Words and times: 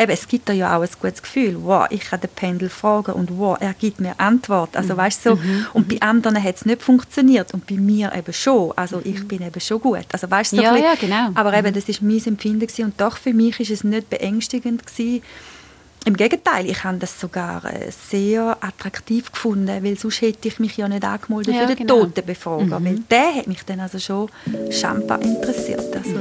eben, 0.00 0.12
es 0.12 0.26
gibt 0.26 0.48
da 0.48 0.52
ja 0.52 0.76
auch 0.76 0.82
ein 0.82 0.88
gutes 1.00 1.22
Gefühl, 1.22 1.56
wow, 1.62 1.86
ich 1.90 2.00
kann 2.00 2.20
den 2.20 2.30
Pendel 2.30 2.68
fragen 2.68 3.12
und 3.12 3.36
wow, 3.38 3.56
er 3.60 3.74
gibt 3.74 4.00
mir 4.00 4.14
Antwort. 4.18 4.76
Also 4.76 4.96
weißt 4.96 5.22
so, 5.22 5.36
mhm. 5.36 5.66
und 5.74 5.88
bei 5.88 6.00
anderen 6.00 6.42
hat 6.42 6.56
es 6.56 6.64
nicht 6.64 6.82
funktioniert 6.82 7.52
und 7.52 7.66
bei 7.66 7.76
mir 7.76 8.12
eben 8.14 8.32
schon. 8.32 8.72
Also 8.76 8.96
mhm. 8.96 9.02
ich 9.04 9.28
bin 9.28 9.42
eben 9.42 9.60
schon 9.60 9.80
gut. 9.80 10.06
Also 10.12 10.30
weißt 10.30 10.52
so 10.52 10.62
ja, 10.62 10.74
ja, 10.76 10.94
genau. 10.98 11.30
Aber 11.34 11.52
eben, 11.54 11.68
mhm. 11.68 11.74
das 11.74 11.88
ist 11.88 12.02
mein 12.02 12.24
Empfinden 12.24 12.60
gewesen. 12.60 12.86
und 12.86 13.00
doch 13.00 13.18
für 13.18 13.34
mich 13.34 13.60
ist 13.60 13.70
es 13.70 13.84
nicht 13.84 14.08
beängstigend 14.08 14.86
gewesen, 14.86 15.22
im 16.06 16.16
Gegenteil, 16.16 16.64
ich 16.64 16.82
habe 16.82 16.96
das 16.96 17.20
sogar 17.20 17.62
äh, 17.66 17.90
sehr 17.90 18.56
attraktiv 18.62 19.30
gefunden, 19.30 19.84
weil 19.84 19.98
sonst 19.98 20.22
hätte 20.22 20.48
ich 20.48 20.58
mich 20.58 20.78
ja 20.78 20.88
nicht 20.88 21.04
angemeldet 21.04 21.54
ja, 21.54 21.60
für 21.60 21.66
den 21.66 21.76
genau. 21.76 22.00
Totenbefrager, 22.00 22.80
mhm. 22.80 22.84
weil 22.86 22.98
der 23.10 23.34
hat 23.34 23.46
mich 23.46 23.62
dann 23.66 23.80
also 23.80 23.98
schon 23.98 24.30
scheinbar 24.70 25.20
interessiert. 25.20 25.94
Also. 25.94 26.18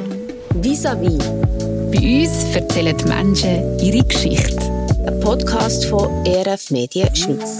Vis-à-vis. 0.61 1.78
Bei 1.91 2.21
uns 2.21 2.55
erzählen 2.55 2.95
die 2.95 3.05
Menschen 3.05 3.79
ihre 3.79 4.03
Geschichte. 4.03 4.59
Ein 5.07 5.19
Podcast 5.21 5.85
von 5.85 6.07
RF 6.27 6.69
Medien 6.69 7.15
Schweiz. 7.15 7.57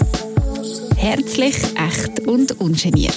Herzlich, 0.96 1.56
echt 1.74 2.20
und 2.28 2.52
ungeniert. 2.60 3.14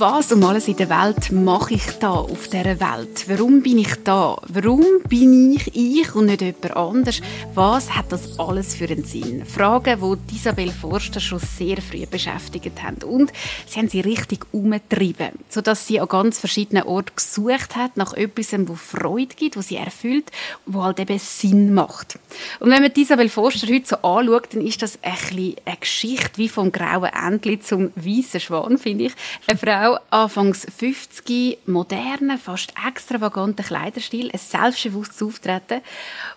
Was 0.00 0.30
um 0.30 0.44
alles 0.44 0.68
in 0.68 0.76
der 0.76 0.90
Welt 0.90 1.32
mache 1.32 1.74
ich 1.74 1.84
da 1.98 2.10
auf 2.10 2.46
dieser 2.46 2.78
Welt? 2.78 3.24
Warum 3.26 3.62
bin 3.62 3.78
ich 3.78 3.96
da? 4.04 4.36
Warum 4.46 4.84
bin 5.08 5.52
ich 5.52 5.74
ich 5.74 6.14
und 6.14 6.26
nicht 6.26 6.40
jemand 6.40 6.76
anders? 6.76 7.20
Was 7.54 7.96
hat 7.96 8.12
das 8.12 8.38
alles 8.38 8.76
für 8.76 8.84
einen 8.84 9.02
Sinn? 9.02 9.44
Fragen, 9.44 10.00
die 10.28 10.36
Isabel 10.36 10.70
Forster 10.70 11.18
schon 11.18 11.40
sehr 11.40 11.82
früh 11.82 12.06
beschäftigt 12.06 12.80
haben. 12.80 13.02
Und 13.02 13.32
sie 13.66 13.80
haben 13.80 13.88
sie 13.88 14.00
richtig 14.00 14.46
umgetrieben, 14.52 15.30
sodass 15.48 15.88
sie 15.88 15.98
an 15.98 16.06
ganz 16.06 16.38
verschiedenen 16.38 16.84
Orten 16.84 17.16
gesucht 17.16 17.74
hat 17.74 17.96
nach 17.96 18.12
etwas, 18.12 18.54
wo 18.68 18.76
Freude 18.76 19.34
gibt, 19.34 19.56
wo 19.56 19.62
sie 19.62 19.78
erfüllt, 19.78 20.30
wo 20.64 20.84
halt 20.84 21.00
eben 21.00 21.18
Sinn 21.18 21.74
macht. 21.74 22.20
Und 22.60 22.70
wenn 22.70 22.82
man 22.82 22.92
Isabel 22.94 23.28
Forster 23.28 23.66
heute 23.66 23.88
so 23.88 23.96
anschaut, 23.96 24.54
dann 24.54 24.64
ist 24.64 24.80
das 24.80 25.00
ein 25.02 25.10
bisschen 25.14 25.56
eine 25.64 25.76
Geschichte 25.76 26.36
wie 26.36 26.48
vom 26.48 26.70
grauen 26.70 27.10
Entli 27.12 27.58
zum 27.58 27.90
weißen 27.96 28.38
Schwan, 28.38 28.78
finde 28.78 29.06
ich. 29.06 29.12
Eine 29.48 29.58
Frau, 29.58 29.87
Frau, 29.88 29.98
anfangs 30.10 30.66
50, 30.66 31.60
modernen, 31.66 32.36
fast 32.36 32.74
extravaganten 32.86 33.64
Kleiderstil, 33.64 34.30
ein 34.30 34.38
selbstbewusstes 34.38 35.22
Auftreten. 35.22 35.80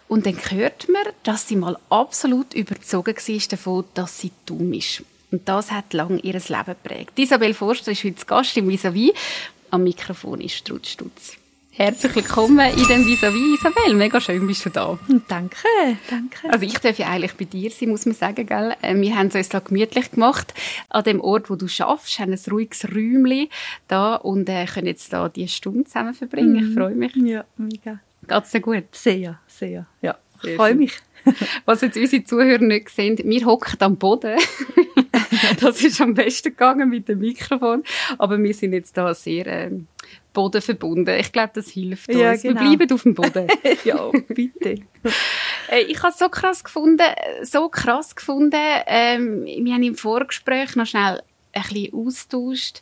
Und 0.08 0.26
dann 0.26 0.38
hört 0.38 0.88
man, 0.88 1.02
dass 1.24 1.50
sie 1.50 1.58
mal 1.58 1.78
absolut 1.90 2.54
überzogen 2.54 3.14
war 3.14 3.48
davon, 3.50 3.86
dass 3.94 4.20
sie 4.20 4.32
dumm 4.46 4.72
ist. 4.72 5.04
Und 5.32 5.50
das 5.50 5.70
hat 5.70 5.92
lange 5.92 6.20
ihr 6.20 6.34
Leben 6.34 6.66
geprägt. 6.66 7.20
Isabel 7.20 7.54
Forster 7.54 7.92
ist 7.92 8.06
heute 8.06 8.26
Gast 8.26 8.56
im 8.56 8.70
vis 8.70 8.84
vis 8.86 9.12
Am 9.70 9.84
Mikrofon 9.84 10.40
ist 10.40 10.56
Strutz 10.56 10.90
Stutz. 10.90 11.41
Herzlich 11.74 12.14
willkommen 12.14 12.60
in 12.60 12.86
dem 12.90 13.06
Vis-a-vis, 13.06 13.60
Isabel. 13.60 13.94
Mega 13.94 14.20
schön 14.20 14.46
bist 14.46 14.66
du 14.66 14.70
da. 14.70 15.00
Danke, 15.30 15.58
danke. 16.10 16.50
Also 16.52 16.66
ich 16.66 16.78
darf 16.80 17.00
ja 17.00 17.08
eigentlich 17.08 17.36
bei 17.36 17.46
dir 17.46 17.72
sein, 17.72 17.90
muss 17.90 18.06
man 18.06 18.14
sagen, 18.14 18.46
gell? 18.46 18.76
Äh, 18.82 18.96
wir 18.96 19.16
haben 19.16 19.28
es 19.28 19.36
uns 19.36 19.48
da 19.48 19.60
gemütlich 19.60 20.12
gemacht. 20.12 20.54
An 20.90 21.06
dem 21.06 21.22
Ort, 21.22 21.50
wo 21.50 21.56
du 21.56 21.70
schaffst, 21.70 22.20
haben 22.20 22.34
ein 22.34 22.40
ruhiges 22.52 22.84
Räumchen 22.84 23.48
da 23.88 24.16
und 24.16 24.50
äh, 24.50 24.66
können 24.66 24.88
jetzt 24.88 25.14
da 25.14 25.30
die 25.30 25.48
Stunde 25.48 25.86
zusammen 25.86 26.14
verbringen. 26.14 26.58
Ich 26.58 26.62
mhm. 26.64 26.74
freue 26.74 26.94
mich. 26.96 27.16
Ja, 27.16 27.46
mega. 27.56 28.02
Geht's 28.28 28.52
dir 28.52 28.60
gut? 28.60 28.84
Sehr, 28.92 29.40
sehr. 29.48 29.88
Ja, 30.02 30.18
ich 30.44 30.56
freue 30.56 30.76
mich. 30.76 31.00
Was 31.66 31.82
jetzt 31.82 31.98
unsere 31.98 32.24
Zuhörer 32.26 32.62
nicht 32.62 32.90
sehen, 32.90 33.18
wir 33.18 33.46
hocken 33.46 33.78
am 33.80 33.96
Boden. 33.96 34.38
das 35.62 35.82
ist 35.82 36.02
am 36.02 36.16
besten 36.16 36.50
gegangen 36.50 36.90
mit 36.90 37.08
dem 37.08 37.20
Mikrofon. 37.20 37.84
Aber 38.18 38.38
wir 38.38 38.54
sind 38.54 38.74
jetzt 38.74 38.98
da 38.98 39.14
sehr 39.14 39.48
äh, 39.48 39.72
Boden 40.34 40.62
verbunden. 40.62 41.16
Ich 41.20 41.32
glaube, 41.32 41.52
das 41.54 41.70
hilft 41.70 42.10
uns. 42.10 42.18
Ja, 42.18 42.36
genau. 42.36 42.62
Wir 42.62 42.78
bleiben 42.78 42.94
auf 42.94 43.04
dem 43.04 43.14
Boden. 43.14 43.48
ja, 43.84 44.12
bitte. 44.28 44.76
Äh, 45.70 45.84
ich 45.84 46.00
habe 46.00 46.10
es 46.10 46.20
so 46.20 46.28
krass 46.28 46.66
gefunden, 46.66 47.06
so 47.44 47.70
krass 47.70 48.16
gefunden. 48.16 48.60
Ähm, 48.88 49.46
wir 49.46 49.74
haben 49.74 49.84
im 49.84 49.96
Vorgespräch 49.96 50.76
noch 50.76 50.86
schnell 50.86 51.24
ein 51.54 51.62
bisschen 51.62 51.94
austauscht 51.94 52.82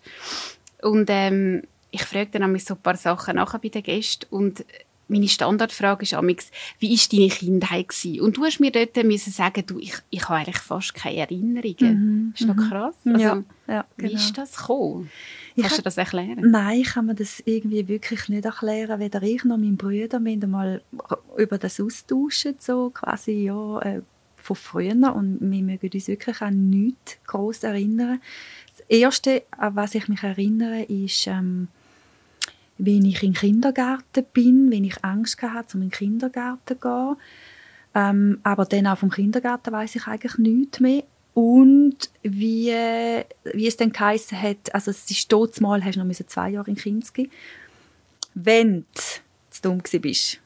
und 0.81 1.07
ähm, 1.09 1.61
ich 1.91 2.03
frage 2.03 2.39
dann 2.39 2.57
so 2.57 2.73
ein 2.73 2.81
paar 2.81 2.97
Sachen 2.97 3.35
nachher 3.35 3.59
bei 3.59 3.69
den 3.69 3.83
Gästen 3.83 4.25
und 4.31 4.65
meine 5.09 5.27
Standardfrage 5.27 6.03
ist 6.03 6.13
amix, 6.13 6.51
wie 6.77 6.93
ist 6.93 7.11
deine 7.11 7.29
Kindheit 7.29 7.89
gewesen? 7.89 8.21
Und 8.21 8.37
du 8.37 8.45
hast 8.45 8.59
mir 8.59 8.71
dort 8.71 8.95
müssen 9.03 9.33
sagen, 9.33 9.63
du, 9.65 9.79
ich, 9.79 9.95
ich 10.11 10.23
habe 10.29 10.39
eigentlich 10.39 10.59
fast 10.59 10.93
keine 10.93 11.17
Erinnerungen. 11.17 12.25
Mhm. 12.25 12.33
Ist 12.37 12.47
doch 12.47 12.55
mhm. 12.55 12.69
krass. 12.69 12.95
Also, 13.05 13.19
ja, 13.19 13.43
ja, 13.67 13.85
genau. 13.97 14.11
Wie 14.11 14.15
ist 14.15 14.37
das 14.37 14.55
gekommen? 14.55 15.09
Ich 15.55 15.63
Kannst 15.63 15.79
du 15.79 15.81
das 15.81 15.97
erklären? 15.97 16.51
Nein, 16.51 16.81
ich 16.81 16.93
kann 16.93 17.05
mir 17.05 17.15
das 17.15 17.41
irgendwie 17.45 17.87
wirklich 17.87 18.29
nicht 18.29 18.45
erklären. 18.45 18.99
Weder 18.99 19.21
ich 19.23 19.43
noch 19.43 19.57
mein 19.57 19.77
Bruder 19.77 20.23
wir 20.23 20.47
mal 20.47 20.81
über 21.37 21.57
das 21.57 21.79
austauschen, 21.79 22.55
so 22.59 22.91
quasi, 22.91 23.45
ja, 23.45 23.79
äh, 23.79 24.01
von 24.35 24.55
früher. 24.55 25.15
Und 25.15 25.39
wir 25.41 25.63
mögen 25.63 25.89
uns 25.93 26.07
wirklich 26.07 26.41
an 26.41 26.69
nichts 26.69 27.17
groß 27.27 27.63
erinnern. 27.63 28.21
Das 28.77 28.85
Erste, 28.87 29.43
an 29.51 29.75
was 29.75 29.95
ich 29.95 30.07
mich 30.07 30.23
erinnere, 30.23 30.83
ist, 30.83 31.27
ähm, 31.27 31.67
wenn 32.77 33.05
ich 33.05 33.21
in 33.21 33.33
den 33.33 33.39
Kindergarten 33.39 34.25
bin, 34.33 34.71
wenn 34.71 34.85
ich 34.85 35.03
Angst 35.03 35.41
hatte, 35.41 35.77
um 35.77 35.83
in 35.83 35.89
den 35.89 35.93
Kindergarten 35.93 36.59
zu 36.65 36.75
gehen. 36.75 37.15
Ähm, 37.95 38.39
aber 38.43 38.65
dann 38.65 38.87
auch 38.87 38.97
vom 38.97 39.09
Kindergarten 39.09 39.73
weiß 39.73 39.95
ich 39.95 40.07
eigentlich 40.07 40.37
nichts 40.37 40.79
mehr. 40.79 41.03
Und 41.33 42.09
wie, 42.21 42.73
wie 43.53 43.67
es 43.67 43.77
dann 43.77 43.91
geheißen 43.91 44.41
hat, 44.41 44.73
also 44.73 44.91
es 44.91 45.09
ist 45.09 45.31
dort 45.31 45.61
mal, 45.61 45.83
hast 45.83 45.95
du 45.95 46.03
noch 46.03 46.13
zwei 46.13 46.49
Jahre 46.49 46.69
in 46.69 46.75
Kinski, 46.75 47.29
wenn 48.33 48.85
du 48.93 49.01
zu 49.49 49.61
dumm 49.61 49.81
bist. 50.01 50.39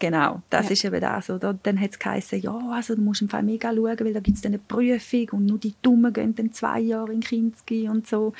Genau, 0.00 0.42
das 0.50 0.66
ja. 0.66 0.72
ist 0.72 0.84
eben 0.84 1.00
das. 1.00 1.30
Oder? 1.30 1.58
Dann 1.62 1.80
hat 1.80 1.92
es 1.92 1.98
geheißen, 1.98 2.40
ja, 2.40 2.58
also 2.72 2.94
du 2.94 3.00
musst 3.00 3.22
im 3.22 3.28
Fall 3.28 3.42
mega 3.42 3.72
schauen, 3.72 4.00
weil 4.00 4.12
da 4.12 4.20
gibt 4.20 4.36
es 4.36 4.44
eine 4.44 4.58
Prüfung 4.58 5.28
und 5.30 5.46
nur 5.46 5.58
die 5.58 5.74
Dummen 5.82 6.12
gehen 6.12 6.34
dann 6.34 6.52
zwei 6.52 6.80
Jahre 6.80 7.12
in 7.12 7.20
Kinski 7.20 7.88
und 7.88 8.06
so. 8.06 8.34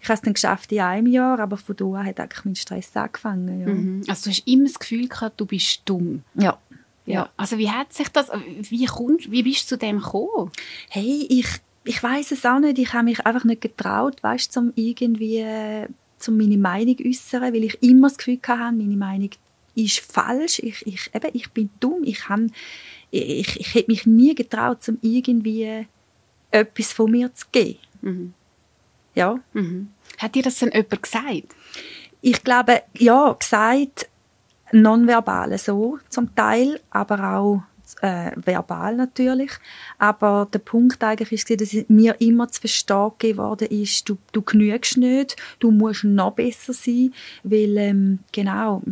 Ich 0.00 0.08
habe 0.08 0.14
es 0.14 0.22
dann 0.22 0.34
geschafft 0.34 0.72
in 0.72 0.80
einem 0.80 1.06
Jahr, 1.06 1.38
aber 1.38 1.58
von 1.58 1.76
da 1.76 1.84
an 1.84 2.06
hat 2.06 2.18
eigentlich 2.18 2.44
mein 2.44 2.56
Stress 2.56 2.96
angefangen. 2.96 3.60
Ja. 3.60 3.68
Mhm. 3.68 4.02
Also 4.08 4.24
du 4.24 4.30
hast 4.30 4.48
immer 4.48 4.64
das 4.64 4.78
Gefühl 4.78 5.06
gehabt, 5.06 5.40
du 5.40 5.46
bist 5.46 5.82
dumm. 5.84 6.22
Ja. 6.34 6.58
Ja. 7.06 7.30
Also 7.36 7.56
wie 7.58 7.70
hat 7.70 7.92
sich 7.92 8.08
das, 8.08 8.30
wie, 8.60 8.84
kommst, 8.86 9.30
wie 9.30 9.42
bist 9.42 9.70
du 9.70 9.76
zu 9.76 9.78
dem 9.78 9.98
gekommen? 9.98 10.50
Hey, 10.88 11.26
ich, 11.28 11.46
ich 11.84 12.02
weiß 12.02 12.32
es 12.32 12.44
auch 12.44 12.58
nicht. 12.58 12.78
Ich 12.78 12.92
habe 12.92 13.04
mich 13.04 13.24
einfach 13.24 13.44
nicht 13.44 13.60
getraut, 13.60 14.22
weißt, 14.22 14.52
zum 14.52 14.72
irgendwie, 14.74 15.44
zum 16.18 16.36
meine 16.36 16.58
Meinung 16.58 16.96
äußern, 17.04 17.54
weil 17.54 17.64
ich 17.64 17.82
immer 17.82 18.08
das 18.08 18.18
Gefühl 18.18 18.40
hatte, 18.46 18.76
meine 18.76 18.96
Meinung 18.96 19.30
ist 19.76 20.00
falsch. 20.00 20.58
Ich, 20.58 20.84
ich, 20.86 21.10
eben, 21.14 21.30
ich 21.32 21.50
bin 21.52 21.70
dumm. 21.78 22.02
Ich, 22.02 22.24
ich, 23.10 23.40
ich, 23.40 23.60
ich 23.60 23.74
hätte 23.74 23.90
mich 23.90 24.06
nie 24.06 24.34
getraut, 24.34 24.82
zum 24.82 24.98
irgendwie 25.00 25.86
etwas 26.50 26.92
von 26.92 27.10
mir 27.10 27.32
zu 27.34 27.46
geben. 27.52 27.78
Mhm. 28.02 28.34
Ja. 29.14 29.38
Mhm. 29.52 29.90
Hat 30.18 30.34
dir 30.34 30.42
das 30.42 30.58
denn 30.58 30.72
jemand 30.72 31.02
gesagt? 31.02 31.54
Ich 32.20 32.42
glaube, 32.42 32.82
ja, 32.98 33.32
gesagt, 33.32 34.08
nonverbal 34.72 35.56
so 35.58 35.98
zum 36.08 36.34
Teil, 36.34 36.80
aber 36.90 37.36
auch 37.36 37.62
äh, 38.02 38.32
verbal 38.36 38.96
natürlich. 38.96 39.52
Aber 39.98 40.48
der 40.52 40.58
Punkt 40.58 41.02
eigentlich 41.02 41.32
ist, 41.32 41.60
dass 41.60 41.88
mir 41.88 42.20
immer 42.20 42.48
zu 42.48 42.60
verstehen 42.60 43.12
geworden 43.18 43.68
ist, 43.70 44.08
du, 44.08 44.18
du 44.32 44.42
genügst 44.42 44.96
nicht, 44.96 45.36
du 45.60 45.70
musst 45.70 46.04
noch 46.04 46.32
besser 46.32 46.72
sein, 46.72 47.12
weil 47.42 47.76
ähm, 47.76 48.18
genau, 48.32 48.82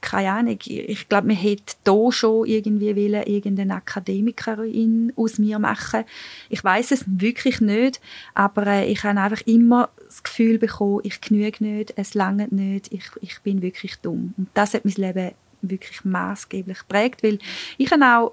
keine 0.00 0.30
Ahnung, 0.30 0.58
ich 0.64 1.08
glaube, 1.08 1.28
man 1.28 1.36
hätte 1.36 1.74
da 1.84 2.12
schon 2.12 2.46
irgendwie 2.46 2.94
wollen, 2.94 3.22
irgendeine 3.24 3.74
Akademikerin 3.74 5.12
aus 5.16 5.38
mir 5.38 5.58
machen. 5.58 6.04
Ich 6.48 6.62
weiß 6.62 6.92
es 6.92 7.04
wirklich 7.06 7.60
nicht, 7.60 8.00
aber 8.34 8.66
äh, 8.66 8.90
ich 8.90 9.02
habe 9.04 9.20
einfach 9.20 9.40
immer 9.46 9.90
das 10.06 10.22
Gefühl 10.22 10.58
bekommen, 10.58 11.00
ich 11.02 11.20
genüge 11.20 11.64
nicht, 11.64 11.94
es 11.96 12.14
lange 12.14 12.48
nicht, 12.50 12.92
ich, 12.92 13.10
ich 13.20 13.40
bin 13.40 13.62
wirklich 13.62 13.96
dumm. 13.96 14.34
Und 14.36 14.48
das 14.54 14.74
hat 14.74 14.84
mein 14.84 14.94
Leben 14.94 15.32
wirklich 15.62 16.04
maßgeblich 16.04 16.78
geprägt, 16.78 17.22
weil 17.22 17.38
ich 17.76 17.90
habe 17.90 18.04
auch 18.04 18.32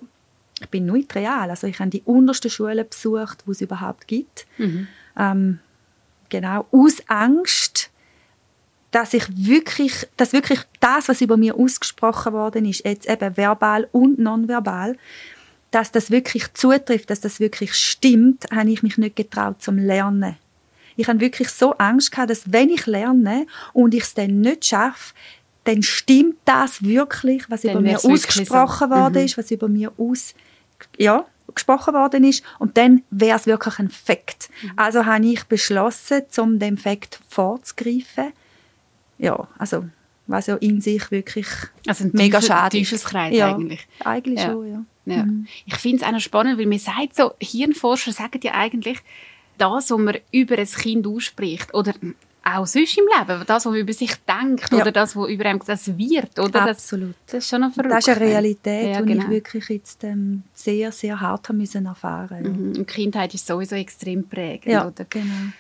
ich 0.61 0.69
bin 0.69 0.85
nicht 0.85 1.13
real, 1.15 1.49
also 1.49 1.67
ich 1.67 1.79
habe 1.79 1.89
die 1.89 2.01
untersten 2.05 2.49
Schulen 2.49 2.87
besucht, 2.89 3.43
die 3.45 3.51
es 3.51 3.59
überhaupt 3.59 4.07
gibt. 4.07 4.47
Mhm. 4.57 4.87
Ähm, 5.17 5.59
genau, 6.29 6.65
aus 6.71 7.03
Angst, 7.07 7.91
dass 8.95 9.13
ich 9.13 9.25
wirklich, 9.35 10.07
dass 10.15 10.31
wirklich 10.31 10.61
das, 10.79 11.09
was 11.09 11.19
über 11.19 11.35
mir 11.35 11.55
ausgesprochen 11.59 12.31
worden 12.31 12.63
ist, 12.63 12.85
jetzt 12.85 13.09
eben 13.09 13.35
verbal 13.35 13.89
und 13.91 14.19
nonverbal, 14.19 14.97
dass 15.69 15.91
das 15.91 16.11
wirklich 16.11 16.53
zutrifft, 16.53 17.09
dass 17.09 17.19
das 17.19 17.41
wirklich 17.41 17.73
stimmt, 17.73 18.45
habe 18.55 18.69
ich 18.69 18.83
mich 18.83 18.97
nicht 18.97 19.17
getraut 19.17 19.61
zum 19.61 19.77
Lernen. 19.77 20.37
Ich 20.95 21.09
habe 21.09 21.19
wirklich 21.19 21.49
so 21.49 21.73
Angst 21.73 22.13
gehabt, 22.13 22.29
dass 22.29 22.53
wenn 22.53 22.69
ich 22.69 22.85
lerne 22.85 23.47
und 23.73 23.93
ich 23.93 24.03
es 24.03 24.13
dann 24.13 24.39
nicht 24.39 24.63
schaffe, 24.63 25.13
dann 25.65 25.83
stimmt 25.83 26.37
das 26.45 26.81
wirklich, 26.81 27.49
was 27.49 27.63
dann 27.63 27.71
über 27.71 27.81
mir 27.81 27.97
ausgesprochen 27.97 28.89
so. 28.89 28.95
worden 28.95 29.19
mhm. 29.19 29.25
ist, 29.25 29.37
was 29.37 29.51
über 29.51 29.67
mir 29.67 29.91
aus, 29.97 30.33
ja, 30.97 31.25
gesprochen 31.53 31.93
worden 31.93 32.23
ist 32.23 32.45
und 32.59 32.77
dann 32.77 33.03
wäre 33.09 33.37
es 33.37 33.45
wirklich 33.45 33.77
ein 33.77 33.89
Fakt. 33.89 34.49
Mhm. 34.61 34.71
Also 34.77 35.05
habe 35.05 35.25
ich 35.25 35.43
beschlossen, 35.43 36.21
um 36.37 36.59
dem 36.59 36.77
Fakt 36.77 37.19
vorzugreifen, 37.27 38.31
ja, 39.17 39.47
also 39.57 39.85
was 40.27 40.47
ja 40.47 40.55
in 40.55 40.81
sich 40.81 41.11
wirklich 41.11 41.45
Also 41.87 42.05
ein 42.05 42.11
mega 42.13 42.41
schade 42.41 42.77
ist. 42.79 42.89
Teufelskreis 42.89 43.35
Ja. 43.35 43.53
eigentlich. 43.55 43.87
Eigentlich 44.03 44.39
Ja. 44.39 44.51
schon, 44.51 44.67
ja. 44.71 44.83
Ja. 45.15 45.23
Mhm. 45.23 45.45
Ich 45.67 45.75
finde 45.75 45.97
es 45.97 46.03
auch 46.03 46.11
noch 46.11 46.19
spannend, 46.19 46.57
weil 46.57 46.65
man 46.65 46.79
sagt 46.79 47.15
so, 47.15 47.33
Hirnforscher 47.39 48.11
sagen 48.11 48.39
ja 48.43 48.53
eigentlich, 48.55 48.97
das, 49.59 49.89
was 49.91 49.97
man 49.99 50.17
über 50.31 50.57
ein 50.57 50.65
Kind 50.65 51.05
ausspricht, 51.05 51.73
oder 51.75 51.93
auch 52.43 52.65
sonst 52.67 52.97
im 52.97 53.05
Leben, 53.05 53.43
das, 53.45 53.65
was 53.65 53.71
man 53.71 53.75
über 53.75 53.93
sich 53.93 54.11
denkt, 54.27 54.71
Ja. 54.71 54.81
oder 54.81 54.91
das, 54.91 55.15
was 55.15 55.29
über 55.29 55.45
einem 55.45 55.59
gesagt 55.59 55.87
wird, 55.97 56.39
oder? 56.39 56.49
Das, 56.65 56.77
Absolut. 56.77 57.13
das 57.27 57.35
ist 57.43 57.49
schon 57.49 57.61
noch 57.61 57.71
verrückt. 57.73 57.93
Das 57.93 58.07
ist 58.07 58.17
eine 58.17 58.25
Realität, 58.25 58.95
Ja, 58.95 59.01
die 59.01 59.13
genau. 59.13 59.23
ich 59.25 59.29
wirklich 59.29 59.69
jetzt 59.69 60.03
ähm, 60.03 60.41
sehr, 60.55 60.91
sehr 60.91 61.21
hart 61.21 61.49
haben 61.49 61.57
müssen 61.59 61.85
erfahren 61.85 62.43
ja. 62.43 62.49
Mhm. 62.81 62.85
Kindheit 62.87 63.33
ist 63.35 63.45
sowieso 63.47 63.75
extrem 63.75 64.27
prägend, 64.27 64.65
Ja, 64.73 64.87
oder? 64.87 65.05
genau. 65.05 65.51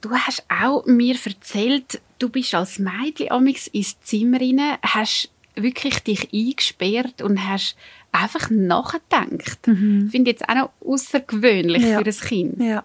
Du 0.00 0.10
hast 0.10 0.44
auch 0.48 0.84
mir 0.86 1.16
erzählt, 1.24 2.00
du 2.18 2.28
bist 2.28 2.54
als 2.54 2.78
Mädchen 2.78 3.30
amix 3.30 3.66
ins 3.68 4.00
Zimmer 4.00 4.40
rein, 4.40 4.60
hast 4.82 5.30
wirklich 5.54 6.00
dich 6.00 6.32
eingesperrt 6.32 7.22
und 7.22 7.46
hast 7.48 7.76
einfach 8.12 8.50
nachgedacht. 8.50 9.58
Ich 9.66 10.10
finde 10.10 10.30
jetzt 10.30 10.48
auch 10.48 10.54
noch 10.54 10.70
außergewöhnlich 10.84 11.82
Mhm. 11.82 11.88
Ja. 11.88 11.98
für 11.98 12.04
ein 12.06 12.28
Kind. 12.28 12.60
Ja. 12.62 12.84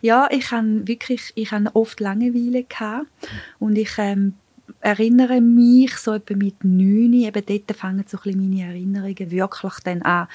Ja, 0.00 0.28
ich 0.30 0.50
habe 0.52 0.86
wirklich, 0.86 1.32
ich 1.34 1.50
habe 1.50 1.74
oft 1.74 1.98
Langeweile 1.98 2.62
gehabt 2.62 3.06
und 3.58 3.76
ich 3.76 3.90
ähm, 3.98 4.34
erinnere 4.80 5.40
mich 5.40 5.96
so 5.96 6.12
etwa 6.14 6.36
mit 6.36 6.62
neun, 6.62 7.12
eben 7.14 7.42
dort 7.44 7.76
fangen 7.76 8.04
so 8.06 8.16
ein 8.18 8.22
bisschen 8.22 8.48
meine 8.50 8.62
Erinnerungen 8.68 9.30
wirklich 9.32 9.74
dann 9.82 10.02
an, 10.02 10.28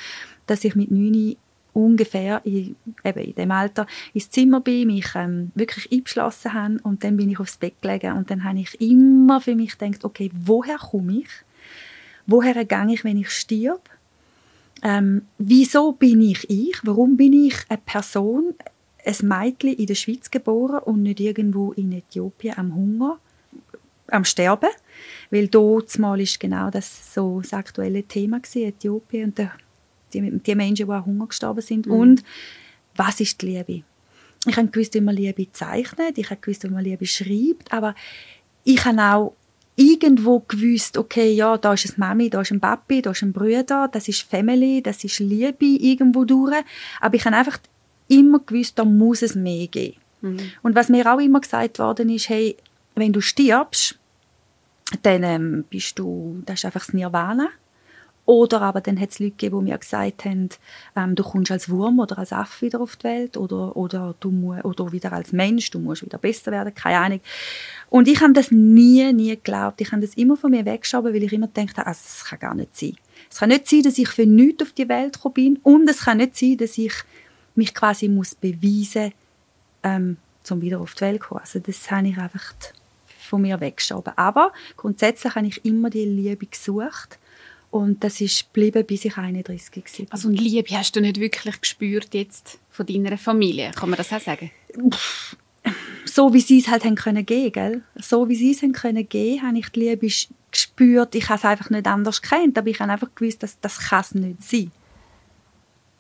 dass 0.48 0.66
ich 0.66 0.76
mit 0.76 0.92
neun 0.92 1.38
ungefähr 1.74 2.42
in, 2.44 2.76
eben 3.04 3.20
in 3.20 3.36
dem 3.36 3.52
Alter 3.52 3.88
ins 4.14 4.30
Zimmer 4.30 4.62
bin, 4.62 4.88
mich 4.88 5.08
ähm, 5.16 5.52
wirklich 5.56 5.92
eingeschlossen 5.92 6.54
habe 6.54 6.80
und 6.84 7.04
dann 7.04 7.18
bin 7.18 7.30
ich 7.30 7.40
aufs 7.40 7.58
Bett 7.58 7.82
gelegen 7.82 8.18
und 8.18 8.30
dann 8.30 8.44
habe 8.44 8.60
ich 8.60 8.80
immer 8.82 9.42
für 9.42 9.56
mich 9.56 9.78
gedacht, 9.78 10.04
okay, 10.04 10.30
woher 10.34 10.78
komme 10.78 11.20
ich? 11.20 11.30
Woher 12.28 12.66
gehe 12.66 12.94
ich, 12.94 13.04
wenn 13.04 13.18
ich 13.18 13.30
stirb? 13.30 13.90
Ähm, 14.84 15.24
wieso 15.38 15.92
bin 15.92 16.22
ich 16.22 16.50
ich? 16.50 16.80
Warum 16.84 17.18
bin 17.18 17.34
ich 17.34 17.56
eine 17.70 17.80
Person, 17.80 18.56
ein 19.06 19.16
Mädchen 19.28 19.74
in 19.76 19.86
der 19.86 19.96
Schweiz 19.96 20.32
geboren 20.32 20.80
und 20.84 21.04
nicht 21.04 21.20
irgendwo 21.20 21.72
in 21.74 21.92
Äthiopien 21.92 22.58
am 22.58 22.76
Hunger, 22.76 23.20
am 24.08 24.26
Sterben? 24.26 24.70
Weil 25.30 25.48
dort 25.48 25.98
mal 26.00 26.20
ist 26.20 26.40
genau 26.40 26.70
das 26.70 27.14
so 27.14 27.42
das 27.42 27.54
aktuelle 27.54 28.04
Thema 28.04 28.40
gewesen, 28.40 28.70
Äthiopien 28.70 29.26
und 29.26 29.38
der, 29.38 29.52
die, 30.14 30.40
die 30.40 30.56
Menschen, 30.56 30.86
die 30.86 30.92
an 30.92 31.06
Hunger 31.06 31.28
gestorben 31.28 31.62
sind. 31.62 31.88
Und 31.88 32.24
was 32.96 33.20
ist 33.20 33.42
die 33.42 33.48
Liebe? 33.48 33.84
Ich 34.48 34.58
habe 34.58 34.68
gewusst, 34.68 34.94
wie 34.94 35.02
man 35.02 35.16
Liebe 35.16 35.52
zeichnet, 35.52 36.18
ich 36.18 36.30
habe 36.30 36.42
gewusst, 36.42 36.64
wie 36.64 36.70
man 36.70 36.84
Liebe 36.84 37.06
schreibt, 37.06 37.72
aber 37.72 37.94
ich 38.64 38.84
habe 38.86 39.02
auch 39.02 39.34
irgendwo 39.76 40.40
gewusst, 40.40 40.98
okay, 40.98 41.32
ja, 41.32 41.58
da 41.58 41.74
ist 41.74 41.86
eine 41.86 41.98
Mami, 41.98 42.30
da 42.30 42.42
ist 42.42 42.52
ein 42.52 42.60
Papi, 42.60 43.02
da 43.02 43.12
ist 43.12 43.22
ein 43.22 43.34
Bruder, 43.34 43.88
das 43.92 44.08
ist 44.08 44.22
Family, 44.22 44.82
das 44.82 45.04
ist 45.04 45.20
Liebe 45.20 45.66
irgendwo 45.66 46.26
durch. 46.26 46.64
Aber 47.00 47.16
ich 47.16 47.26
habe 47.26 47.36
einfach 47.36 47.60
immer 48.08 48.40
gewusst, 48.40 48.78
da 48.78 48.86
muss 48.86 49.22
es 49.22 49.36
mehr 49.36 49.68
geben. 49.68 49.98
Und 50.62 50.76
was 50.76 50.90
mir 50.90 51.12
auch 51.12 51.20
immer 51.20 51.40
gesagt 51.40 51.80
worden 51.80 52.10
ist, 52.10 52.30
hey, 52.30 52.56
wenn 52.96 53.14
du 53.14 53.22
stirbst, 53.22 53.98
dann 55.04 55.24
ähm, 55.24 55.66
bist 55.70 55.98
du, 55.98 56.42
das 56.46 56.60
ist 56.60 56.66
einfach 56.66 56.86
das 56.86 56.94
Nirvana. 56.94 57.50
Oder 58.32 58.62
aber 58.62 58.80
dann 58.80 58.98
hat 58.98 59.10
es 59.10 59.20
Leute 59.20 59.32
gegeben, 59.32 59.60
die 59.60 59.72
mir 59.72 59.78
gesagt 59.78 60.24
haben, 60.24 60.48
ähm, 60.96 61.16
du 61.16 61.24
kommst 61.24 61.52
als 61.52 61.68
Wurm 61.70 62.00
oder 62.00 62.18
als 62.18 62.32
Affe 62.32 62.66
wieder 62.66 62.80
auf 62.80 62.96
die 62.96 63.04
Welt 63.04 63.36
oder, 63.36 63.76
oder, 63.76 64.16
du 64.22 64.56
oder 64.64 64.92
wieder 64.94 65.12
als 65.12 65.34
Mensch, 65.34 65.70
du 65.70 65.80
musst 65.80 66.06
wieder 66.06 66.18
besser 66.18 66.50
werden, 66.54 66.74
keine 66.74 66.98
Ahnung. 67.00 67.20
Und 67.90 68.08
ich 68.08 68.22
habe 68.22 68.32
das 68.32 68.50
nie, 68.50 69.12
nie 69.12 69.32
geglaubt. 69.32 69.82
Ich 69.82 69.92
habe 69.92 70.02
das 70.02 70.14
immer 70.14 70.38
von 70.38 70.52
mir 70.52 70.64
weggeschoben, 70.64 71.14
weil 71.14 71.24
ich 71.24 71.34
immer 71.34 71.48
gedacht 71.48 71.78
habe, 71.78 71.88
ah, 71.88 71.92
das 71.92 72.24
kann 72.24 72.40
gar 72.40 72.56
nicht 72.56 72.78
sein. 72.78 72.96
Es 73.30 73.40
kann 73.40 73.50
nicht 73.50 73.68
sein, 73.68 73.84
dass 73.84 73.98
ich 73.98 74.08
für 74.08 74.26
nichts 74.26 74.64
auf 74.64 74.72
die 74.72 74.88
Welt 74.88 75.16
gekommen 75.16 75.34
bin 75.34 75.60
und 75.64 75.90
es 75.90 76.06
kann 76.06 76.20
nicht 76.20 76.38
sein, 76.38 76.56
dass 76.56 76.78
ich 76.78 76.94
mich 77.56 77.74
quasi 77.74 78.08
muss 78.08 78.34
beweisen 78.34 79.12
ähm, 79.84 80.16
um 80.50 80.62
wieder 80.62 80.80
auf 80.80 80.94
die 80.94 81.02
Welt 81.02 81.22
zu 81.22 81.28
kommen. 81.28 81.42
Also 81.42 81.60
das 81.60 81.92
habe 81.92 82.08
ich 82.08 82.18
einfach 82.18 82.54
von 83.08 83.42
mir 83.42 83.60
weggeschoben. 83.60 84.14
Aber 84.16 84.54
grundsätzlich 84.78 85.36
habe 85.36 85.48
ich 85.48 85.66
immer 85.66 85.90
die 85.90 86.06
Liebe 86.06 86.46
gesucht 86.46 87.20
und 87.72 88.04
das 88.04 88.22
ist 88.22 88.54
geblieben, 88.54 88.86
bis 88.86 89.06
ich 89.06 89.18
31 89.18 89.76
war. 89.76 90.06
Also 90.12 90.28
und 90.28 90.40
Liebe 90.40 90.78
hast 90.78 90.96
du 90.96 91.02
nicht 91.02 91.20
wirklich 91.20 91.60
gespürt 91.60 92.14
jetzt 92.14 92.60
von 92.70 92.86
deiner 92.86 93.18
Familie, 93.18 93.72
kann 93.72 93.90
man 93.90 93.98
das 93.98 94.14
auch 94.14 94.20
sagen? 94.22 94.52
so 96.06 96.34
wie 96.34 96.42
sie 96.42 96.60
es 96.60 96.68
halt 96.68 96.84
haben 96.86 96.96
können 96.96 97.26
gehen, 97.26 97.52
gell? 97.52 97.82
So 97.96 98.28
wie 98.30 98.36
sie 98.36 98.52
es 98.52 98.62
haben 98.62 98.74
können 98.74 99.08
gehen, 99.08 99.42
habe 99.42 99.58
ich 99.58 99.70
die 99.70 99.80
Liebe 99.80 100.08
gespürt. 100.52 101.16
Ich 101.16 101.30
habe 101.30 101.38
es 101.40 101.46
einfach 101.46 101.70
nicht 101.70 101.88
anders 101.88 102.22
kennt, 102.22 102.58
aber 102.58 102.68
ich 102.68 102.80
habe 102.80 102.92
einfach 102.92 103.10
gewusst, 103.16 103.44
dass 103.44 103.60
das 103.60 103.80
kann 103.80 104.02
es 104.02 104.16
nicht 104.16 104.44
sein. 104.44 104.72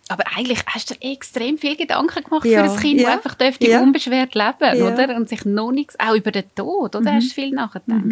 Aber 0.09 0.25
eigentlich 0.35 0.61
hast 0.65 0.89
du 0.89 0.95
dir 0.95 1.13
extrem 1.13 1.57
viel 1.57 1.77
Gedanken 1.77 2.23
gemacht 2.23 2.45
Ja, 2.45 2.65
für 2.65 2.71
ein 2.73 2.79
Kind, 2.79 2.99
ja, 2.99 3.07
das 3.07 3.17
einfach 3.17 3.35
dürfte 3.35 3.69
ja. 3.69 3.81
unbeschwert 3.81 4.35
leben, 4.35 4.55
Ja. 4.59 4.75
Mhm. 4.75 4.81
oder? 4.93 5.15
Und 5.15 5.29
sich 5.29 5.45
noch 5.45 5.71
nichts, 5.71 5.97
auch 5.99 6.15
über 6.15 6.31
den 6.31 6.43
Tod, 6.53 6.95
oder? 6.95 7.13
Hast 7.13 7.29
du 7.29 7.33
viel 7.35 7.51
nachgedacht? 7.51 8.03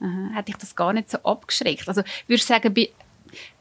Aha. 0.00 0.30
Hat 0.34 0.48
dich 0.48 0.56
das 0.56 0.74
gar 0.76 0.92
nicht 0.92 1.10
so 1.10 1.18
abgeschreckt? 1.18 1.88
Also 1.88 2.02
würdest 2.26 2.48
du 2.48 2.54
sagen, 2.54 2.74
bi- 2.74 2.90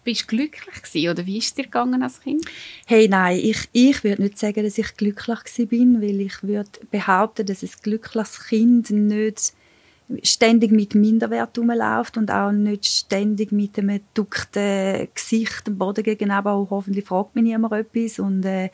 bist 0.04 0.24
du 0.24 0.28
glücklich 0.28 0.82
gewesen, 0.84 1.10
oder 1.10 1.26
wie 1.26 1.38
ist 1.40 1.46
es 1.46 1.54
dir 1.56 1.64
gegangen 1.64 2.04
als 2.04 2.22
Kind? 2.22 2.46
Hey, 2.86 3.08
nein, 3.08 3.40
ich, 3.42 3.68
ich 3.72 4.04
würde 4.04 4.22
nicht 4.22 4.38
sagen, 4.38 4.64
dass 4.64 4.78
ich 4.78 4.96
glücklich 4.96 5.40
gewesen 5.44 5.68
bin, 5.68 6.02
weil 6.02 6.22
ich 6.22 6.44
würde 6.44 6.70
behaupten, 6.92 7.46
dass 7.46 7.64
ein 7.64 7.70
glückliches 7.82 8.46
Kind 8.48 8.90
nicht 8.92 9.54
ständig 10.22 10.72
mit 10.72 10.94
Minderwert 10.94 11.58
rumläuft 11.58 12.18
und 12.18 12.30
auch 12.30 12.52
nicht 12.52 12.86
ständig 12.86 13.52
mit 13.52 13.80
einem 13.80 14.02
duckten 14.14 15.08
Gesicht 15.16 15.64
am 15.68 15.80
Boden 15.80 16.04
gegenüber. 16.04 16.52
Auch 16.52 16.70
hoffentlich 16.70 17.06
fragt 17.06 17.36
mich 17.36 17.44
niemand 17.46 17.74
etwas. 17.74 18.20
Und 18.20 18.46
äh, 18.46 18.70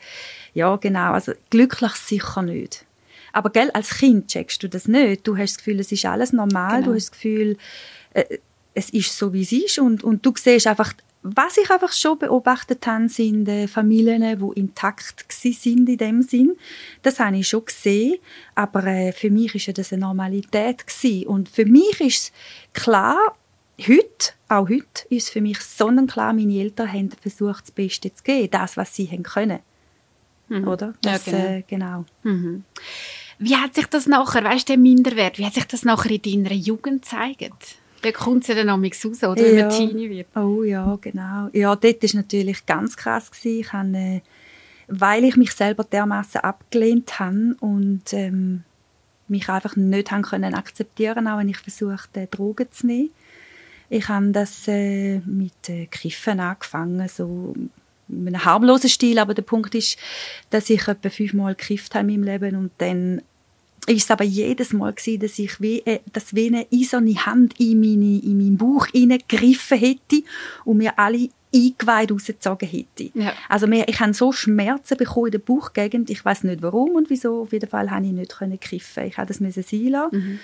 ja, 0.52 0.76
genau, 0.76 1.12
also 1.12 1.32
glücklich 1.48 1.92
sicher 1.92 2.42
nicht. 2.42 2.84
Aber 3.32 3.50
gell, 3.50 3.70
als 3.72 3.90
Kind 3.98 4.28
checkst 4.28 4.62
du 4.62 4.68
das 4.68 4.88
nicht. 4.88 5.26
Du 5.26 5.36
hast 5.36 5.52
das 5.52 5.58
Gefühl, 5.58 5.80
es 5.80 5.90
ist 5.92 6.04
alles 6.04 6.32
normal. 6.32 6.80
Genau. 6.80 6.90
Du 6.90 6.94
hast 6.94 7.10
das 7.10 7.12
Gefühl, 7.12 7.56
äh, 8.14 8.38
es 8.74 8.90
ist 8.90 9.16
so, 9.16 9.32
wie 9.32 9.42
es 9.42 9.52
ist. 9.52 9.78
Und, 9.78 10.04
und 10.04 10.24
du 10.24 10.32
siehst 10.36 10.66
einfach, 10.66 10.92
was 11.22 11.56
ich 11.56 11.70
einfach 11.70 11.92
schon 11.92 12.18
beobachtet 12.18 12.86
habe, 12.86 13.08
sind 13.08 13.48
äh, 13.48 13.68
Familien, 13.68 14.38
die 14.38 14.60
intakt 14.60 15.24
sind 15.30 15.88
in 15.88 15.96
dem 15.96 16.22
Sinn. 16.22 16.56
Das 17.02 17.20
habe 17.20 17.36
ich 17.36 17.48
schon 17.48 17.64
gesehen, 17.64 18.16
aber 18.54 18.84
äh, 18.86 19.12
für 19.12 19.30
mich 19.30 19.54
ist 19.54 19.66
ja 19.66 19.72
das 19.72 19.92
eine 19.92 20.02
Normalität 20.02 20.86
gsi. 20.86 21.24
Und 21.26 21.48
für 21.48 21.64
mich 21.64 22.00
ist 22.00 22.24
es 22.24 22.32
klar, 22.72 23.36
heute, 23.80 24.32
auch 24.48 24.68
heute, 24.68 25.06
ist 25.10 25.30
für 25.30 25.40
mich 25.40 25.60
sonnenklar, 25.60 26.32
meine 26.32 26.58
Eltern 26.58 26.92
haben 26.92 27.10
versucht, 27.10 27.64
das 27.64 27.70
Beste 27.70 28.12
zu 28.12 28.22
geben, 28.24 28.50
das, 28.50 28.76
was 28.76 28.94
sie 28.94 29.06
haben 29.08 29.22
können. 29.22 29.60
Oder? 30.66 30.94
Ja, 31.04 31.12
Das, 31.12 31.24
genau. 31.24 31.38
äh, 31.38 31.62
genau. 31.66 32.04
Wie 33.38 33.56
hat 33.56 33.74
sich 33.74 33.86
das 33.86 34.06
nachher, 34.06 34.44
weißt 34.44 34.68
du, 34.68 34.72
der 34.74 34.78
Minderwert, 34.78 35.38
wie 35.38 35.44
hat 35.46 35.54
sich 35.54 35.64
das 35.66 35.84
nachher 35.84 36.10
in 36.10 36.22
deiner 36.44 36.54
Jugend 36.56 37.02
gezeigt? 37.02 37.76
Da 38.02 38.10
kommt 38.10 38.42
es 38.42 38.48
ja 38.48 38.54
dann 38.56 38.66
noch 38.66 38.78
raus, 38.82 39.22
oder? 39.22 39.36
Wenn 39.36 39.56
Ja. 39.58 39.68
man 39.68 39.70
Teenie 39.70 40.10
wird. 40.10 40.26
Oh 40.36 40.62
ja, 40.64 40.98
genau. 41.00 41.48
Ja, 41.52 41.76
dort 41.76 42.02
war 42.02 42.10
natürlich 42.14 42.66
ganz 42.66 42.96
krass. 42.96 43.30
Gewesen. 43.30 43.60
Ich 43.60 43.72
habe, 43.72 43.96
äh, 43.96 44.20
weil 44.88 45.24
ich 45.24 45.36
mich 45.36 45.52
selber 45.52 45.84
dermaßen 45.84 46.40
abgelehnt 46.40 47.18
habe 47.20 47.56
und 47.60 48.12
ähm, 48.12 48.64
mich 49.28 49.48
einfach 49.48 49.76
nicht 49.76 50.10
haben 50.10 50.22
können 50.22 50.54
akzeptieren, 50.54 51.28
auch 51.28 51.38
wenn 51.38 51.48
ich 51.48 51.58
versuchte, 51.58 52.26
Drogen 52.26 52.66
zu 52.72 52.86
nehmen. 52.88 53.10
Ich 53.88 54.08
habe 54.08 54.30
das 54.32 54.66
äh, 54.68 55.18
mit 55.20 55.68
äh, 55.68 55.86
Kiffen 55.86 56.40
angefangen, 56.40 57.08
so 57.08 57.54
einem 58.12 58.44
harmlosen 58.44 58.90
Stil, 58.90 59.18
aber 59.18 59.34
der 59.34 59.42
Punkt 59.42 59.74
ist, 59.74 59.98
dass 60.50 60.70
ich 60.70 60.86
etwa 60.88 61.10
fünfmal 61.10 61.54
gekifft 61.54 61.94
habe 61.94 62.12
in 62.12 62.20
meinem 62.20 62.24
Leben 62.24 62.56
und 62.56 62.70
dann 62.78 63.22
ist 63.86 64.04
es 64.04 64.10
aber 64.10 64.24
jedes 64.24 64.72
Mal 64.72 64.92
gewesen, 64.92 65.20
dass 65.20 65.38
ich 65.38 65.60
wie, 65.60 65.80
äh, 65.80 66.00
dass 66.12 66.34
wie 66.34 66.46
eine 66.46 66.66
eiserne 66.72 67.14
Hand 67.26 67.58
in, 67.58 67.80
meine, 67.80 68.20
in 68.20 68.38
meinen 68.38 68.56
Bauch 68.56 68.86
hineingegriffen 68.86 69.78
hätte 69.78 70.22
und 70.64 70.78
mir 70.78 70.98
alle 70.98 71.28
Eingeweide 71.54 72.14
rausgezogen 72.14 72.68
hätte. 72.68 73.10
Ja. 73.14 73.32
Also 73.48 73.66
mir, 73.66 73.86
ich 73.88 74.00
habe 74.00 74.14
so 74.14 74.32
Schmerzen 74.32 74.96
bekommen 74.96 75.26
in 75.26 75.32
der 75.32 75.38
Bauchgegend. 75.40 76.10
Ich 76.10 76.24
weiß 76.24 76.44
nicht 76.44 76.62
warum 76.62 76.90
und 76.90 77.10
wieso. 77.10 77.42
Auf 77.42 77.52
jeden 77.52 77.68
Fall 77.68 77.90
habe 77.90 78.06
ich 78.06 78.12
nicht 78.12 78.38
können 78.38 78.58
kiffen. 78.58 79.04
Ich 79.04 79.18
habe 79.18 79.26
das 79.26 79.40
müssen 79.40 79.62
sein 79.62 79.88
lassen. 79.88 80.40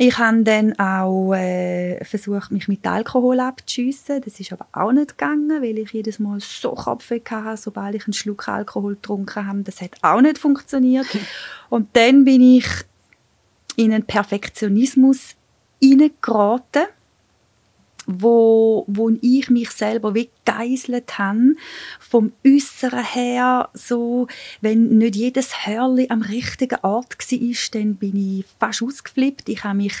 Ich 0.00 0.16
habe 0.16 0.44
dann 0.44 0.78
auch 0.78 1.34
äh, 1.34 2.04
versucht, 2.04 2.52
mich 2.52 2.68
mit 2.68 2.86
Alkohol 2.86 3.40
abzuschiessen. 3.40 4.20
Das 4.24 4.38
ist 4.38 4.52
aber 4.52 4.68
auch 4.72 4.92
nicht 4.92 5.18
gegangen, 5.18 5.60
weil 5.60 5.76
ich 5.76 5.90
jedes 5.90 6.20
Mal 6.20 6.38
so 6.38 6.70
Kopfweh 6.70 7.20
hatte, 7.28 7.56
sobald 7.60 7.96
ich 7.96 8.06
einen 8.06 8.12
Schluck 8.12 8.46
Alkohol 8.46 8.94
getrunken 8.94 9.44
habe. 9.44 9.62
Das 9.62 9.80
hat 9.80 9.96
auch 10.02 10.20
nicht 10.20 10.38
funktioniert. 10.38 11.06
Und 11.68 11.88
dann 11.94 12.24
bin 12.24 12.40
ich 12.40 12.66
in 13.74 13.92
einen 13.92 14.04
Perfektionismus 14.04 15.34
hineingeraten, 15.82 16.84
wo, 18.10 18.84
wo 18.88 19.10
ich 19.20 19.50
mich 19.50 19.70
selber 19.70 20.14
wie 20.14 20.30
geißelt 20.46 21.18
habe, 21.18 21.54
vom 22.00 22.32
Äußeren 22.44 23.04
her, 23.04 23.68
so, 23.74 24.28
wenn 24.62 24.96
nicht 24.96 25.14
jedes 25.14 25.66
Hörli 25.66 26.06
am 26.08 26.22
richtigen 26.22 26.78
Ort 26.82 27.18
war, 27.18 27.70
dann 27.72 27.96
bin 27.96 28.16
ich 28.16 28.46
fast 28.58 28.82
ausgeflippt. 28.82 29.50
Ich 29.50 29.62
habe 29.62 29.76
mich 29.76 29.92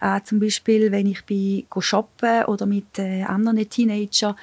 äh, 0.00 0.20
zum 0.24 0.40
Beispiel, 0.40 0.90
wenn 0.90 1.06
ich 1.06 1.24
bin 1.24 1.64
shoppen 1.78 2.46
oder 2.46 2.66
mit 2.66 2.98
äh, 2.98 3.22
anderen 3.22 3.68
Teenagern, 3.70 4.34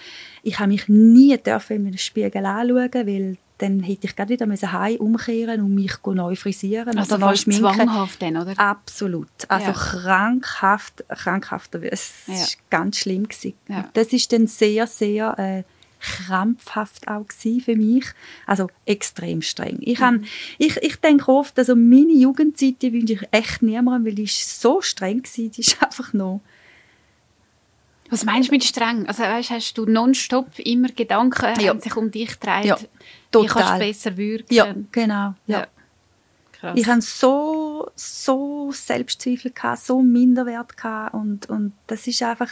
ich 0.41 0.57
habe 0.57 0.69
mich 0.69 0.87
nie 0.87 1.37
dürfen 1.37 1.75
in 1.75 1.85
den 1.85 1.97
Spiegel 1.97 2.45
anschauen, 2.45 2.89
weil 2.93 3.37
dann 3.59 3.81
hätte 3.81 4.07
ich 4.07 4.15
gerade 4.15 4.33
wieder 4.33 4.47
heim 4.47 4.95
umkehren 4.97 5.61
und 5.61 5.75
mich 5.75 5.93
neu 6.03 6.35
frisieren 6.35 6.97
also 6.97 7.15
oder 7.15 7.27
neu 7.27 7.35
schminken. 7.35 7.63
zwanghaft 7.63 8.21
dann, 8.21 8.37
oder? 8.37 8.57
Absolut. 8.57 9.27
Also 9.47 9.67
ja. 9.67 9.73
krankhaft, 9.73 11.03
krankhaft. 11.09 11.75
Es 11.75 12.13
ja. 12.27 12.33
war 12.33 12.47
ganz 12.69 12.97
schlimm. 12.97 13.27
Ja. 13.67 13.89
Das 13.93 14.07
ist 14.13 14.31
dann 14.31 14.47
sehr, 14.47 14.87
sehr 14.87 15.37
äh, 15.37 15.63
krampfhaft 15.99 17.07
auch 17.07 17.25
für 17.31 17.75
mich. 17.75 18.05
Also 18.47 18.69
extrem 18.85 19.41
streng. 19.41 19.77
Ich, 19.81 19.99
mhm. 19.99 20.23
ich, 20.57 20.77
ich 20.77 20.95
denke 20.95 21.29
oft, 21.29 21.59
also 21.59 21.75
meine 21.75 22.13
Jugendzeit, 22.13 22.81
die 22.81 22.93
wünsche 22.93 23.13
ich 23.13 23.27
echt 23.31 23.61
niemandem, 23.61 24.05
weil 24.05 24.15
die 24.15 24.27
so 24.27 24.81
streng 24.81 25.23
war. 25.23 25.49
Die 25.49 25.59
ist 25.59 25.83
einfach 25.83 26.13
noch 26.13 26.41
was 28.09 28.25
meinst 28.25 28.49
du 28.49 28.53
mit 28.53 28.63
streng? 28.63 29.07
Also 29.07 29.23
weißt, 29.23 29.51
hast 29.51 29.73
du 29.77 29.85
nonstop 29.85 30.57
immer 30.59 30.89
Gedanken, 30.89 31.59
ja. 31.59 31.79
sich 31.79 31.95
um 31.95 32.09
dich 32.11 32.35
dreht, 32.39 32.65
ja, 32.65 32.77
total. 33.31 33.43
wie 33.43 33.47
kannst 33.47 33.73
du 33.73 33.79
besser 33.79 34.17
wirken? 34.17 34.53
Ja, 34.53 34.75
genau. 34.91 35.33
Ja. 35.47 35.67
ja. 36.61 36.73
Ich 36.75 36.87
hatte 36.87 37.01
so, 37.01 37.68
so 37.95 38.71
Selbstzweifel, 38.71 39.51
gehabt, 39.51 39.81
so 39.81 40.01
Minderwert 40.01 40.77
gehabt 40.77 41.13
und, 41.13 41.49
und 41.49 41.73
das 41.87 42.07
ist 42.07 42.21
einfach, 42.21 42.49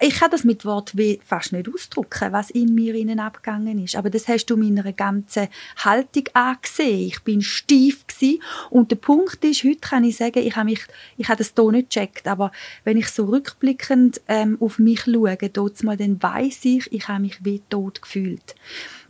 ich 0.00 0.14
kann 0.14 0.30
das 0.30 0.44
mit 0.44 0.64
Wort 0.64 0.94
fast 1.24 1.52
nicht 1.52 1.68
ausdrücken, 1.72 2.32
was 2.32 2.50
in 2.50 2.74
mir 2.74 2.94
innen 2.94 3.20
abgegangen 3.20 3.82
ist. 3.82 3.96
Aber 3.96 4.10
das 4.10 4.28
hast 4.28 4.46
du 4.46 4.56
meiner 4.56 4.92
ganzen 4.92 5.48
Haltung 5.76 6.24
angesehen. 6.32 7.08
Ich 7.08 7.22
bin 7.22 7.42
steif 7.42 8.06
gewesen. 8.06 8.42
und 8.70 8.90
der 8.90 8.96
Punkt 8.96 9.44
ist, 9.44 9.64
heute 9.64 9.80
kann 9.80 10.04
ich 10.04 10.16
sagen, 10.16 10.38
ich 10.38 10.56
habe 10.56 10.66
mich, 10.66 10.80
ich 11.16 11.28
habe 11.28 11.38
das 11.38 11.52
hier 11.56 11.72
nicht 11.72 11.90
gecheckt, 11.90 12.28
aber 12.28 12.52
wenn 12.84 12.96
ich 12.96 13.08
so 13.08 13.24
rückblickend 13.24 14.20
ähm, 14.28 14.56
auf 14.60 14.78
mich 14.78 15.02
schaue, 15.02 15.36
dort 15.36 15.82
mal, 15.82 15.96
dann 15.96 16.22
weiß 16.22 16.64
ich, 16.64 16.92
ich 16.92 17.08
habe 17.08 17.20
mich 17.20 17.44
wie 17.44 17.60
tot 17.68 18.02
gefühlt. 18.02 18.54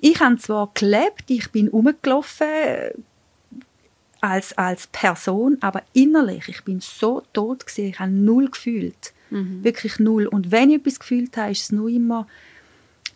Ich 0.00 0.20
habe 0.20 0.36
zwar 0.38 0.70
gelebt, 0.74 1.24
ich 1.28 1.50
bin 1.50 1.68
rumgelaufen, 1.68 2.46
als, 4.22 4.56
als 4.56 4.86
Person, 4.86 5.58
aber 5.60 5.82
innerlich, 5.92 6.48
ich 6.48 6.62
bin 6.62 6.80
so 6.80 7.22
tot 7.32 7.66
gewesen, 7.66 7.88
ich 7.88 7.98
habe 7.98 8.12
null 8.12 8.48
gefühlt. 8.48 9.12
Mhm. 9.30 9.64
Wirklich 9.64 9.98
null. 9.98 10.26
Und 10.26 10.52
wenn 10.52 10.70
ich 10.70 10.78
etwas 10.78 11.00
gefühlt 11.00 11.36
habe, 11.36 11.50
ist 11.50 11.62
es 11.62 11.72
nur 11.72 11.88
immer 11.88 12.26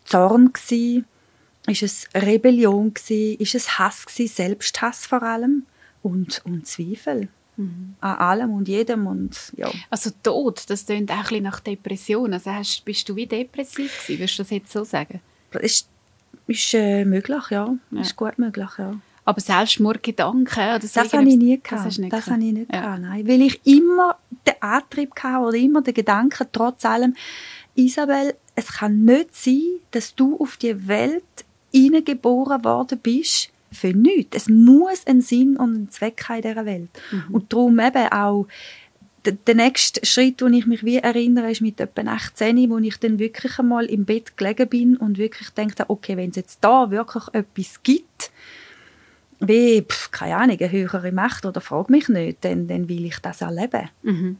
Zorn 0.03 0.51
gewesen, 0.51 1.05
ist 1.65 1.81
es 1.81 2.07
Rebellion 2.13 2.93
gewesen, 2.93 3.39
ist 3.39 3.55
es 3.55 3.79
Hass 3.79 4.05
gewesen, 4.05 4.33
Selbsthass 4.35 5.05
vor 5.05 5.23
allem 5.23 5.65
und, 6.03 6.41
und 6.45 6.67
Zweifel. 6.67 7.29
Mhm. 7.55 7.95
An 8.01 8.17
allem 8.17 8.51
und 8.51 8.67
jedem 8.67 9.07
und 9.07 9.53
ja. 9.55 9.71
Also 9.89 10.11
Tod, 10.21 10.69
das 10.69 10.85
klingt 10.85 11.09
auch 11.09 11.15
ein 11.15 11.21
bisschen 11.23 11.43
nach 11.43 11.61
Depression. 11.61 12.33
Also 12.33 12.51
hast, 12.51 12.83
bist 12.83 13.07
du 13.07 13.15
wie 13.15 13.27
depressiv 13.27 14.01
gewesen, 14.01 14.19
würdest 14.19 14.39
du 14.39 14.43
das 14.43 14.49
jetzt 14.51 14.71
so 14.73 14.83
sagen? 14.83 15.21
Das 15.51 15.63
ist, 15.63 15.87
ist 16.47 16.73
äh, 16.73 17.05
möglich, 17.05 17.43
ja. 17.49 17.73
ja. 17.91 18.01
Ist 18.01 18.17
gut 18.17 18.37
möglich, 18.37 18.69
ja. 18.77 18.99
Aber 19.27 19.41
Selbstmordgedanken 19.41 20.63
oder 20.69 20.79
so? 20.79 21.01
Das 21.01 21.11
habe 21.11 21.27
ich 21.27 21.35
nie 21.35 21.59
gehabt. 21.61 21.85
Das, 21.85 21.97
das 21.97 22.27
habe 22.27 22.41
ich 22.41 22.53
nicht 22.53 22.73
ja. 22.73 22.79
gehabt, 22.79 23.01
nein. 23.01 23.27
Weil 23.27 23.41
ich 23.41 23.59
immer 23.65 24.15
den 24.47 24.53
Antrieb 24.61 25.11
hatte 25.21 25.45
oder 25.45 25.57
immer 25.57 25.81
den 25.81 25.93
Gedanken, 25.93 26.47
trotz 26.53 26.85
allem, 26.85 27.13
Isabel, 27.75 28.35
es 28.55 28.67
kann 28.67 29.03
nicht 29.03 29.35
sein, 29.35 29.63
dass 29.91 30.15
du 30.15 30.39
auf 30.39 30.55
die 30.55 30.87
Welt 30.87 31.25
hineingeboren 31.73 32.63
worden 32.63 32.99
bist 32.99 33.49
für 33.69 33.89
nichts. 33.89 34.37
Es 34.37 34.47
muss 34.47 35.05
einen 35.05 35.19
Sinn 35.19 35.57
und 35.57 35.75
einen 35.75 35.91
Zweck 35.91 36.23
haben 36.29 36.37
in 36.37 36.41
dieser 36.43 36.65
Welt. 36.65 36.89
Mhm. 37.11 37.35
Und 37.35 37.51
darum 37.51 37.77
eben 37.79 38.07
auch 38.07 38.47
der 39.25 39.55
nächste 39.55 40.05
Schritt, 40.05 40.39
den 40.39 40.53
ich 40.53 40.67
mich 40.67 40.85
wie 40.85 40.99
erinnere, 40.99 41.51
ist 41.51 41.59
mit 41.59 41.81
etwa 41.81 42.01
18, 42.01 42.69
wo 42.69 42.77
ich 42.77 42.97
dann 42.97 43.19
wirklich 43.19 43.59
einmal 43.59 43.87
im 43.87 44.05
Bett 44.05 44.37
gelegen 44.37 44.69
bin 44.69 44.95
und 44.95 45.17
wirklich 45.17 45.49
dachte, 45.49 45.89
okay, 45.89 46.15
wenn 46.15 46.29
es 46.29 46.37
jetzt 46.37 46.59
da 46.61 46.91
wirklich 46.91 47.25
etwas 47.33 47.83
gibt, 47.83 48.31
wie, 49.39 49.81
pf, 49.81 50.11
keine 50.11 50.37
Ahnung, 50.37 50.57
eine 50.59 50.71
höhere 50.71 51.11
Macht 51.11 51.45
oder 51.45 51.61
frag 51.61 51.89
mich 51.89 52.09
nicht, 52.09 52.43
dann, 52.43 52.67
dann 52.67 52.89
will 52.89 53.05
ich 53.05 53.19
das 53.19 53.41
erleben. 53.41 53.89
Mhm. 54.03 54.37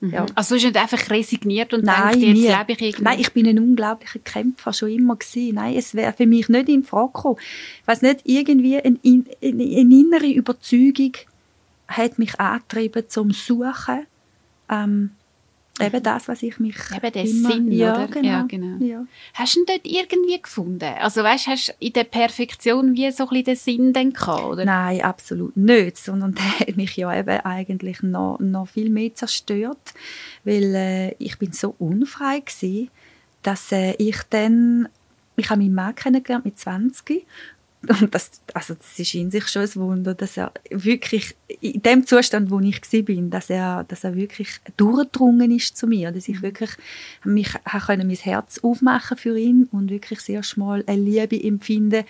Mhm. 0.00 0.10
Ja. 0.10 0.26
Also 0.34 0.54
du 0.54 0.62
bist 0.62 0.66
nicht 0.66 0.76
einfach 0.76 1.10
resigniert 1.10 1.72
und 1.72 1.84
Nein, 1.84 2.20
denkst, 2.20 2.40
jetzt 2.40 2.58
lebe 2.58 2.72
ich 2.72 2.80
irgendwie... 2.82 3.04
Nein, 3.04 3.20
ich 3.20 3.32
bin 3.32 3.46
ein 3.48 3.58
unglaublicher 3.58 4.18
Kämpfer, 4.20 4.72
schon 4.72 4.90
immer 4.90 5.16
gewesen. 5.16 5.54
Nein, 5.54 5.76
es 5.76 5.94
wäre 5.94 6.12
für 6.12 6.26
mich 6.26 6.48
nicht 6.48 6.68
in 6.68 6.84
Frage 6.84 7.12
gekommen. 7.12 7.36
Ich 7.80 7.88
weiss 7.88 8.02
nicht, 8.02 8.20
irgendwie 8.24 8.78
eine, 8.78 8.98
eine, 9.04 9.24
eine 9.42 9.64
innere 9.64 10.30
Überzeugung 10.30 11.12
hat 11.88 12.18
mich 12.18 12.38
angetrieben 12.40 13.04
zum 13.08 13.30
Suchen, 13.30 14.06
ähm, 14.68 15.10
Eben 15.78 16.02
das, 16.02 16.26
was 16.28 16.42
ich 16.42 16.58
mich 16.58 16.76
Eben 16.94 17.12
der 17.12 17.24
immer, 17.24 17.52
Sinn, 17.52 17.70
ja, 17.70 17.94
oder? 17.94 18.08
Genau, 18.08 18.28
ja, 18.28 18.42
genau. 18.42 18.84
Ja. 18.84 19.06
Hast 19.34 19.56
du 19.56 19.60
ihn 19.60 19.66
dort 19.66 19.86
irgendwie 19.86 20.40
gefunden? 20.40 20.94
Also 20.98 21.22
weißt, 21.22 21.48
hast 21.48 21.68
du 21.68 21.72
in 21.80 21.92
der 21.92 22.04
Perfektion 22.04 22.94
wie 22.94 23.10
so 23.10 23.24
ein 23.24 23.28
bisschen 23.28 23.44
den 23.44 23.56
Sinn 23.56 23.92
denn 23.92 24.12
gehabt, 24.12 24.44
oder? 24.44 24.64
Nein, 24.64 25.02
absolut 25.02 25.56
nicht, 25.56 25.98
sondern 25.98 26.34
der 26.34 26.60
hat 26.60 26.76
mich 26.76 26.96
ja 26.96 27.14
eben 27.14 27.40
eigentlich 27.40 28.02
noch, 28.02 28.38
noch 28.40 28.68
viel 28.68 28.88
mehr 28.88 29.14
zerstört, 29.14 29.94
weil 30.44 30.74
äh, 30.74 31.14
ich 31.18 31.38
bin 31.38 31.52
so 31.52 31.74
unfrei 31.78 32.40
gewesen, 32.40 32.90
dass 33.42 33.70
äh, 33.72 33.94
ich 33.98 34.16
dann 34.30 34.88
ich 35.38 35.50
habe 35.50 35.60
meinen 35.60 35.74
Mann 35.74 35.94
kennengelernt 35.94 36.46
mit 36.46 36.58
20 36.58 37.26
und 37.88 38.14
das, 38.14 38.30
also 38.52 38.74
das 38.74 38.98
ist 38.98 39.14
in 39.14 39.30
sich 39.30 39.46
schon 39.48 39.62
ein 39.62 39.74
Wunder, 39.76 40.14
dass 40.14 40.36
er 40.36 40.52
wirklich 40.70 41.36
in 41.60 41.82
dem 41.82 42.06
Zustand, 42.06 42.50
wo 42.50 42.58
ich 42.60 42.80
bin, 43.04 43.30
dass 43.30 43.50
er, 43.50 43.84
dass 43.84 44.02
er 44.02 44.16
wirklich 44.16 44.48
durchgedrungen 44.76 45.50
ist 45.50 45.76
zu 45.76 45.86
mir, 45.86 46.10
dass 46.10 46.28
ich 46.28 46.38
mhm. 46.38 46.42
wirklich 46.42 46.70
mich 47.24 47.54
können 47.86 48.06
mein 48.08 48.16
Herz 48.16 48.58
aufmachen 48.62 49.16
für 49.16 49.38
ihn 49.38 49.68
und 49.70 49.90
wirklich 49.90 50.20
sehr 50.20 50.42
mal 50.56 50.82
eine 50.86 51.00
Liebe 51.00 51.42
empfinden, 51.42 52.04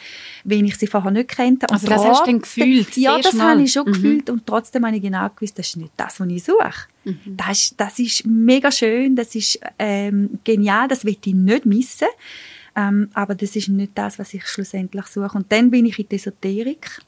wenn 0.45 0.65
ich 0.65 0.77
sie 0.77 0.87
vorher 0.87 1.11
nicht 1.11 1.29
kannte. 1.29 1.67
Und 1.69 1.73
also 1.73 1.87
das 1.87 2.05
hast 2.05 2.23
du 2.23 2.31
dann 2.31 2.41
gefühlt? 2.41 2.97
Ja, 2.97 3.19
das 3.19 3.39
habe 3.39 3.63
ich 3.63 3.73
schon 3.73 3.87
mhm. 3.87 3.93
gefühlt 3.93 4.31
und 4.31 4.47
trotzdem 4.47 4.87
habe 4.87 4.97
ich 4.97 5.03
genau 5.03 5.29
gewusst, 5.29 5.59
das 5.59 5.69
ist 5.69 5.77
nicht 5.77 5.93
das, 5.97 6.21
was 6.21 6.29
ich 6.29 6.45
suche. 6.45 6.87
Mhm. 7.05 7.37
Das, 7.37 7.59
ist, 7.59 7.81
das 7.81 7.99
ist 7.99 8.25
mega 8.25 8.71
schön, 8.71 9.15
das 9.15 9.35
ist 9.35 9.61
ähm, 9.79 10.39
genial, 10.45 10.89
das 10.89 11.05
will 11.05 11.17
ich 11.23 11.35
nicht 11.35 11.67
missen. 11.67 12.09
Ähm, 12.77 13.09
aber 13.15 13.35
das 13.35 13.57
ist 13.57 13.69
nicht 13.69 13.93
das, 13.95 14.19
was 14.19 14.35
ich 14.35 14.47
schlussendlich 14.47 15.07
suche. 15.07 15.37
Und 15.37 15.51
dann 15.51 15.71
bin 15.71 15.87
ich 15.87 15.99
in 15.99 16.09
die 16.09 16.17
Esoterik 16.17 17.01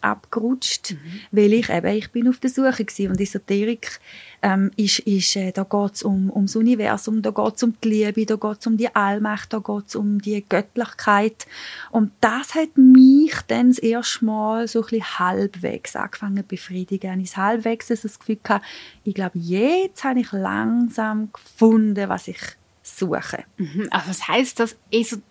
abgerutscht, 0.00 0.92
mhm. 0.92 1.20
weil 1.32 1.52
ich 1.52 1.70
eben, 1.70 1.96
ich 1.96 2.10
bin 2.12 2.28
auf 2.28 2.38
der 2.38 2.50
Suche 2.50 2.84
gewesen. 2.84 3.10
und 3.10 3.20
Esoterik 3.20 4.00
ähm, 4.42 4.70
ist, 4.76 5.00
ist 5.00 5.36
äh, 5.36 5.52
da 5.52 5.64
geht's 5.64 6.02
um 6.02 6.30
ums 6.30 6.54
Universum, 6.54 7.22
da 7.22 7.30
geht's 7.30 7.62
um 7.62 7.74
die 7.82 7.88
Liebe, 7.88 8.26
da 8.26 8.36
geht's 8.36 8.66
um 8.66 8.76
die 8.76 8.94
Allmacht, 8.94 9.52
da 9.52 9.58
geht's 9.58 9.96
um 9.96 10.20
die 10.20 10.44
Göttlichkeit 10.46 11.46
und 11.90 12.12
das 12.20 12.54
hat 12.54 12.76
mich 12.76 13.34
dann 13.48 13.70
das 13.70 13.78
erste 13.78 14.24
Mal 14.24 14.68
so 14.68 14.80
ein 14.80 14.86
bisschen 14.86 15.18
halbwegs 15.18 15.96
angefangen 15.96 16.36
zu 16.36 16.42
befriedigen. 16.44 17.20
Ich 17.20 17.36
halbwegs 17.36 17.88
das 17.88 18.18
Gefühl 18.18 18.38
gehabt, 18.42 18.64
ich 19.04 19.14
glaube, 19.14 19.38
jetzt 19.38 20.04
habe 20.04 20.20
ich 20.20 20.32
langsam 20.32 21.30
gefunden, 21.32 22.08
was 22.08 22.28
ich 22.28 22.40
suchen. 22.86 23.44
Mhm. 23.56 23.88
Also 23.90 24.10
was 24.10 24.28
heißt 24.28 24.60
das? 24.60 24.76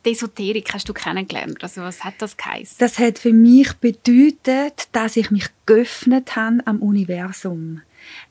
Esoterik 0.04 0.74
hast 0.74 0.90
du 0.90 0.94
kennengelernt? 0.94 1.64
Also 1.64 1.82
was 1.82 2.04
hat 2.04 2.16
das 2.20 2.36
geheißen? 2.38 2.76
Das 2.80 3.00
hat 3.00 3.20
für 3.20 3.34
mich 3.34 3.74
bedeutet, 3.74 4.90
dass 4.92 5.16
ich 5.16 5.32
mich 5.32 5.48
geöffnet 5.66 6.36
habe 6.36 6.60
am 6.66 6.82
Universum, 6.82 7.82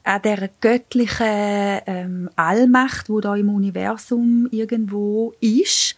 an 0.04 0.22
der 0.22 0.50
göttlichen 0.60 1.80
ähm, 1.86 2.30
Allmacht, 2.36 3.08
wo 3.08 3.20
da 3.20 3.34
im 3.34 3.48
Universum 3.48 4.48
irgendwo 4.50 5.34
ist. 5.40 5.96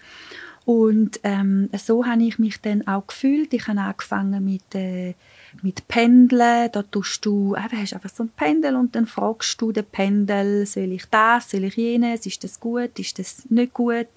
Und 0.64 1.20
ähm, 1.22 1.68
so 1.76 2.06
habe 2.06 2.22
ich 2.24 2.38
mich 2.38 2.60
dann 2.60 2.86
auch 2.86 3.06
gefühlt. 3.06 3.52
Ich 3.54 3.66
habe 3.68 3.80
angefangen 3.80 4.44
mit 4.44 4.74
äh, 4.74 5.14
mit 5.62 5.88
Pendeln. 5.88 6.70
Da 6.72 6.82
tust 6.82 7.24
du, 7.24 7.54
eben, 7.56 7.80
hast 7.80 7.94
einfach 7.94 8.10
so 8.10 8.24
ein 8.24 8.28
Pendel 8.30 8.76
und 8.76 8.94
dann 8.94 9.06
fragst 9.06 9.60
du 9.60 9.72
den 9.72 9.84
Pendel, 9.84 10.66
soll 10.66 10.92
ich 10.92 11.04
das, 11.06 11.50
soll 11.50 11.64
ich 11.64 11.76
jenes, 11.76 12.26
ist 12.26 12.44
das 12.44 12.60
gut, 12.60 12.98
ist 12.98 13.18
das 13.18 13.48
nicht 13.48 13.74
gut 13.74 14.08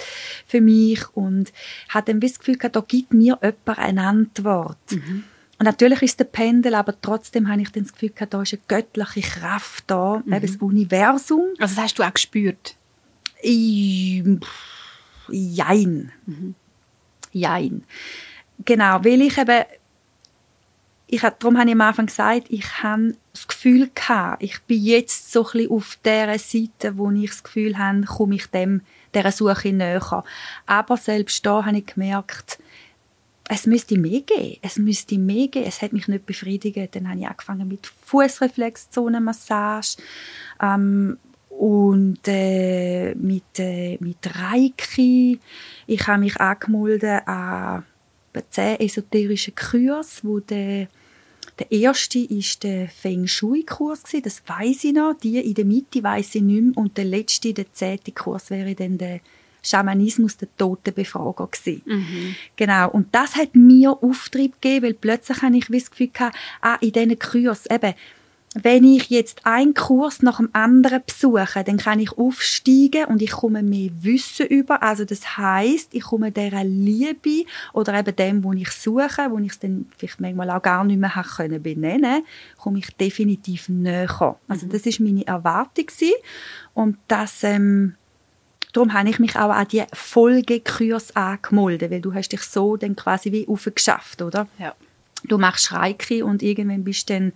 für 0.46 0.62
mich? 0.62 1.02
Und 1.16 1.52
habe 1.90 2.12
dann 2.12 2.20
das 2.20 2.40
Gefühl 2.40 2.58
gehabt, 2.58 2.76
da 2.76 2.82
gibt 2.82 3.14
mir 3.14 3.38
jemand 3.42 3.80
eine 3.80 4.04
Antwort. 4.04 4.78
Mhm. 4.92 5.24
Und 5.60 5.66
natürlich 5.66 6.02
ist 6.02 6.20
der 6.20 6.26
Pendel, 6.26 6.74
aber 6.74 6.96
trotzdem 7.02 7.50
habe 7.50 7.62
ich 7.62 7.72
dann 7.72 7.84
das 7.84 7.92
Gefühl 7.92 8.12
gehabt, 8.12 8.34
da 8.34 8.42
ist 8.42 8.54
eine 8.54 8.62
göttliche 8.68 9.22
Kraft 9.22 9.84
da, 9.88 10.24
mhm. 10.26 10.34
eben 10.34 10.48
das 10.48 10.56
Universum. 10.58 11.48
Also 11.60 11.76
das 11.76 11.84
hast 11.84 12.00
du 12.00 12.04
auch 12.04 12.14
gespürt? 12.14 12.76
Ich, 13.42 14.24
jein. 15.30 16.12
Mhm. 16.26 16.56
Jein. 17.32 17.84
Genau, 18.66 19.04
weil 19.04 19.22
ich 19.22 19.38
eben 19.38 19.64
ich, 21.12 21.22
darum 21.22 21.58
habe 21.58 21.68
ich 21.68 21.74
am 21.74 21.82
Anfang 21.82 22.06
gesagt, 22.06 22.48
ich 22.50 22.84
habe 22.84 23.16
das 23.34 23.48
Gefühl 23.48 23.90
gehabt, 23.96 24.44
ich 24.44 24.62
bin 24.62 24.84
jetzt 24.84 25.32
so 25.32 25.48
ein 25.54 25.68
auf 25.70 25.98
der 26.06 26.38
Seite, 26.38 26.98
wo 26.98 27.10
ich 27.10 27.32
das 27.32 27.42
Gefühl 27.44 27.80
habe, 27.80 28.04
komme 28.04 28.36
ich 28.36 28.46
dem, 28.48 28.82
dieser 29.16 29.32
Suche 29.32 29.74
näher. 29.74 30.24
Aber 30.68 30.98
selbst 30.98 31.44
da 31.46 31.66
habe 31.66 31.80
ich 31.80 31.88
gemerkt, 31.88 32.60
es 33.50 33.66
müsste 33.66 33.98
mehr 33.98 34.22
geben. 34.22 34.58
Es 34.62 34.78
müsste 34.78 35.18
mehr 35.18 35.48
geben. 35.48 35.66
Es 35.66 35.82
hat 35.82 35.94
mich 35.94 36.08
nicht 36.08 36.28
befriedigt. 36.28 36.96
Dann 36.96 37.10
habe 37.10 37.20
ich 37.20 37.28
angefangen 37.28 37.68
mit 37.68 37.92
Fußreflexzonenmassage 38.06 39.98
ähm, 40.62 41.18
und 41.50 42.20
äh, 42.28 43.16
mit, 43.16 43.58
äh, 43.58 43.98
mit 44.00 44.18
Reiki. 44.24 45.40
Ich 45.88 46.08
habe 46.08 46.20
mich 46.20 46.40
angemeldet 46.40 47.28
an 47.28 47.84
zehn 48.52 48.80
esoterischen 48.80 49.56
Kurs, 49.56 50.24
wo 50.24 50.40
der 50.40 50.88
der 51.60 51.72
erste 51.72 52.20
ist 52.20 52.64
der 52.64 52.88
Feng 52.88 53.28
Shui-Kurs, 53.28 54.04
das 54.24 54.42
weiß 54.48 54.86
ich 54.86 54.94
noch. 54.94 55.16
Die 55.22 55.40
in 55.40 55.54
der 55.54 55.66
Mitte 55.66 56.02
weiß 56.02 56.36
ich 56.36 56.42
nicht 56.42 56.62
mehr. 56.62 56.78
Und 56.78 56.98
der 56.98 57.06
letzte, 57.06 57.54
der 57.54 57.72
zehnte 57.74 58.12
Kurs, 58.12 58.50
wäre 58.50 58.76
dann 58.76 58.98
der 58.98 59.20
Schamanismus, 59.62 60.38
der 60.38 60.48
Totenbefrager 60.58 61.48
gewesen. 61.48 61.82
Mhm. 61.86 62.36
Genau. 62.56 62.90
Und 62.92 63.14
das 63.14 63.36
hat 63.36 63.56
mir 63.56 63.92
Auftrieb 64.02 64.62
gegeben, 64.62 64.86
weil 64.86 64.94
plötzlich 64.94 65.42
habe 65.42 65.58
ich 65.58 65.68
das 65.68 65.92
Gefühl 65.92 66.10
gehabt, 66.14 66.38
ah, 66.62 66.78
in 66.80 66.94
diesen 66.94 67.20
Kursen, 67.20 67.74
eben, 67.74 67.94
wenn 68.56 68.84
ich 68.84 69.10
jetzt 69.12 69.46
einen 69.46 69.76
Kurs 69.76 70.24
nach 70.24 70.38
dem 70.38 70.50
anderen 70.54 71.04
besuche, 71.06 71.64
dann 71.64 71.78
kann 71.78 72.00
ich 72.00 72.18
aufsteigen 72.18 73.06
und 73.06 73.22
ich 73.22 73.32
komme 73.32 73.62
mehr 73.62 73.92
Wissen 74.02 74.48
über. 74.48 74.82
Also 74.82 75.06
das 75.06 75.38
heißt, 75.38 75.94
ich 75.94 76.02
komme 76.02 76.32
dieser 76.32 76.64
Liebe 76.64 77.46
oder 77.74 78.00
eben 78.00 78.16
dem, 78.16 78.44
wo 78.44 78.54
ich 78.54 78.72
suche, 78.72 79.30
wo 79.30 79.38
ich 79.38 79.52
es 79.52 79.60
dann 79.60 79.86
vielleicht 79.98 80.20
manchmal 80.20 80.50
auch 80.50 80.64
gar 80.64 80.84
nicht 80.84 81.00
mehr 81.00 81.24
können 81.36 81.62
benennen, 81.62 82.24
komme 82.58 82.80
ich 82.80 82.90
definitiv 82.98 83.70
näher. 83.70 84.38
Also 84.48 84.66
mhm. 84.66 84.70
das 84.72 84.86
ist 84.88 85.00
meine 85.00 85.28
Erwartung 85.28 85.86
und 86.74 86.98
das 87.08 87.44
ähm, 87.44 87.96
Darum 88.72 88.94
habe 88.94 89.10
ich 89.10 89.18
mich 89.18 89.36
auch 89.36 89.50
an 89.50 89.68
die 89.68 89.84
Folgekurs 89.94 91.16
angemeldet, 91.16 91.90
weil 91.90 92.02
du 92.02 92.14
hast 92.14 92.30
dich 92.30 92.42
so 92.42 92.78
dann 92.78 92.96
quasi 92.96 93.32
wie 93.32 93.48
aufgeschafft, 93.48 94.22
oder? 94.22 94.48
Ja. 94.60 94.76
Du 95.24 95.40
machst 95.40 95.72
Reiki 95.72 96.22
und 96.22 96.44
irgendwann 96.44 96.84
bist 96.84 97.10
du 97.10 97.14
dann 97.14 97.34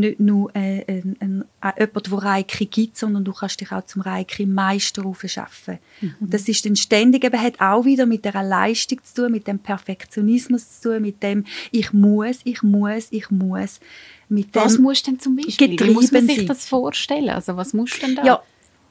nicht 0.00 0.20
nur 0.20 0.54
äh, 0.54 0.84
ein, 0.86 1.16
ein, 1.20 1.44
ein, 1.60 1.72
jemand, 1.78 2.06
der 2.06 2.22
Reiki 2.22 2.66
gibt, 2.66 2.96
sondern 2.96 3.24
du 3.24 3.32
kannst 3.32 3.60
dich 3.60 3.72
auch 3.72 3.84
zum 3.84 4.02
Reiki-Meister 4.02 5.02
schaffen. 5.26 5.78
Mhm. 6.00 6.14
Und 6.20 6.34
das 6.34 6.48
ist 6.48 6.64
dann 6.64 6.76
ständig, 6.76 7.24
eben 7.24 7.40
hat 7.40 7.60
auch 7.60 7.84
wieder 7.84 8.06
mit 8.06 8.24
der 8.24 8.42
Leistung 8.42 8.98
zu 9.02 9.22
tun, 9.22 9.32
mit 9.32 9.46
dem 9.46 9.58
Perfektionismus 9.58 10.80
zu 10.80 10.90
tun, 10.90 11.02
mit 11.02 11.22
dem 11.22 11.44
ich 11.70 11.92
muss, 11.92 12.40
ich 12.44 12.62
muss, 12.62 13.08
ich 13.10 13.30
muss. 13.30 13.80
Mit 14.28 14.54
was 14.54 14.78
musst 14.78 15.06
du 15.06 15.12
denn 15.12 15.20
zum 15.20 15.36
Beispiel? 15.36 15.78
Wie 15.78 15.90
muss 15.90 16.10
man 16.10 16.26
sich 16.26 16.38
sein. 16.38 16.46
das 16.46 16.68
vorstellen? 16.68 17.30
Also 17.30 17.56
was 17.56 17.72
musst 17.72 17.96
du 17.96 18.06
denn 18.06 18.16
da? 18.16 18.24
Ja, 18.24 18.42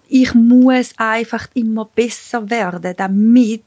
ich 0.07 0.33
muss 0.33 0.93
einfach 0.97 1.47
immer 1.53 1.85
besser 1.85 2.49
werden, 2.49 2.93
damit 2.95 3.63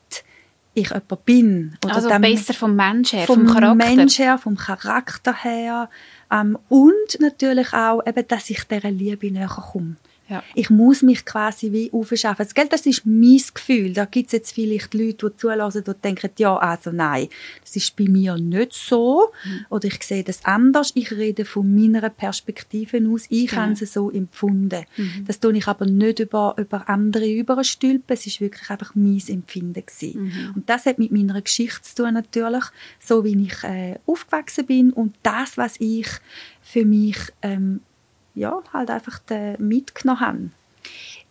ich 0.75 0.91
jemand 0.91 1.25
bin. 1.25 1.77
Oder 1.85 1.95
also 1.95 2.09
besser 2.09 2.55
vom 2.55 2.77
Mensch 2.77 3.13
her, 3.13 3.27
vom, 3.27 3.47
vom 3.47 3.55
Charakter. 3.55 3.75
Mensch 3.75 4.19
her, 4.19 4.39
vom 4.39 4.57
Charakter 4.57 5.35
her. 5.35 5.91
Ähm, 6.31 6.59
und 6.69 7.21
natürlich 7.21 7.73
auch, 7.73 8.01
eben, 8.07 8.27
dass 8.29 8.51
ich 8.51 8.65
dieser 8.65 8.91
Liebe 8.91 9.31
näher 9.31 9.49
komme. 9.49 9.97
Ja. 10.29 10.43
Ich 10.55 10.69
muss 10.69 11.03
mich 11.03 11.25
quasi 11.25 11.73
wie 11.73 11.91
aufschaffen. 11.93 12.47
Das, 12.55 12.69
das 12.69 12.87
ist 12.87 13.07
mein 13.07 13.41
Gefühl. 13.53 13.93
Da 13.95 14.05
gibt 14.05 14.27
es 14.27 14.33
jetzt 14.33 14.53
vielleicht 14.53 14.93
Leute, 14.93 15.31
die 15.31 15.37
zulassen 15.37 15.85
und 15.87 16.05
denken, 16.05 16.31
ja, 16.39 16.57
also 16.57 16.91
nein, 16.93 17.29
das 17.63 17.77
ist 17.77 17.97
bei 17.97 18.05
mir 18.05 18.37
nicht 18.37 18.75
so. 18.75 19.31
Mhm. 19.45 19.67
Oder 19.71 19.87
ich 19.87 20.03
sehe 20.03 20.23
das 20.23 20.45
anders. 20.45 20.93
Ich 20.95 21.11
rede 21.13 21.45
von 21.45 21.75
meiner 21.75 22.11
Perspektive 22.11 23.03
aus. 23.09 23.25
Ich 23.31 23.53
mhm. 23.53 23.57
habe 23.57 23.73
es 23.73 23.93
so 23.93 24.11
empfunden. 24.11 24.85
Mhm. 24.97 25.25
Das 25.27 25.41
tue 25.41 25.57
ich 25.57 25.67
aber 25.67 25.87
nicht 25.87 26.19
über, 26.19 26.55
über 26.59 26.89
andere 26.89 27.31
überstülpen. 27.31 28.15
Es 28.15 28.27
ist 28.27 28.41
wirklich 28.41 28.69
einfach 28.69 28.95
mein 28.95 29.23
Empfinden 29.27 29.85
gewesen. 29.85 30.25
Mhm. 30.25 30.53
Und 30.57 30.69
das 30.69 30.85
hat 30.85 30.99
mit 30.99 31.11
meiner 31.11 31.41
Geschichte 31.41 31.83
zu 31.83 32.03
tun 32.03 32.15
natürlich. 32.15 32.65
So 33.01 33.25
wie 33.25 33.43
ich 33.45 33.65
äh, 33.65 33.99
aufgewachsen 34.07 34.67
bin 34.67 34.93
und 34.93 35.15
das, 35.23 35.57
was 35.57 35.77
ich 35.79 36.09
für 36.61 36.85
mich 36.85 37.17
ähm, 37.41 37.81
ja, 38.39 38.63
halt 38.73 38.91
einfach 38.91 39.21
mitgenommen 39.59 40.21
haben. 40.21 40.53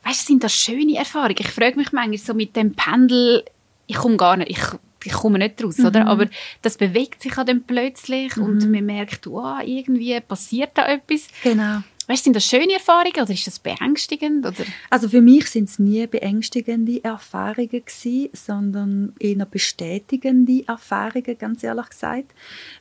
Weißt 0.03 0.21
du, 0.21 0.27
sind 0.27 0.43
das 0.43 0.53
schöne 0.53 0.97
Erfahrungen? 0.97 1.37
Ich 1.39 1.51
frage 1.51 1.75
mich 1.75 1.91
manchmal 1.91 2.17
so 2.17 2.33
mit 2.33 2.55
dem 2.55 2.73
Pendel, 2.73 3.43
ich 3.87 3.95
komme 3.95 4.17
gar 4.17 4.37
nicht, 4.37 4.51
ich, 4.51 4.63
ich 5.03 5.13
komme 5.13 5.39
nicht 5.39 5.63
raus, 5.63 5.77
mhm. 5.79 5.85
oder? 5.85 6.07
Aber 6.07 6.27
das 6.61 6.77
bewegt 6.77 7.21
sich 7.21 7.33
dann 7.33 7.63
plötzlich 7.63 8.35
mhm. 8.35 8.43
und 8.43 8.71
man 8.71 8.85
merkt, 8.85 9.27
wow, 9.27 9.59
irgendwie 9.65 10.20
passiert 10.22 10.72
da 10.75 10.87
etwas. 10.87 11.27
Genau. 11.43 11.81
Weißt, 12.07 12.24
sind 12.24 12.35
das 12.35 12.46
schöne 12.46 12.74
Erfahrungen 12.74 13.22
oder 13.22 13.33
ist 13.33 13.48
das 13.48 13.59
beängstigend? 13.59 14.46
Oder? 14.46 14.63
Also 14.89 15.09
für 15.09 15.22
mich 15.22 15.48
sind 15.48 15.70
es 15.70 15.77
nie 15.77 16.07
beängstigende 16.07 17.03
Erfahrungen 17.03 17.70
gewesen, 17.70 18.29
sondern 18.33 19.13
eher 19.20 19.46
bestätigende 19.46 20.63
Erfahrungen, 20.67 21.37
ganz 21.37 21.63
ehrlich 21.63 21.89
gesagt. 21.89 22.33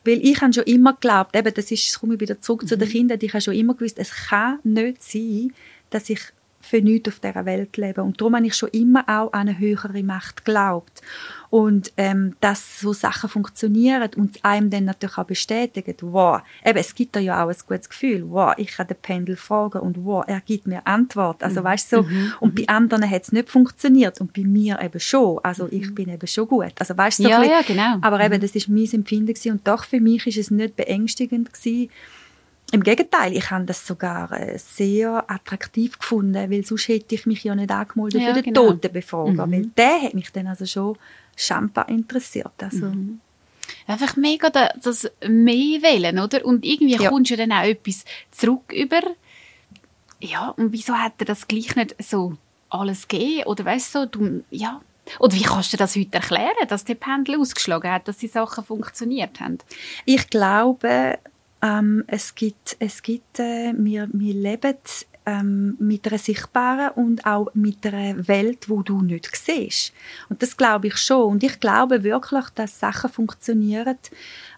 Weil 0.05 0.25
ich 0.25 0.41
habe 0.41 0.53
schon 0.53 0.63
immer 0.63 0.93
geglaubt, 0.93 1.35
eben, 1.35 1.53
das 1.53 1.71
ist, 1.71 1.99
komme 1.99 2.15
ich 2.15 2.21
wieder 2.21 2.39
zurück 2.39 2.63
mhm. 2.63 2.67
zu 2.67 2.77
den 2.77 2.87
mhm. 2.87 2.91
Kindern, 2.93 3.19
ich 3.21 3.33
habe 3.33 3.41
schon 3.41 3.53
immer 3.53 3.73
gewusst, 3.73 3.99
es 3.99 4.11
kann 4.11 4.59
nicht 4.63 5.03
sein, 5.03 5.53
dass 5.89 6.09
ich 6.09 6.21
für 6.67 6.81
nichts 6.81 7.09
auf 7.09 7.19
dieser 7.19 7.45
Welt 7.45 7.77
leben. 7.77 8.01
Und 8.01 8.19
darum 8.19 8.35
habe 8.35 8.45
ich 8.45 8.55
schon 8.55 8.69
immer 8.69 9.03
auch 9.07 9.31
an 9.33 9.47
eine 9.47 9.57
höhere 9.57 10.03
Macht 10.03 10.45
geglaubt. 10.45 11.01
Und 11.49 11.93
ähm, 11.95 12.35
dass 12.41 12.81
so 12.81 12.91
Sachen 12.91 13.29
funktionieren 13.29 14.09
und 14.17 14.43
einem 14.43 14.69
dann 14.69 14.83
natürlich 14.83 15.17
auch 15.17 15.23
bestätigen, 15.23 15.95
wow, 16.01 16.41
eben, 16.65 16.77
es 16.77 16.93
gibt 16.93 17.15
da 17.15 17.21
ja 17.21 17.43
auch 17.43 17.47
ein 17.47 17.55
gutes 17.65 17.87
Gefühl, 17.87 18.29
wow, 18.29 18.53
ich 18.57 18.71
kann 18.71 18.87
den 18.87 18.97
Pendel 19.01 19.37
fragen 19.37 19.79
und 19.79 20.03
wow, 20.03 20.25
er 20.27 20.41
gibt 20.41 20.67
mir 20.67 20.85
Antwort. 20.85 21.41
Also 21.43 21.61
mhm. 21.61 21.65
weißt 21.65 21.89
so, 21.89 22.03
mhm. 22.03 22.33
und 22.41 22.55
bei 22.55 22.67
anderen 22.67 23.09
hat 23.09 23.23
es 23.23 23.31
nicht 23.31 23.49
funktioniert 23.49 24.19
und 24.19 24.33
bei 24.33 24.43
mir 24.43 24.81
eben 24.81 24.99
schon. 24.99 25.39
Also 25.43 25.63
mhm. 25.63 25.69
ich 25.71 25.95
bin 25.95 26.09
eben 26.09 26.27
schon 26.27 26.47
gut. 26.49 26.73
Also 26.79 26.97
weißt 26.97 27.19
so 27.19 27.29
ja, 27.29 27.39
bisschen, 27.39 27.53
ja, 27.53 27.61
genau. 27.61 27.97
Aber 28.01 28.19
eben, 28.19 28.35
mhm. 28.35 28.41
das 28.41 28.51
ist 28.51 28.67
mein 28.67 28.91
Empfinden 28.91 29.27
gewesen. 29.27 29.53
und 29.53 29.67
doch 29.67 29.85
für 29.85 30.01
mich 30.01 30.27
ist 30.27 30.37
es 30.37 30.51
nicht 30.51 30.75
beängstigend 30.75 31.53
gewesen, 31.53 31.89
im 32.71 32.83
Gegenteil, 32.83 33.35
ich 33.35 33.49
habe 33.49 33.65
das 33.65 33.87
sogar 33.87 34.31
äh, 34.31 34.57
sehr 34.57 35.29
attraktiv 35.29 35.97
gefunden, 35.97 36.51
weil 36.51 36.65
sonst 36.65 36.89
hätte 36.89 37.15
ich 37.15 37.25
mich 37.25 37.43
ja 37.43 37.55
nicht 37.55 37.71
angemeldet 37.71 38.21
ja, 38.21 38.27
für 38.27 38.33
den 38.33 38.53
genau. 38.53 38.67
Totenbefrager, 38.67 39.47
mhm. 39.47 39.51
weil 39.51 39.65
der 39.77 40.01
hat 40.01 40.13
mich 40.13 40.31
dann 40.31 40.47
also 40.47 40.65
schon 40.65 40.97
schambar 41.35 41.87
interessiert. 41.87 42.51
Also. 42.61 42.87
Mhm. 42.87 43.21
Einfach 43.85 44.15
mega 44.17 44.49
das 44.49 45.09
mehr 45.27 45.81
wählen, 45.81 46.19
oder? 46.19 46.43
Und 46.45 46.65
irgendwie 46.65 47.01
ja. 47.01 47.09
kommst 47.09 47.31
du 47.31 47.37
dann 47.37 47.51
auch 47.53 47.63
etwas 47.63 48.03
zurück 48.31 48.73
über. 48.73 49.01
Ja, 50.19 50.49
und 50.49 50.73
wieso 50.73 50.93
hat 50.93 51.13
er 51.19 51.25
das 51.25 51.47
gleich 51.47 51.75
nicht 51.75 51.95
so 52.03 52.37
alles 52.69 53.07
gegeben? 53.07 53.45
Oder 53.45 53.65
weißt 53.65 53.95
du, 53.95 54.07
du, 54.07 54.43
ja. 54.49 54.81
Oder 55.19 55.35
wie 55.35 55.43
kannst 55.43 55.71
du 55.71 55.77
das 55.77 55.95
heute 55.95 56.15
erklären, 56.15 56.67
dass 56.67 56.83
der 56.83 56.95
Pendel 56.95 57.39
ausgeschlagen 57.39 57.91
hat, 57.91 58.09
dass 58.09 58.17
die 58.17 58.27
Sachen 58.27 58.65
funktioniert 58.65 59.39
haben? 59.39 59.59
Ich 60.05 60.29
glaube, 60.29 61.17
ähm, 61.61 62.03
es 62.07 62.35
gibt, 62.35 62.77
es 62.79 63.01
gibt 63.01 63.39
äh, 63.39 63.73
wir, 63.75 64.09
wir 64.11 64.33
leben 64.33 64.77
ähm, 65.27 65.75
mit 65.79 66.07
einer 66.07 66.17
sichtbaren 66.17 66.91
und 66.95 67.25
auch 67.25 67.47
mit 67.53 67.85
einer 67.85 68.27
Welt, 68.27 68.69
wo 68.69 68.81
du 68.81 69.01
nicht 69.01 69.35
siehst. 69.35 69.93
Und 70.29 70.41
das 70.41 70.55
glaube 70.55 70.87
ich 70.87 70.97
schon. 70.97 71.31
Und 71.31 71.43
ich 71.43 71.59
glaube 71.59 72.03
wirklich, 72.03 72.45
dass 72.55 72.79
Sachen 72.79 73.09
funktionieren, 73.09 73.97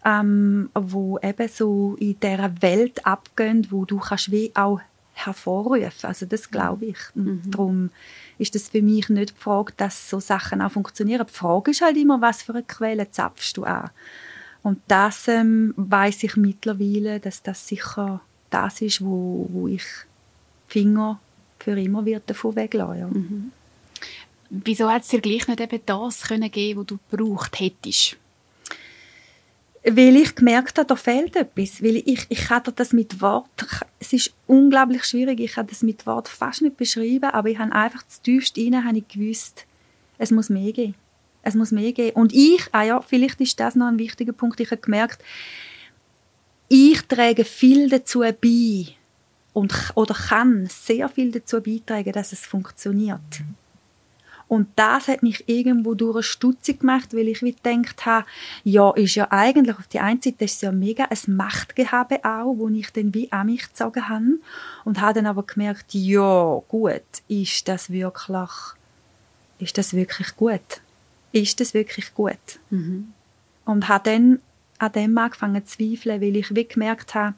ähm, 0.05 0.69
wo 0.75 1.17
eben 1.19 1.47
so 1.47 1.95
in 1.99 2.19
dieser 2.19 2.61
Welt 2.61 3.05
abgehen, 3.05 3.67
wo 3.71 3.85
du 3.85 3.97
kannst 3.97 4.31
wie 4.31 4.51
auch 4.53 4.79
hervorrufen. 5.13 5.91
Also 6.03 6.25
das 6.27 6.51
glaube 6.51 6.85
ich. 6.85 6.99
Und 7.15 7.45
mhm. 7.45 7.51
darum 7.51 7.89
ist 8.37 8.53
das 8.53 8.69
für 8.69 8.81
mich 8.81 9.09
nicht 9.09 9.35
die 9.35 9.41
Frage, 9.41 9.73
dass 9.75 10.09
so 10.09 10.19
Sachen 10.19 10.61
auch 10.61 10.71
funktionieren. 10.71 11.25
Die 11.27 11.33
Frage 11.33 11.71
ist 11.71 11.81
halt 11.81 11.97
immer, 11.97 12.21
was 12.21 12.43
für 12.43 12.53
eine 12.53 12.63
Quelle 12.63 13.09
zapfst 13.09 13.53
du 13.55 13.63
an? 13.63 13.89
Und 14.61 14.79
das 14.87 15.27
ähm, 15.27 15.73
weiß 15.77 16.23
ich 16.23 16.35
mittlerweile, 16.35 17.19
dass 17.19 17.41
das 17.41 17.67
sicher 17.67 18.21
das 18.49 18.81
ist, 18.81 19.03
wo, 19.03 19.47
wo 19.51 19.67
ich 19.67 19.85
Finger 20.67 21.19
für 21.59 21.79
immer 21.79 22.05
wird 22.05 22.29
davon 22.29 22.55
weglassen. 22.55 22.99
Ja. 22.99 23.07
Mhm. 23.07 23.51
Wieso 24.49 24.89
hat 24.89 25.03
es 25.03 25.09
dir 25.09 25.21
gleich 25.21 25.47
nicht 25.47 25.59
eben 25.59 25.81
das 25.85 26.23
können 26.23 26.51
geben, 26.51 26.79
was 26.79 26.87
du 26.87 26.99
gebraucht 27.09 27.59
hättest? 27.59 28.17
Weil 29.83 30.15
ich 30.17 30.35
gemerkt 30.35 30.77
habe, 30.77 30.87
da 30.87 30.95
fehlt 30.95 31.35
etwas. 31.35 31.81
Weil 31.81 31.97
ich, 31.97 32.25
ich 32.27 32.45
kann 32.45 32.63
das 32.75 32.91
mit 32.91 33.21
Wort, 33.21 33.47
es 33.99 34.11
ist 34.11 34.33
unglaublich 34.47 35.05
schwierig, 35.05 35.39
ich 35.39 35.53
kann 35.53 35.67
das 35.67 35.83
mit 35.83 36.05
Wort 36.05 36.27
fast 36.27 36.61
nicht 36.61 36.77
beschreiben, 36.77 37.29
aber 37.29 37.49
ich 37.49 37.59
habe 37.59 37.71
einfach 37.71 38.05
zu 38.07 38.21
tiefst 38.23 38.57
rein, 38.57 38.83
habe 38.83 38.97
ich 38.97 39.07
gewusst, 39.07 39.65
es 40.17 40.31
muss 40.31 40.49
mehr 40.49 40.73
geben 40.73 40.95
es 41.41 41.55
muss 41.55 41.71
mehr 41.71 41.91
geben. 41.91 42.15
Und 42.15 42.33
ich, 42.33 42.67
ah 42.71 42.83
ja, 42.83 43.01
vielleicht 43.01 43.39
ist 43.41 43.59
das 43.59 43.75
noch 43.75 43.87
ein 43.87 43.99
wichtiger 43.99 44.33
Punkt, 44.33 44.59
ich 44.59 44.71
habe 44.71 44.81
gemerkt, 44.81 45.23
ich 46.67 47.01
trage 47.03 47.45
viel 47.45 47.89
dazu 47.89 48.19
bei 48.19 48.85
und, 49.53 49.91
oder 49.95 50.13
kann 50.13 50.67
sehr 50.67 51.09
viel 51.09 51.31
dazu 51.31 51.61
beitragen, 51.61 52.11
dass 52.11 52.31
es 52.31 52.45
funktioniert. 52.45 53.41
Und 54.47 54.67
das 54.75 55.07
hat 55.07 55.21
mich 55.21 55.47
irgendwo 55.47 55.93
durch 55.93 56.25
stutzig 56.25 56.79
gemacht, 56.79 57.13
weil 57.13 57.27
ich 57.27 57.43
wie 57.43 57.53
gedacht 57.53 58.05
habe, 58.07 58.25
ja, 58.63 58.89
ist 58.91 59.13
ja 59.13 59.27
eigentlich, 59.29 59.77
auf 59.77 59.87
die 59.87 59.99
einen 59.99 60.21
Seite 60.21 60.45
ist 60.45 60.55
es 60.55 60.61
ja 60.61 60.71
mega 60.71 61.05
ein 61.05 61.35
Machtgehabe 61.35 62.25
auch, 62.25 62.55
wo 62.57 62.67
ich 62.69 62.91
dann 62.91 63.13
wie 63.13 63.31
an 63.31 63.45
mich 63.45 63.67
gezogen 63.67 64.09
habe. 64.09 64.39
Und 64.85 65.01
habe 65.01 65.13
dann 65.13 65.27
aber 65.27 65.43
gemerkt, 65.43 65.93
ja, 65.93 66.61
gut, 66.67 67.03
ist 67.27 67.67
das 67.67 67.91
wirklich, 67.91 68.49
ist 69.59 69.77
das 69.77 69.93
wirklich 69.93 70.35
gut? 70.35 70.81
Ist 71.31 71.59
das 71.59 71.73
wirklich 71.73 72.13
gut? 72.13 72.37
Mhm. 72.69 73.13
Und 73.65 73.87
habe 73.87 74.09
dann 74.09 74.39
an 74.79 74.91
dem 74.93 75.17
angefangen 75.17 75.65
zu 75.65 75.77
zweifeln, 75.77 76.21
weil 76.21 76.35
ich 76.35 76.55
wie 76.55 76.65
gemerkt 76.65 77.13
habe, 77.13 77.35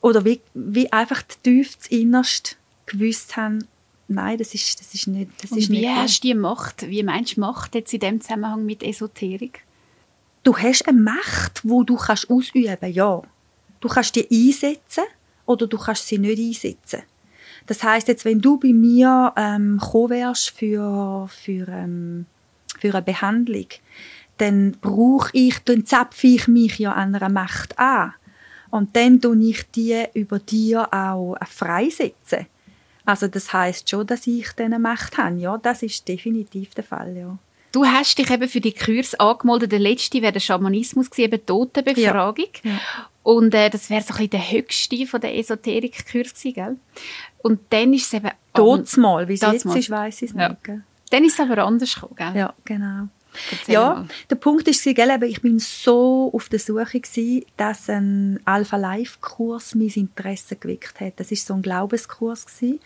oder 0.00 0.24
wie, 0.24 0.40
wie 0.52 0.92
einfach 0.92 1.22
tief 1.42 1.78
innerst 1.88 2.56
gewusst 2.86 3.36
haben, 3.36 3.66
nein, 4.08 4.36
das 4.36 4.52
ist, 4.52 4.80
das 4.80 4.92
ist 4.94 5.06
nicht, 5.06 5.30
das 5.40 5.52
Und 5.52 5.58
ist 5.58 5.70
wie 5.70 5.80
nicht 5.80 5.88
hast 5.88 6.24
du 6.24 6.28
die 6.28 6.34
Macht, 6.34 6.88
wie 6.88 7.02
meinst 7.02 7.36
du 7.36 7.40
Macht 7.40 7.74
jetzt 7.74 7.94
in 7.94 8.00
dem 8.00 8.20
Zusammenhang 8.20 8.66
mit 8.66 8.82
Esoterik? 8.82 9.64
Du 10.42 10.56
hast 10.56 10.88
eine 10.88 11.00
Macht, 11.00 11.60
wo 11.62 11.84
du 11.84 11.96
kannst 11.96 12.28
ausüben, 12.28 12.92
ja. 12.92 13.22
Du 13.80 13.88
kannst 13.88 14.16
die 14.16 14.26
einsetzen 14.30 15.04
oder 15.46 15.68
du 15.68 15.78
kannst 15.78 16.08
sie 16.08 16.18
nicht 16.18 16.38
einsetzen. 16.38 17.02
Das 17.66 17.82
heißt 17.82 18.08
jetzt, 18.08 18.24
wenn 18.24 18.40
du 18.40 18.58
bei 18.58 18.72
mir 18.72 19.32
ähm, 19.36 19.78
gekommen 19.78 20.10
wärst 20.10 20.50
für, 20.50 21.28
für, 21.28 21.68
ähm, 21.68 22.26
für 22.78 22.92
eine 22.92 23.02
Behandlung, 23.02 23.66
dann 24.38 24.72
brauche 24.80 25.30
ich, 25.32 25.58
dann 25.60 25.86
zapfe 25.86 26.26
ich 26.26 26.48
mich 26.48 26.78
ja 26.78 26.92
an 26.92 27.14
einer 27.14 27.28
Macht 27.28 27.78
an. 27.78 28.14
Und 28.70 28.96
dann 28.96 29.20
tue 29.20 29.38
ich 29.44 29.70
die 29.70 30.04
über 30.14 30.38
dir 30.38 30.92
auch 30.92 31.36
freisetzen. 31.46 32.46
Also 33.04 33.28
das 33.28 33.52
heißt 33.52 33.88
schon, 33.88 34.06
dass 34.06 34.26
ich 34.26 34.48
diese 34.52 34.78
Macht 34.78 35.18
habe. 35.18 35.36
Ja, 35.36 35.58
das 35.58 35.82
ist 35.82 36.08
definitiv 36.08 36.74
der 36.74 36.84
Fall, 36.84 37.16
ja. 37.16 37.38
Du 37.72 37.86
hast 37.86 38.18
dich 38.18 38.30
eben 38.30 38.48
für 38.48 38.60
die 38.60 38.74
Kurs 38.74 39.14
angemeldet. 39.14 39.72
Der 39.72 39.78
letzte 39.78 40.20
wäre 40.20 40.32
der 40.32 40.40
Schamanismus 40.40 41.08
eben 41.16 41.44
Totenbefragung. 41.44 42.48
Ja. 42.62 42.70
Ja. 42.70 42.80
Und 43.22 43.54
äh, 43.54 43.70
das 43.70 43.88
wäre 43.90 44.02
so 44.02 44.08
ein 44.14 44.28
bisschen 44.28 44.30
der 44.30 44.50
höchste 44.50 45.06
von 45.06 45.20
der 45.20 45.36
Esoterik-Kurs 45.38 46.32
gell? 46.42 46.76
Und 47.42 47.60
dann 47.70 47.92
ist 47.94 48.06
es 48.06 48.14
eben... 48.14 48.30
Totsmal, 48.54 49.28
wie 49.28 49.34
es 49.34 49.40
jetzt 49.40 49.62
Totsmal. 49.62 49.78
ist, 49.78 49.90
weiss 49.90 50.22
ich 50.22 50.30
es 50.30 50.36
Ja. 50.36 50.48
nicht. 50.50 50.64
Gell? 50.64 50.82
Dann 51.10 51.24
ist 51.24 51.34
es 51.34 51.40
aber 51.40 51.64
anders 51.64 51.94
gekommen, 51.94 52.16
gell? 52.16 52.32
Ja, 52.36 52.54
genau. 52.64 53.08
Erzähl 53.50 53.74
Ja, 53.74 53.94
mal. 53.94 54.08
der 54.28 54.36
Punkt 54.36 54.68
ist, 54.68 54.84
gell, 54.84 55.22
ich 55.24 55.40
bin 55.40 55.58
so 55.58 56.30
auf 56.34 56.48
der 56.50 56.58
Suche 56.58 57.00
gewesen, 57.00 57.44
dass 57.56 57.88
ein 57.88 58.40
Alpha 58.44 58.76
Life 58.76 59.18
Kurs 59.20 59.74
mein 59.74 59.88
Interesse 59.88 60.56
geweckt 60.56 61.00
hat. 61.00 61.14
Das 61.16 61.30
ist 61.32 61.46
so 61.46 61.54
ein 61.54 61.62
Glaubenskurs 61.62 62.44
gewesen. 62.46 62.80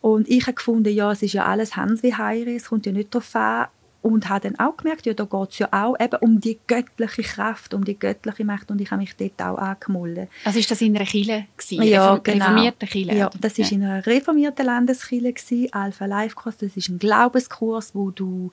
Und 0.00 0.28
ich 0.28 0.42
habe 0.42 0.54
gefunden, 0.54 0.92
ja, 0.94 1.12
es 1.12 1.22
ist 1.22 1.32
ja 1.34 1.44
alles 1.46 1.76
Hans 1.76 2.02
wie 2.02 2.14
Heiri, 2.14 2.56
es 2.56 2.68
kommt 2.68 2.86
ja 2.86 2.92
nicht 2.92 3.14
darauf 3.14 3.34
an. 3.36 3.66
Und 4.04 4.28
habe 4.28 4.50
dann 4.50 4.58
auch 4.58 4.76
gemerkt, 4.76 5.06
ja, 5.06 5.14
da 5.14 5.24
geht 5.24 5.50
es 5.52 5.58
ja 5.60 5.68
auch 5.72 5.98
eben 5.98 6.16
um 6.20 6.38
die 6.38 6.58
göttliche 6.66 7.22
Kraft, 7.22 7.72
um 7.72 7.84
die 7.86 7.98
göttliche 7.98 8.44
Macht. 8.44 8.70
Und 8.70 8.78
ich 8.82 8.90
habe 8.90 9.00
mich 9.00 9.16
dort 9.16 9.40
auch 9.40 9.56
angemeldet. 9.56 10.28
Also 10.44 10.58
ist 10.58 10.70
das 10.70 10.82
in 10.82 10.94
einer 10.94 11.06
Kirche 11.06 11.46
gewesen? 11.56 11.82
Ja, 11.84 12.16
genau. 12.18 12.44
Reformierte 12.44 12.86
Kirche? 12.86 13.14
Ja, 13.14 13.30
das 13.40 13.58
ist 13.58 13.72
in 13.72 13.82
einer 13.82 14.04
reformierten 14.04 14.66
Landeskirche 14.66 15.32
gewesen, 15.32 15.72
Alpha 15.72 16.04
Life 16.04 16.34
Kurs. 16.36 16.58
Das 16.58 16.76
ist 16.76 16.88
ein 16.90 16.98
Glaubenskurs, 16.98 17.94
wo 17.94 18.10
du, 18.10 18.50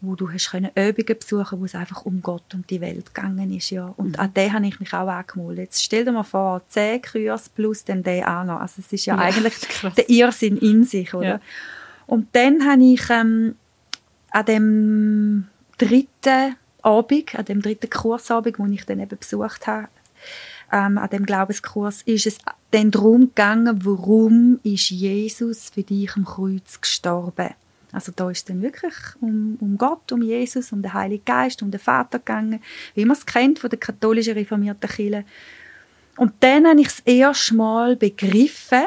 wo 0.00 0.16
du 0.16 0.32
hast 0.32 0.50
können 0.50 0.70
Übungen 0.74 1.16
besuchen, 1.18 1.60
wo 1.60 1.64
es 1.64 1.76
einfach 1.76 2.04
um 2.04 2.20
Gott 2.20 2.52
und 2.54 2.68
die 2.68 2.80
Welt 2.80 3.14
gegangen 3.14 3.52
ist, 3.56 3.70
ja. 3.70 3.94
Und 3.96 4.16
Mhm. 4.16 4.20
an 4.20 4.34
den 4.34 4.52
habe 4.52 4.66
ich 4.66 4.80
mich 4.80 4.92
auch 4.92 5.06
angemeldet. 5.06 5.66
Jetzt 5.66 5.84
stell 5.84 6.04
dir 6.04 6.10
mal 6.12 6.24
vor, 6.24 6.62
zehn 6.68 7.00
Kurs 7.02 7.48
plus 7.48 7.84
dann 7.84 8.02
den 8.02 8.24
auch 8.24 8.42
noch. 8.42 8.58
Also 8.60 8.82
es 8.84 8.92
ist 8.92 9.06
ja, 9.06 9.14
Ja, 9.14 9.20
eigentlich 9.22 9.54
krass. 9.60 9.94
der 9.94 10.10
Irrsinn 10.10 10.56
in 10.56 10.82
sich, 10.82 11.14
oder? 11.14 11.24
Ja. 11.28 11.40
Und 12.06 12.34
dann 12.34 12.66
habe 12.68 12.82
ich 12.82 13.02
ähm, 13.10 13.54
an 14.30 14.44
dem 14.46 15.48
dritten 15.78 16.56
Abend, 16.82 17.34
an 17.34 17.44
dem 17.44 17.62
dritten 17.62 17.90
Kursabend, 17.90 18.58
wo 18.58 18.66
ich 18.66 18.84
dann 18.84 19.00
eben 19.00 19.18
besucht 19.18 19.66
habe, 19.66 19.88
ähm, 20.72 20.98
an 20.98 21.10
dem 21.10 21.26
Glaubenskurs, 21.26 22.02
ist 22.02 22.26
es 22.26 22.38
dann 22.70 22.90
darum 22.90 23.28
gegangen, 23.28 23.84
warum 23.84 24.60
ist 24.62 24.90
Jesus 24.90 25.70
für 25.70 25.82
dich 25.82 26.14
am 26.16 26.24
Kreuz 26.24 26.80
gestorben? 26.80 27.54
Also 27.90 28.12
da 28.14 28.30
ist 28.30 28.38
es 28.38 28.44
dann 28.44 28.60
wirklich 28.60 28.94
um, 29.20 29.56
um 29.60 29.78
Gott, 29.78 30.12
um 30.12 30.20
Jesus, 30.20 30.72
um 30.72 30.82
den 30.82 30.92
Heiligen 30.92 31.24
Geist, 31.24 31.62
um 31.62 31.70
den 31.70 31.80
Vater 31.80 32.18
gegangen, 32.18 32.60
wie 32.94 33.04
man 33.06 33.16
es 33.16 33.24
kennt 33.24 33.58
von 33.58 33.70
der 33.70 33.78
katholischen 33.78 34.34
reformierten 34.34 34.90
Kirche. 34.90 35.24
Und 36.16 36.32
dann 36.40 36.66
habe 36.66 36.80
ich 36.80 36.88
das 36.88 37.00
erste 37.00 37.54
Mal 37.54 37.96
begriffen, 37.96 38.84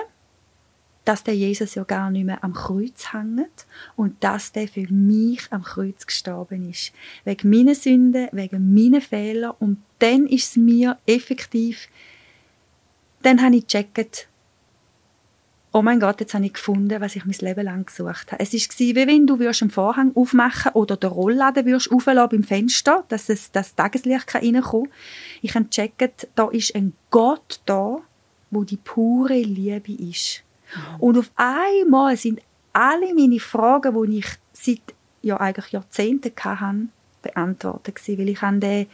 dass 1.06 1.24
der 1.24 1.36
Jesus 1.36 1.76
ja 1.76 1.84
gar 1.84 2.12
nicht 2.12 2.26
mehr 2.26 2.44
am 2.44 2.54
Kreuz 2.54 3.14
hängt 3.14 3.66
und 3.96 4.24
dass 4.24 4.52
der 4.52 4.68
für 4.68 4.88
mich 4.92 5.48
am 5.50 5.64
Kreuz 5.64 6.06
gestorben 6.06 6.70
ist. 6.70 6.94
Wegen 7.26 7.50
meiner 7.50 7.76
Sünden, 7.76 8.30
wegen 8.32 8.74
meiner 8.74 9.02
Fehler. 9.02 9.56
Und 9.60 9.82
dann 10.00 10.28
ist 10.28 10.52
es 10.52 10.58
mir 10.58 10.98
effektiv, 11.08 11.88
dann 13.24 13.42
habe 13.42 13.56
ich 13.56 13.68
gecheckt, 13.68 14.28
oh 15.74 15.82
mein 15.82 16.00
Gott, 16.00 16.20
jetzt 16.20 16.34
habe 16.34 16.46
ich 16.46 16.54
gefunden, 16.54 17.00
was 17.02 17.16
ich 17.16 17.26
mein 17.26 17.36
Leben 17.40 17.66
lang 17.66 17.86
gesucht 17.86 18.32
habe. 18.32 18.44
Es 18.44 18.54
war 18.54 18.80
wie 18.80 18.96
wenn 18.96 19.26
du 19.26 19.36
einen 19.36 19.72
Vorhang 19.72 20.12
aufmachen 20.16 20.74
oder 20.74 20.98
den 20.98 21.10
Rollladen 21.10 21.66
würdest 21.66 21.92
auflassen 21.92 22.30
beim 22.30 22.44
Fenster, 22.44 23.06
dass 23.08 23.30
es, 23.30 23.52
das 23.52 23.76
Tageslicht 23.76 24.28
kann. 24.28 24.44
Ich 24.44 25.56
habe 25.56 25.66
gecheckt, 25.66 26.28
da 26.36 26.50
ist 26.50 26.76
ein 26.76 26.94
Gott 27.10 27.62
da, 27.66 27.98
wo 28.52 28.64
die 28.64 28.78
pure 28.78 29.40
Liebe 29.40 29.94
ist. 29.94 30.44
Und 31.00 31.18
auf 31.18 31.32
einmal 31.36 32.18
sind 32.18 32.42
alle 32.74 33.14
meine 33.14 33.40
Fragen, 33.40 34.12
die 34.12 34.20
ich 34.20 34.28
seit 34.54 34.82
ja 35.22 35.38
eigentlich 35.40 35.72
Jahrzehnten 35.72 36.32
hatte, 36.40 36.88
beantwortet 37.22 37.96
gewesen, 37.96 38.20
weil 38.20 38.30
ich 38.30 38.42
habe 38.42 38.58
den, 38.60 38.88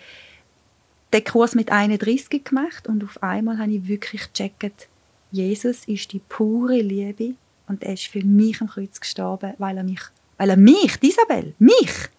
den 1.14 1.24
Kurs 1.24 1.56
mit 1.56 1.72
31 1.72 2.44
gemacht 2.44 2.88
und 2.88 3.04
auf 3.04 3.22
einmal 3.24 3.58
habe 3.58 3.72
ich 3.72 3.88
wirklich 3.88 4.34
gecheckt, 4.34 4.88
Jesus 5.32 5.86
ist 5.86 6.14
die 6.14 6.20
pure 6.20 6.82
Liebe 6.82 7.36
und 7.68 7.84
er 7.84 7.94
ist 7.94 8.08
für 8.08 8.24
mich 8.24 8.62
am 8.62 8.68
Kreuz 8.68 9.00
gestorben, 9.00 9.54
weil 9.58 9.78
er 9.78 9.84
mich, 9.84 10.02
weil 10.38 10.50
er 10.50 10.58
mich, 10.58 11.02
Isabel, 11.02 11.54
mich 11.60 12.10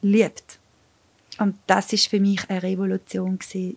liebt. 0.00 0.58
Und 1.38 1.56
das 1.66 1.92
ist 1.92 2.08
für 2.08 2.20
mich 2.20 2.48
eine 2.48 2.62
Revolution 2.62 3.38
gewesen. 3.38 3.76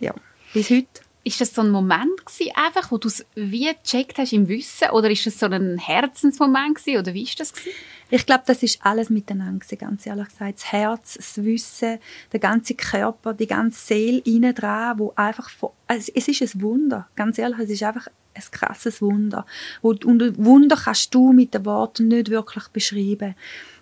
Ja, 0.00 0.14
bis 0.52 0.70
heute. 0.70 0.86
Ist 1.26 1.40
das 1.40 1.54
so 1.54 1.62
ein 1.62 1.70
Moment 1.70 2.26
gewesen, 2.26 2.52
einfach, 2.54 2.92
wo 2.92 2.98
du 2.98 3.08
es 3.08 3.24
wie 3.34 3.72
gecheckt 3.82 4.18
hast 4.18 4.32
im 4.34 4.46
Wissen? 4.46 4.90
Oder 4.90 5.10
ist 5.10 5.26
das 5.26 5.38
so 5.38 5.46
ein 5.46 5.78
Herzensmoment 5.78 6.76
gewesen? 6.76 6.98
Oder 6.98 7.14
wie 7.14 7.22
ist 7.22 7.40
das 7.40 7.52
gewesen? 7.52 7.72
Ich 8.10 8.26
glaube, 8.26 8.44
das 8.46 8.62
ist 8.62 8.84
alles 8.84 9.10
miteinander, 9.10 9.58
gewesen, 9.58 9.78
ganz 9.78 10.06
ehrlich 10.06 10.28
gesagt. 10.28 10.58
Das 10.58 10.72
Herz, 10.72 11.14
das 11.14 11.42
Wissen, 11.42 11.98
der 12.32 12.40
ganze 12.40 12.74
Körper, 12.74 13.32
die 13.32 13.46
ganze 13.46 13.86
Seele 13.86 14.18
innen 14.24 14.54
dran, 14.54 14.98
wo 14.98 15.12
einfach, 15.16 15.48
von, 15.48 15.70
es, 15.88 16.08
ist 16.10 16.42
ein 16.42 16.62
Wunder, 16.62 17.08
ganz 17.16 17.38
ehrlich, 17.38 17.58
es 17.60 17.70
ist 17.70 17.82
einfach 17.82 18.08
ein 18.34 18.42
krasses 18.50 19.00
Wunder. 19.00 19.46
Und 19.80 20.04
Wunder 20.04 20.76
kannst 20.76 21.14
du 21.14 21.32
mit 21.32 21.54
den 21.54 21.64
Worten 21.64 22.08
nicht 22.08 22.30
wirklich 22.30 22.68
beschreiben. 22.68 23.34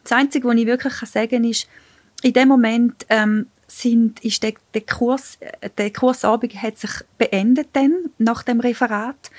Das 0.05 0.13
Einzige, 0.13 0.47
was 0.47 0.57
ich 0.57 0.67
wirklich 0.67 0.95
sagen 0.95 1.31
kann, 1.31 1.45
ist, 1.45 1.67
in 2.23 2.33
dem 2.33 2.49
Moment 2.49 3.05
ähm, 3.09 3.47
sind, 3.81 4.23
ist 4.25 4.43
der, 4.43 4.55
der, 4.75 4.83
Kurs, 4.83 5.39
der 5.79 5.93
Kursabend 5.93 6.55
hat 6.61 6.79
sich 6.79 6.91
beendet 7.19 7.69
dann, 7.73 8.11
nach 8.19 8.43
dem 8.43 8.61
Referat. 8.61 9.31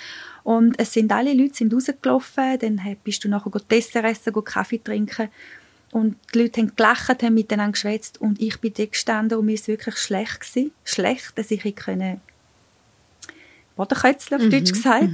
Und 0.43 0.77
es 0.79 0.93
sind 0.93 1.11
alle 1.11 1.33
Leute 1.33 1.55
sind 1.55 1.73
rausgelaufen, 1.73 2.59
dann 2.59 2.81
bist 3.03 3.23
du 3.23 3.29
nachher 3.29 3.51
Dessert 3.69 4.05
essen, 4.05 4.33
Kaffee 4.43 4.83
trinken. 4.83 5.29
Und 5.91 6.15
die 6.33 6.39
Leute 6.39 6.61
haben 6.61 6.75
gelacht, 6.75 7.21
haben 7.21 7.33
miteinander 7.35 7.73
geschwätzt 7.73 8.19
und 8.19 8.41
ich 8.41 8.59
bin 8.59 8.73
da 8.73 8.85
gestanden 8.85 9.37
und 9.37 9.45
mir 9.45 9.53
ist 9.53 9.67
wirklich 9.67 9.97
schlecht 9.97 10.41
gewesen. 10.41 10.71
Schlecht, 10.83 11.37
dass 11.37 11.51
ich 11.51 11.75
können 11.75 12.19
Bodenkötzeln, 13.75 14.41
auf 14.41 14.49
Deutsch 14.49 14.71
gesagt. 14.71 15.09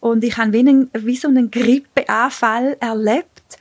Und 0.00 0.24
ich 0.24 0.36
habe 0.36 0.52
wie, 0.52 0.60
einen, 0.60 0.90
wie 0.92 1.16
so 1.16 1.28
einen 1.28 1.50
Grippeanfall 1.50 2.76
erlebt 2.80 3.58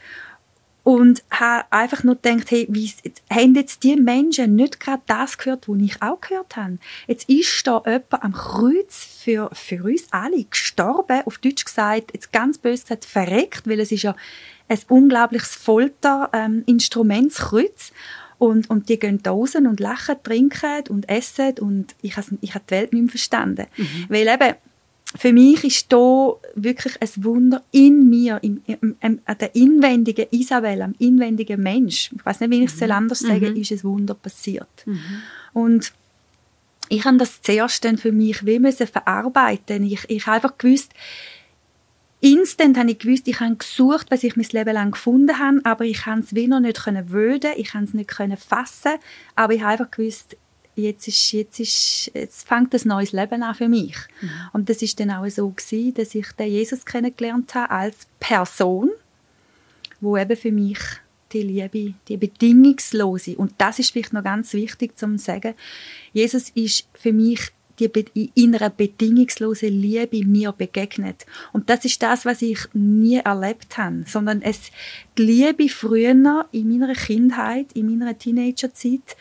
und 0.88 1.21
habe 1.30 1.65
einfach 1.69 2.06
nur 2.06 2.15
gedacht, 2.15 2.50
hey, 2.50 2.65
wie, 2.69 2.89
haben 3.30 3.56
jetzt 3.56 3.84
die 3.84 3.97
Menschen 3.97 4.56
nicht 4.56 4.80
gerade 4.80 5.02
das 5.06 5.38
gehört, 5.38 5.67
was 5.67 5.82
ich 5.82 6.02
auch 6.02 6.21
gehört 6.21 6.56
habe? 6.56 6.78
Jetzt 7.08 7.28
ist 7.28 7.67
da 7.67 7.84
jemand 7.86 8.23
am 8.23 8.32
Kreuz 8.32 9.04
für, 9.21 9.50
für 9.52 9.84
uns 9.84 10.04
alle 10.12 10.45
gestorben, 10.45 11.23
auf 11.26 11.39
Deutsch 11.39 11.65
gesagt, 11.65 12.12
jetzt 12.13 12.32
ganz 12.32 12.58
böse 12.58 12.84
gesagt, 12.84 13.04
verreckt, 13.04 13.67
weil 13.67 13.82
es 13.82 13.91
ist 13.91 14.04
ja 14.04 14.15
ein 14.69 14.80
unglaubliches 14.88 15.56
Folterinstrument, 15.56 17.32
das 17.32 17.38
Kreuz. 17.50 17.91
Und, 18.38 18.69
und 18.69 18.88
die 18.88 18.97
gehen 18.97 19.21
da 19.21 19.32
raus 19.32 19.56
und 19.56 19.82
lachen, 19.82 20.15
trinken 20.23 20.84
und 20.88 21.10
essen 21.10 21.60
und 21.60 21.95
ich 22.02 22.15
habe 22.15 22.28
ich 22.39 22.56
hab 22.56 22.65
die 22.65 22.76
Welt 22.76 22.93
nicht 22.93 23.02
mehr 23.02 23.10
verstanden. 23.10 23.65
Weil 24.08 24.30
eben, 24.30 24.56
für 25.15 25.32
mich 25.32 25.63
ist 25.63 25.91
da 25.91 26.34
wirklich 26.56 27.02
ein 27.02 27.24
Wunder 27.24 27.63
in 27.72 28.10
mir, 28.10 28.39
im, 28.41 28.62
im, 28.67 28.96
im, 29.00 29.20
an 29.26 29.38
der 29.38 29.56
inwendigen 29.56 30.28
Isabel, 30.32 30.82
am 30.82 30.96
inwendigen 31.00 31.62
Mensch. 31.62 32.12
Ich 32.15 32.26
weiß 32.26 32.41
nicht, 32.41 32.52
wie 32.52 32.63
ich 32.63 32.72
es 32.72 32.82
anders 32.89 33.20
sagen 33.20 33.56
ist 33.56 33.72
ein 33.72 33.84
Wunder 33.84 34.13
passiert. 34.13 34.86
Und 35.54 35.93
ich 36.89 37.06
habe 37.06 37.17
das 37.17 37.41
zuerst 37.41 37.84
dann 37.86 37.98
für 37.98 38.12
mich 38.12 38.46
wie 38.46 38.60
müssen 38.60 38.88
verarbeiten. 38.88 39.84
Ich, 39.84 40.10
ich 40.10 40.26
habe 40.26 40.36
einfach 40.36 40.58
gewusst, 40.58 40.93
instant 42.20 42.78
habe 42.78 42.91
ich 42.91 43.00
gewusst, 43.00 43.28
ich 43.28 43.39
habe 43.39 43.56
gesucht, 43.56 44.08
was 44.10 44.24
ich 44.24 44.36
mein 44.36 44.48
Leben 44.52 44.74
lang 44.74 44.91
gefunden 44.91 45.39
habe, 45.39 45.62
aber 45.63 45.86
ich 45.86 46.02
kann 46.02 46.20
es 46.20 46.36
wieder 46.36 46.60
nicht 46.60 46.84
können 46.84 47.12
wöden, 47.12 47.52
ich 47.56 47.70
kann 47.70 47.86
es 47.86 47.93
nicht 47.93 48.10
können 48.10 48.38
fassen, 48.38 48.93
aber 49.36 49.54
ich 49.54 49.62
habe 49.62 49.74
einfach 49.74 49.91
gewusst, 49.91 50.36
jetzt 50.84 51.08
ist, 51.08 51.32
jetzt 51.32 51.60
ist, 51.60 52.12
jetzt 52.13 52.48
fängt 52.48 52.74
ein 52.74 52.82
neues 52.86 53.12
Leben 53.12 53.44
an 53.44 53.56
für 53.56 53.68
mich. 53.68 53.96
Mhm. 54.22 54.30
Und 54.54 54.70
das 54.70 54.82
ist 54.82 55.00
dann 55.00 55.12
auch 55.12 55.28
so 55.30 55.50
gewesen, 55.50 55.94
dass 55.96 56.16
ich 56.16 56.32
den 56.34 56.52
Jesus 56.52 56.86
kennengelernt 56.86 57.54
habe 57.56 57.72
als 57.72 58.08
Person, 58.20 58.92
wo 60.00 60.18
eben 60.18 60.38
für 60.38 60.52
mich 60.52 60.80
die 61.34 61.42
Liebe, 61.42 61.94
die 62.08 62.18
bedingungslose. 62.18 63.36
Und 63.36 63.54
das 63.58 63.80
ist 63.80 63.92
vielleicht 63.92 64.13
noch 64.13 64.24
ganz 64.24 64.54
wichtig 64.54 64.98
zu 64.98 65.18
sagen. 65.18 65.54
Jesus 66.13 66.50
ist 66.52 66.88
für 66.94 67.12
mich 67.12 67.52
die 67.80 68.32
in 68.34 68.56
einer 68.56 68.70
bedingungslosen 68.70 69.70
Liebe 69.70 70.26
mir 70.26 70.52
begegnet. 70.52 71.26
Und 71.54 71.70
das 71.70 71.86
ist 71.86 72.02
das, 72.02 72.26
was 72.26 72.42
ich 72.42 72.60
nie 72.74 73.18
erlebt 73.18 73.78
habe, 73.78 74.04
sondern 74.08 74.42
es, 74.42 74.72
die 75.18 75.24
Liebe 75.24 75.70
früher 75.70 76.46
in 76.52 76.80
meiner 76.80 76.94
Kindheit, 76.94 77.68
in 77.74 77.98
meiner 77.98 78.18
Teenagerzeit, 78.18 79.16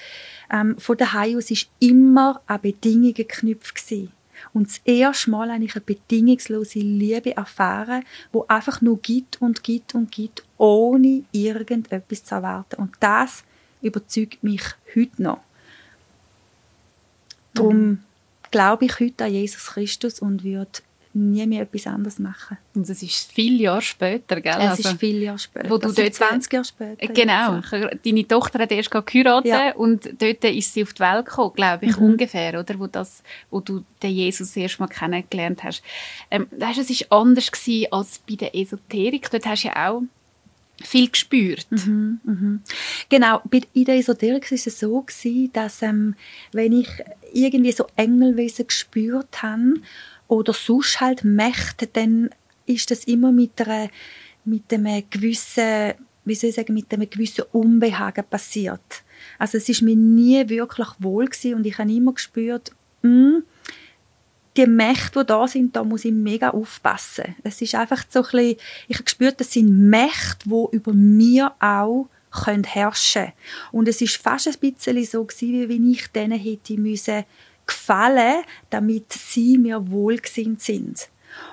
ähm, 0.50 0.78
von 0.78 0.96
daheim 0.96 1.36
aus 1.36 1.50
ist 1.50 1.68
immer 1.80 2.40
an 2.46 2.60
Bedingungen 2.60 3.14
geknüpft 3.14 3.74
gewesen. 3.74 4.12
Und 4.52 4.68
das 4.68 4.80
erste 4.84 5.30
Mal 5.30 5.50
habe 5.50 5.64
ich 5.64 5.74
eine 5.74 5.84
bedingungslose 5.84 6.78
Liebe 6.78 7.36
erfahren, 7.36 8.04
wo 8.32 8.44
einfach 8.48 8.80
nur 8.80 9.00
gibt 9.00 9.40
und 9.40 9.62
gibt 9.62 9.94
und 9.94 10.10
gibt, 10.12 10.44
ohne 10.58 11.24
irgendetwas 11.32 12.24
zu 12.24 12.34
erwarten. 12.34 12.76
Und 12.76 12.94
das 13.00 13.44
überzeugt 13.80 14.44
mich 14.44 14.62
heute 14.94 15.22
noch. 15.22 15.40
Darum 17.54 17.76
mhm 17.76 17.98
glaube 18.50 18.86
ich 18.86 19.00
heute 19.00 19.24
an 19.24 19.32
Jesus 19.32 19.66
Christus 19.66 20.20
und 20.20 20.44
würde 20.44 20.80
nie 21.16 21.46
mehr 21.46 21.62
etwas 21.62 21.86
anderes 21.86 22.18
machen. 22.18 22.58
Und 22.74 22.88
es 22.88 23.02
ist 23.02 23.32
viele 23.32 23.62
Jahre 23.62 23.80
später, 23.80 24.40
gell? 24.40 24.54
Es 24.58 24.70
also, 24.70 24.90
ist 24.90 25.00
viele 25.00 25.20
Jahre 25.20 25.38
später. 25.38 25.70
Wo 25.70 25.78
du 25.78 25.90
dort, 25.90 26.14
20 26.14 26.52
Jahre 26.52 26.64
später. 26.64 27.06
Genau. 27.06 27.60
Deine 28.04 28.28
Tochter 28.28 28.58
hat 28.60 28.70
erst 28.70 28.90
geheiratet 28.90 29.50
ja. 29.50 29.74
und 29.74 30.04
dort 30.20 30.44
ist 30.44 30.74
sie 30.74 30.82
auf 30.82 30.92
die 30.92 31.00
Welt 31.00 31.26
gekommen, 31.26 31.52
glaube 31.54 31.86
ich, 31.86 31.96
mhm. 31.96 32.04
ungefähr, 32.04 32.60
oder? 32.60 32.78
Wo, 32.78 32.86
das, 32.86 33.22
wo 33.50 33.60
du 33.60 33.82
den 34.02 34.10
Jesus 34.10 34.54
erst 34.56 34.78
mal 34.78 34.88
kennengelernt 34.88 35.64
hast. 35.64 35.82
Ähm, 36.30 36.48
weißt, 36.50 36.78
es 36.78 37.10
war 37.10 37.20
anders 37.20 37.50
als 37.90 38.18
bei 38.18 38.34
der 38.34 38.54
Esoterik. 38.54 39.30
Dort 39.30 39.46
hast 39.46 39.64
du 39.64 39.68
ja 39.68 39.88
auch 39.88 40.02
viel 40.82 41.08
gespürt. 41.08 41.66
Mhm, 41.70 42.20
mhm. 42.24 42.60
Genau, 43.08 43.40
in 43.72 43.84
der 43.86 43.96
Esoterik 43.96 44.50
war 44.50 44.56
es 44.56 44.78
so, 44.78 45.00
gewesen, 45.00 45.50
dass 45.54 45.80
ähm, 45.80 46.14
wenn 46.52 46.72
ich 46.72 46.88
irgendwie 47.32 47.72
so 47.72 47.86
Engelwesen 47.96 48.66
gespürt 48.66 49.42
habe 49.42 49.80
oder 50.28 50.52
sonst 50.52 51.00
halt 51.00 51.24
Mächte, 51.24 51.86
dann 51.86 52.30
ist 52.66 52.90
das 52.90 53.04
immer 53.04 53.32
mit, 53.32 53.60
einer, 53.60 53.88
mit 54.44 54.72
einem 54.72 55.04
gewissen, 55.08 55.94
wie 56.24 56.34
soll 56.34 56.50
ich 56.50 56.56
sagen, 56.56 56.74
mit 56.74 56.92
einem 56.92 57.08
gewissen 57.08 57.44
Unbehagen 57.52 58.24
passiert. 58.28 59.02
Also 59.38 59.58
es 59.58 59.68
ist 59.68 59.82
mir 59.82 59.96
nie 59.96 60.48
wirklich 60.48 60.88
wohl 60.98 61.26
gewesen 61.26 61.54
und 61.54 61.66
ich 61.66 61.78
habe 61.78 61.92
immer 61.92 62.12
gespürt, 62.12 62.72
mh, 63.02 63.10
hm, 63.10 63.42
die 64.56 64.66
Mächte, 64.66 65.20
die 65.20 65.26
da 65.26 65.46
sind, 65.46 65.76
da 65.76 65.84
muss 65.84 66.04
ich 66.04 66.12
mega 66.12 66.50
aufpassen. 66.50 67.36
Es 67.42 67.60
ist 67.60 67.74
einfach 67.74 68.04
so 68.08 68.20
ein 68.20 68.22
bisschen, 68.22 68.56
ich 68.88 68.96
habe 68.96 69.04
gespürt, 69.04 69.40
das 69.40 69.52
sind 69.52 69.88
Mächte, 69.90 70.48
die 70.48 70.76
über 70.76 70.92
mir 70.94 71.52
auch 71.60 72.08
können 72.30 72.64
herrschen 72.64 73.32
Und 73.72 73.88
es 73.88 74.00
ist 74.00 74.16
fast 74.16 74.48
ein 74.48 74.54
bisschen 74.58 75.04
so 75.04 75.24
gewesen, 75.24 75.52
wie 75.52 75.68
wenn 75.68 75.90
ich 75.90 76.06
denen 76.08 76.38
hätte 76.38 76.78
müssen 76.78 77.24
gefallen, 77.66 78.42
damit 78.70 79.12
sie 79.12 79.58
mir 79.58 79.90
wohlgesinnt 79.90 80.62
sind. 80.62 81.08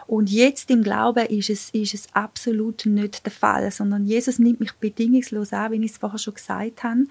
Und 0.08 0.30
jetzt 0.30 0.70
im 0.70 0.84
Glauben 0.84 1.26
ist 1.26 1.50
es, 1.50 1.70
ist 1.72 1.94
es 1.94 2.08
absolut 2.14 2.86
nicht 2.86 3.26
der 3.26 3.32
Fall, 3.32 3.70
sondern 3.72 4.06
Jesus 4.06 4.40
nimmt 4.40 4.60
mich 4.60 4.74
bedingungslos 4.74 5.54
an, 5.54 5.72
wie 5.72 5.84
ich 5.84 5.92
es 5.92 5.98
vorher 5.98 6.20
schon 6.20 6.36
gesagt 6.36 6.84
habe. 6.84 7.06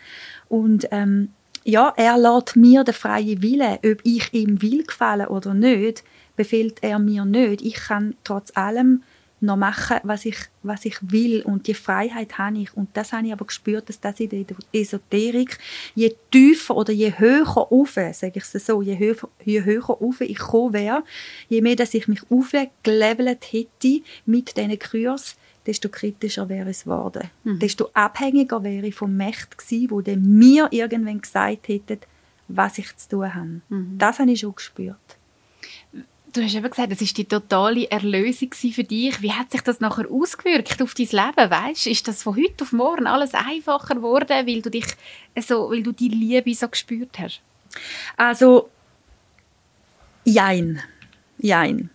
Und 0.48 0.88
ähm, 0.90 1.30
ja, 1.64 1.92
er 1.96 2.18
lässt 2.18 2.56
mir 2.56 2.84
den 2.84 2.94
freien 2.94 3.42
Willen, 3.42 3.78
ob 3.84 4.00
ich 4.04 4.32
ihm 4.32 4.62
will 4.62 4.84
gefallen 4.84 5.28
oder 5.28 5.54
nicht, 5.54 6.02
befiehlt 6.36 6.82
er 6.82 6.98
mir 6.98 7.24
nicht. 7.24 7.62
Ich 7.62 7.74
kann 7.74 8.14
trotz 8.24 8.56
allem 8.56 9.02
noch 9.42 9.56
machen, 9.56 9.98
was 10.04 10.24
ich, 10.24 10.36
was 10.62 10.84
ich 10.84 10.96
will 11.02 11.42
und 11.42 11.66
die 11.66 11.74
Freiheit 11.74 12.38
habe 12.38 12.58
ich. 12.58 12.74
Und 12.76 12.90
das 12.94 13.12
habe 13.12 13.26
ich 13.26 13.32
aber 13.32 13.44
gespürt, 13.44 13.88
dass 13.88 14.00
das 14.00 14.20
in 14.20 14.28
der 14.28 14.44
Esoterik, 14.72 15.58
je 15.94 16.14
tiefer 16.30 16.76
oder 16.76 16.92
je 16.92 17.12
höher 17.18 17.72
auf, 17.72 17.90
sage 17.90 18.32
ich 18.36 18.44
es 18.54 18.66
so, 18.66 18.82
je 18.82 18.98
höher, 18.98 19.16
je 19.44 19.64
höher 19.64 19.90
auf 19.90 20.20
ich 20.20 20.38
gekommen 20.38 20.72
wäre, 20.72 21.04
je 21.48 21.60
mehr, 21.60 21.76
dass 21.76 21.94
ich 21.94 22.08
mich 22.08 22.20
aufgelevelt 22.30 23.52
hätte 23.52 24.02
mit 24.26 24.56
diesen 24.56 24.78
Kurs, 24.78 25.36
desto 25.66 25.88
kritischer 25.88 26.48
wäre 26.48 26.70
es 26.70 26.84
geworden. 26.84 27.30
Mhm. 27.44 27.58
Desto 27.58 27.90
abhängiger 27.92 28.62
wäre 28.62 28.86
ich 28.86 28.94
vom 28.94 29.16
Mächt 29.16 29.58
gewesen, 29.58 29.90
wo 29.90 30.00
dann 30.00 30.22
mir 30.22 30.68
irgendwann 30.70 31.20
gesagt 31.20 31.68
hätten, 31.68 32.00
was 32.48 32.78
ich 32.78 32.96
zu 32.96 33.08
tun 33.08 33.34
habe. 33.34 33.60
Mhm. 33.68 33.98
Das 33.98 34.18
habe 34.18 34.30
ich 34.30 34.40
schon 34.40 34.54
gespürt. 34.54 34.96
Du 36.32 36.42
hast 36.42 36.54
eben 36.54 36.70
gesagt, 36.70 36.90
das 36.90 37.02
ist 37.02 37.18
die 37.18 37.26
totale 37.26 37.90
Erlösung 37.90 38.52
für 38.54 38.84
dich. 38.84 39.20
Wie 39.20 39.32
hat 39.32 39.50
sich 39.50 39.60
das 39.60 39.80
nachher 39.80 40.10
ausgewirkt 40.10 40.80
auf 40.80 40.94
dein 40.94 41.06
Leben? 41.06 41.50
Weißt, 41.50 41.86
ist 41.86 42.08
das 42.08 42.22
von 42.22 42.36
heute 42.36 42.64
auf 42.64 42.72
morgen 42.72 43.06
alles 43.06 43.34
einfacher 43.34 43.96
geworden, 43.96 44.46
weil 44.46 44.62
du 44.62 44.70
dich 44.70 44.86
so, 45.40 45.70
weil 45.70 45.82
du 45.82 45.92
die 45.92 46.08
Liebe 46.08 46.54
so 46.54 46.68
gespürt 46.68 47.18
hast? 47.18 47.42
Also, 48.16 48.70
jein, 50.24 50.80
jein. 51.36 51.90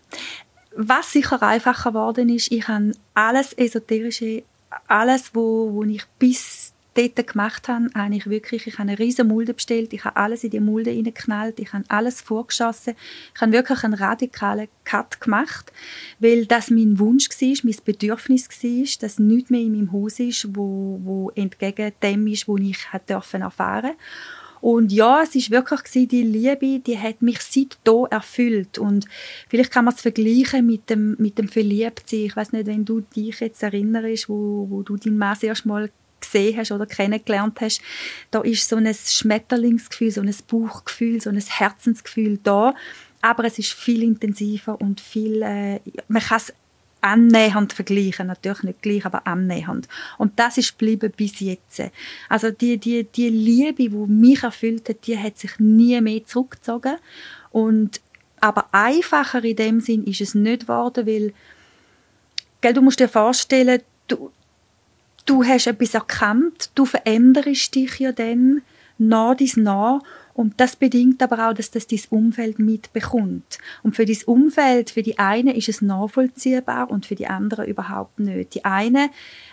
Was 0.76 1.14
sicher 1.14 1.42
einfacher 1.42 1.92
geworden 1.92 2.30
ist, 2.30 2.52
ich 2.52 2.68
habe 2.68 2.92
alles 3.16 3.54
Esoterische, 3.54 4.44
alles, 4.88 5.34
wo, 5.34 5.74
wo 5.74 5.84
ich 5.84 6.06
bis 6.20 6.74
dort 6.98 7.28
gemacht 7.28 7.68
habe, 7.68 7.90
habe 7.96 8.16
ich 8.16 8.28
wirklich, 8.28 8.68
ich 8.68 8.74
habe 8.74 8.90
eine 8.90 9.00
riesige 9.00 9.28
Mulde 9.28 9.54
bestellt, 9.54 9.94
ich 9.94 10.04
habe 10.04 10.18
alles 10.18 10.44
in 10.44 10.50
die 10.50 10.60
Mulde 10.60 10.92
reingeknallt, 10.92 11.60
ich 11.60 11.74
habe 11.74 11.84
alles 11.88 12.22
vorgeschossen, 12.22 12.96
ich 13.34 13.42
habe 13.42 13.52
wirklich 13.52 13.84
einen 13.84 13.94
radikalen 13.94 14.68
Cut 14.84 15.22
gemacht, 15.22 15.72
weil 16.20 16.46
das 16.46 16.70
mein 16.70 17.00
Wunsch 17.00 17.30
war, 17.30 17.58
mein 17.64 17.76
Bedürfnis 17.86 18.50
war, 18.50 19.00
dass 19.02 19.20
nichts 19.20 19.50
mehr 19.50 19.62
in 19.62 19.74
meinem 19.74 19.92
Haus 19.92 20.20
ist, 20.20 20.56
wo, 20.56 21.00
wo 21.04 21.32
entgegen 21.36 21.92
dem 22.02 22.28
ist, 22.28 22.48
wo 22.48 22.58
ich 22.58 22.88
erfahren 22.92 23.02
durfte. 23.08 23.96
Und 24.60 24.92
ja, 24.92 25.22
es 25.22 25.36
ist 25.36 25.52
wirklich 25.52 26.08
die 26.08 26.24
Liebe, 26.24 26.80
die 26.80 26.98
hat 26.98 27.22
mich 27.22 27.40
seitdem 27.42 28.08
erfüllt. 28.10 28.78
Und 28.80 29.06
vielleicht 29.50 29.72
kann 29.72 29.86
man 29.86 29.94
es 29.94 30.02
vergleichen 30.02 30.66
mit 30.66 30.90
dem, 30.90 31.16
mit 31.20 31.38
dem 31.38 31.48
Verliebtsein. 31.48 32.22
Ich 32.22 32.36
weiß 32.36 32.54
nicht, 32.54 32.66
wenn 32.66 32.86
du 32.86 33.02
dich 33.02 33.40
jetzt 33.40 33.62
erinnerst, 33.62 34.30
wo, 34.30 34.68
wo 34.70 34.82
du 34.82 34.98
deinen 34.98 35.18
Mann 35.18 35.34
das 35.34 35.44
erste 35.44 35.68
Mal 35.68 35.92
gesehen 36.32 36.58
hast 36.58 36.72
oder 36.72 36.86
kennengelernt 36.86 37.60
hast, 37.62 37.82
da 38.32 38.42
ist 38.42 38.68
so 38.68 38.76
ein 38.76 38.94
Schmetterlingsgefühl, 38.94 40.12
so 40.12 40.22
ein 40.22 40.36
Bauchgefühl, 40.48 41.22
so 41.22 41.30
ein 41.30 41.40
Herzensgefühl 41.40 42.40
da. 42.44 42.76
Aber 43.22 43.46
es 43.46 43.58
ist 43.58 43.74
viel 43.74 44.04
intensiver 44.04 44.80
und 44.80 45.02
viel, 45.02 45.42
äh, 45.42 45.80
man 46.08 46.22
kann 46.22 46.38
es 46.38 46.54
annähernd 47.02 47.74
vergleichen, 47.74 48.28
natürlich 48.28 48.64
nicht 48.64 48.82
gleich, 48.82 49.06
aber 49.06 49.26
annähernd. 49.28 49.88
Und 50.18 50.40
das 50.40 50.58
ist 50.58 50.78
geblieben 50.78 51.12
bis 51.16 51.40
jetzt. 51.40 51.82
Also 52.30 52.52
die, 52.52 52.78
die, 52.78 53.04
die 53.06 53.30
Liebe, 53.30 53.90
die 53.90 53.90
mich 53.90 54.44
erfüllt 54.44 54.90
hat, 54.90 55.08
die 55.08 55.18
hat 55.18 55.38
sich 55.38 55.60
nie 55.60 56.00
mehr 56.02 56.26
zurückgezogen. 56.26 56.98
Und, 57.52 58.02
aber 58.40 58.68
einfacher 58.72 59.44
in 59.44 59.56
dem 59.56 59.80
Sinn 59.80 60.04
ist 60.04 60.22
es 60.22 60.36
nicht 60.36 60.62
geworden, 60.62 61.08
weil, 61.08 61.34
gell, 62.62 62.74
du 62.74 62.82
musst 62.82 63.00
dir 63.00 63.10
vorstellen, 63.10 63.82
du, 64.08 64.32
du 65.28 65.44
hast 65.44 65.68
etwas 65.68 65.94
erkannt, 65.94 66.72
du 66.76 66.86
veränderst 66.86 67.76
dich 67.76 68.00
ja 68.00 68.12
dann 68.12 68.62
nach 68.98 69.36
dies 69.36 69.58
nach 69.58 70.02
und 70.38 70.60
das 70.60 70.76
bedingt 70.76 71.24
aber 71.24 71.50
auch, 71.50 71.54
dass 71.54 71.72
das 71.72 71.88
dein 71.88 72.00
Umfeld 72.12 72.60
mitbekommt. 72.60 73.58
Und 73.82 73.96
für 73.96 74.06
dein 74.06 74.20
Umfeld, 74.28 74.92
für 74.92 75.02
die 75.02 75.18
eine 75.18 75.56
ist 75.58 75.68
es 75.68 75.82
nachvollziehbar 75.82 76.92
und 76.92 77.08
für 77.08 77.16
die 77.16 77.26
andere 77.26 77.66
überhaupt 77.66 78.20
nicht. 78.20 78.54
Die 78.54 78.64
eine 78.64 79.10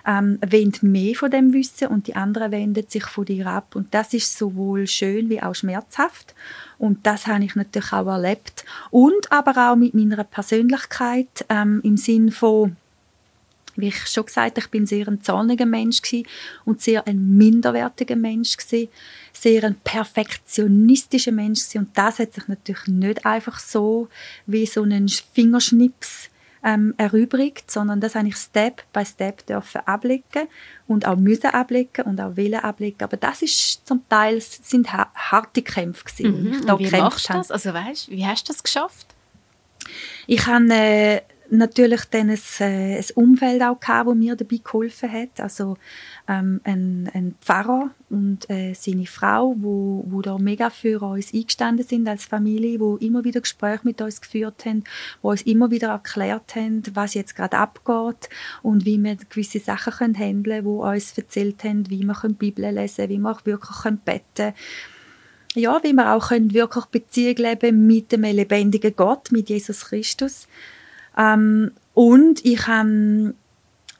ähm, 0.06 0.38
wendet 0.46 0.82
mehr 0.82 1.14
von 1.14 1.30
dem 1.30 1.54
Wissen 1.54 1.88
und 1.88 2.06
die 2.06 2.16
andere 2.16 2.50
wendet 2.50 2.90
sich 2.90 3.06
von 3.06 3.24
dir 3.24 3.46
ab. 3.46 3.74
Und 3.74 3.94
das 3.94 4.12
ist 4.12 4.36
sowohl 4.36 4.86
schön 4.86 5.30
wie 5.30 5.40
auch 5.40 5.54
schmerzhaft. 5.54 6.34
Und 6.76 7.06
das 7.06 7.26
habe 7.26 7.44
ich 7.44 7.56
natürlich 7.56 7.94
auch 7.94 8.06
erlebt. 8.06 8.66
Und 8.90 9.32
aber 9.32 9.70
auch 9.70 9.76
mit 9.76 9.94
meiner 9.94 10.22
Persönlichkeit 10.22 11.46
ähm, 11.48 11.80
im 11.82 11.96
Sinn 11.96 12.30
von 12.30 12.76
wie 13.76 13.88
ich 13.88 14.06
schon 14.06 14.26
gesagt 14.26 14.52
habe, 14.52 14.60
ich 14.60 14.70
bin 14.70 14.86
sehr 14.86 15.08
ein 15.08 15.22
zorniger 15.22 15.66
Mensch 15.66 16.00
und 16.64 16.80
sehr 16.80 17.06
ein 17.06 17.36
minderwertiger 17.36 18.16
Mensch 18.16 18.56
gewesen, 18.56 18.88
sehr 19.32 19.64
ein 19.64 19.76
perfektionistischer 19.76 21.32
Mensch 21.32 21.60
gewesen. 21.60 21.86
und 21.86 21.98
das 21.98 22.18
hat 22.18 22.34
sich 22.34 22.48
natürlich 22.48 22.86
nicht 22.86 23.26
einfach 23.26 23.58
so 23.58 24.08
wie 24.46 24.66
so 24.66 24.82
einen 24.82 25.08
Fingerschnips 25.08 26.30
ähm, 26.64 26.94
erübrigt, 26.96 27.70
sondern 27.70 28.00
das 28.00 28.14
habe 28.14 28.28
ich 28.28 28.36
Step 28.36 28.82
by 28.92 29.04
Step 29.04 29.46
dürfen 29.46 29.82
ablicken 29.84 30.48
und 30.86 31.06
auch 31.06 31.16
müssen 31.16 31.48
ablicken 31.48 32.06
und 32.06 32.20
auch 32.20 32.36
willen 32.36 32.60
ablicken. 32.60 33.04
Aber 33.04 33.18
das 33.18 33.42
ist 33.42 33.86
zum 33.86 34.08
Teil 34.08 34.40
sind 34.40 34.92
harte 34.92 35.62
Kämpfe 35.62 36.04
gewesen. 36.04 36.64
Mhm. 36.64 36.78
wie 36.78 36.90
machst 36.90 37.28
du 37.28 37.34
das? 37.34 37.50
Also 37.50 37.74
weißt, 37.74 38.08
wie 38.08 38.24
hast 38.24 38.48
du 38.48 38.52
das 38.52 38.62
geschafft? 38.62 39.08
Ich 40.26 40.46
habe 40.46 40.72
äh, 40.72 41.20
natürlich 41.50 42.04
dann 42.06 42.30
ein, 42.30 42.38
äh, 42.60 42.98
ein 42.98 43.04
Umfeld 43.14 43.62
auch 43.62 43.78
gehabt, 43.78 44.08
das 44.08 44.14
mir 44.16 44.36
dabei 44.36 44.60
geholfen 44.62 45.12
hat. 45.12 45.40
Also 45.40 45.76
ähm, 46.28 46.60
ein, 46.64 47.10
ein 47.12 47.34
Pfarrer 47.40 47.90
und 48.10 48.48
äh, 48.50 48.74
seine 48.74 49.06
Frau, 49.06 49.54
wo, 49.58 50.04
wo 50.08 50.22
da 50.22 50.38
mega 50.38 50.70
für 50.70 51.02
uns 51.02 51.34
eingestanden 51.34 51.86
sind 51.86 52.08
als 52.08 52.24
Familie, 52.24 52.80
wo 52.80 52.96
immer 52.96 53.24
wieder 53.24 53.40
Gespräche 53.40 53.80
mit 53.84 54.00
uns 54.00 54.20
geführt 54.20 54.64
haben, 54.64 54.84
wo 55.22 55.30
uns 55.30 55.42
immer 55.42 55.70
wieder 55.70 55.88
erklärt 55.88 56.56
haben, 56.56 56.82
was 56.94 57.14
jetzt 57.14 57.36
gerade 57.36 57.58
abgeht 57.58 58.28
und 58.62 58.84
wie 58.84 59.02
wir 59.02 59.16
gewisse 59.16 59.60
Sachen 59.60 59.92
können 59.92 60.18
handeln, 60.18 60.64
wo 60.64 60.84
uns 60.84 61.16
erzählt 61.16 61.64
haben, 61.64 61.90
wie 61.90 62.04
wir 62.04 62.14
können 62.14 62.36
Bibel 62.36 62.70
lesen, 62.70 62.96
können, 62.96 63.10
wie 63.10 63.18
wir 63.18 63.30
auch 63.30 63.46
wirklich 63.46 63.82
können 63.82 63.98
beten 63.98 64.54
ja, 65.56 65.80
wie 65.84 65.92
wir 65.92 66.12
auch 66.12 66.30
können 66.30 66.52
wirklich 66.52 66.86
Beziehung 66.86 67.36
leben 67.36 67.86
mit 67.86 68.10
dem 68.10 68.22
lebendigen 68.22 68.96
Gott, 68.96 69.30
mit 69.30 69.48
Jesus 69.48 69.84
Christus. 69.84 70.48
Ähm, 71.16 71.72
und 71.94 72.44
ich 72.44 72.66
ähm, 72.68 73.34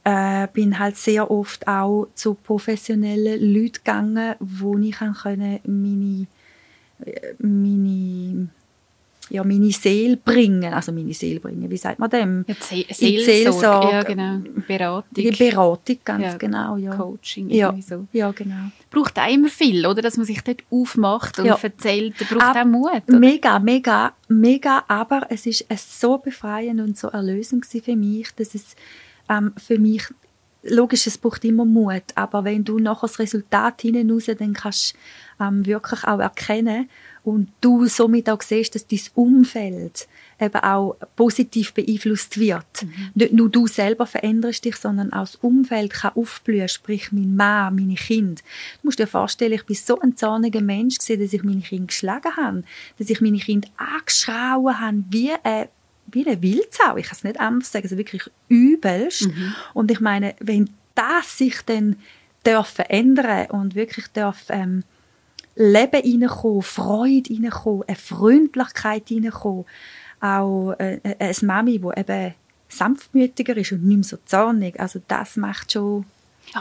äh, 0.05 0.48
bin 0.53 0.79
halt 0.79 0.96
sehr 0.96 1.31
oft 1.31 1.66
auch 1.66 2.09
zu 2.14 2.35
professionellen 2.35 3.40
Leuten 3.55 3.72
gegangen, 3.74 4.35
wo 4.40 4.77
ich 4.79 5.00
meine, 5.00 6.27
äh, 7.05 7.35
meine 7.38 8.48
ja, 9.31 9.43
meine 9.43 9.71
Seele 9.71 10.17
bringen, 10.17 10.73
also 10.73 10.93
meine 10.93 11.15
Seele 11.15 11.41
bringen, 11.41 11.71
wie 11.71 11.77
sagt 11.77 11.99
man 11.99 12.11
dem? 12.11 12.45
Ja, 12.47 12.55
Seelsorge, 12.61 13.25
Seelsorge, 13.25 13.91
ja 13.91 14.03
genau, 14.03 14.41
Beratung. 14.67 15.31
Beratung, 15.39 15.99
ganz 16.05 16.25
ja, 16.25 16.37
genau, 16.37 16.77
ja. 16.77 16.95
Coaching, 16.95 17.49
ja, 17.49 17.75
so. 17.81 18.07
Ja, 18.13 18.33
genau. 18.33 18.71
Braucht 18.91 19.19
auch 19.19 19.33
immer 19.33 19.49
viel, 19.49 19.87
oder, 19.87 20.03
dass 20.03 20.17
man 20.17 20.27
sich 20.27 20.43
dort 20.43 20.63
aufmacht 20.71 21.39
und 21.39 21.47
ja. 21.47 21.59
erzählt, 21.61 22.15
da 22.19 22.25
braucht 22.27 22.43
Ab, 22.43 22.57
auch 22.57 22.65
Mut, 22.67 23.03
oder? 23.09 23.19
Mega, 23.19 23.59
mega, 23.59 24.13
mega, 24.29 24.85
aber 24.89 25.27
es 25.31 25.47
ist 25.47 25.67
so 26.01 26.19
befreiend 26.19 26.81
und 26.81 26.99
so 26.99 27.09
erlösend 27.09 27.65
für 27.67 27.97
mich, 27.97 28.31
dass 28.37 28.55
es 28.55 28.77
ähm, 29.31 29.53
für 29.57 29.79
mich 29.79 30.05
logisch, 30.65 31.07
es 31.07 31.19
braucht 31.19 31.45
immer 31.45 31.65
Mut, 31.65 32.05
aber 32.15 32.45
wenn 32.45 32.65
du 32.65 32.79
nachher 32.79 33.09
das 33.09 33.19
Resultat 33.19 33.83
hinaus, 33.83 34.27
dann 34.27 34.53
kannst 34.53 34.95
du 35.39 35.45
ähm, 35.45 35.67
wirklich 35.67 36.05
auch 36.05 36.21
erkennen, 36.21 36.89
und 37.25 37.49
du 37.63 37.87
somit 37.87 38.29
auch 38.29 38.43
siehst, 38.43 38.75
dass 38.75 38.87
dein 38.87 39.01
Umfeld 39.15 40.07
eben 40.39 40.57
auch 40.57 40.97
positiv 41.17 41.73
beeinflusst 41.73 42.39
wird. 42.39 42.83
Mhm. 42.83 43.11
Nicht 43.15 43.33
nur 43.33 43.49
du 43.49 43.67
selber 43.67 44.07
veränderst 44.07 44.65
dich, 44.65 44.77
sondern 44.77 45.13
auch 45.13 45.23
das 45.23 45.37
Umfeld 45.37 45.93
kann 45.93 46.13
aufblühen, 46.15 46.69
sprich 46.69 47.13
mein 47.13 47.35
Mann, 47.35 47.77
meine 47.77 47.95
Kinder. 47.95 48.43
Du 48.81 48.89
musst 48.89 48.99
dir 48.99 49.07
vorstellen, 49.07 49.53
ich 49.53 49.65
bin 49.65 49.77
so 49.77 49.99
ein 50.01 50.17
zorniger 50.17 50.61
Mensch 50.61 50.99
gewesen, 50.99 51.23
dass 51.23 51.33
ich 51.33 51.43
meine 51.43 51.63
Kinder 51.63 51.87
geschlagen 51.87 52.37
habe, 52.37 52.63
dass 52.99 53.09
ich 53.09 53.21
meine 53.21 53.39
Kinder 53.39 53.69
angeschrauen 53.77 54.81
habe, 54.81 55.05
wie 55.11 55.33
eine 55.43 55.69
wie 56.07 56.27
eine 56.27 56.41
Wildsau, 56.43 56.99
ich 56.99 57.07
kann 57.07 57.17
es 57.17 57.25
nicht 57.25 57.41
anders 57.41 57.73
sagen, 57.73 57.87
also 57.87 57.97
wirklich 57.97 58.31
übelst. 58.49 59.23
Mhm. 59.23 59.55
Und 59.73 59.91
ich 59.91 60.01
meine, 60.01 60.35
wenn 60.39 60.69
das 60.95 61.39
sich 61.39 61.63
dann 61.63 61.97
darf 62.45 62.69
verändern 62.69 63.51
und 63.51 63.75
wirklich 63.75 64.07
darf 64.09 64.45
ähm, 64.51 64.85
Leben 65.57 66.23
reinkommen, 66.23 66.62
Freude 66.62 67.35
reinkommen, 67.35 67.85
eine 67.87 67.97
Freundlichkeit 67.97 69.11
reinkommen. 69.11 69.64
Auch 70.21 70.73
äh, 70.79 71.01
äh, 71.03 71.17
eine 71.19 71.35
Mami, 71.43 71.79
die 71.79 72.01
eben 72.01 72.35
sanftmütiger 72.69 73.57
ist 73.57 73.73
und 73.73 73.85
nicht 73.85 73.97
mehr 73.97 74.05
so 74.05 74.17
zornig. 74.25 74.79
Also 74.81 75.01
das 75.07 75.37
macht 75.37 75.73
schon 75.73 76.07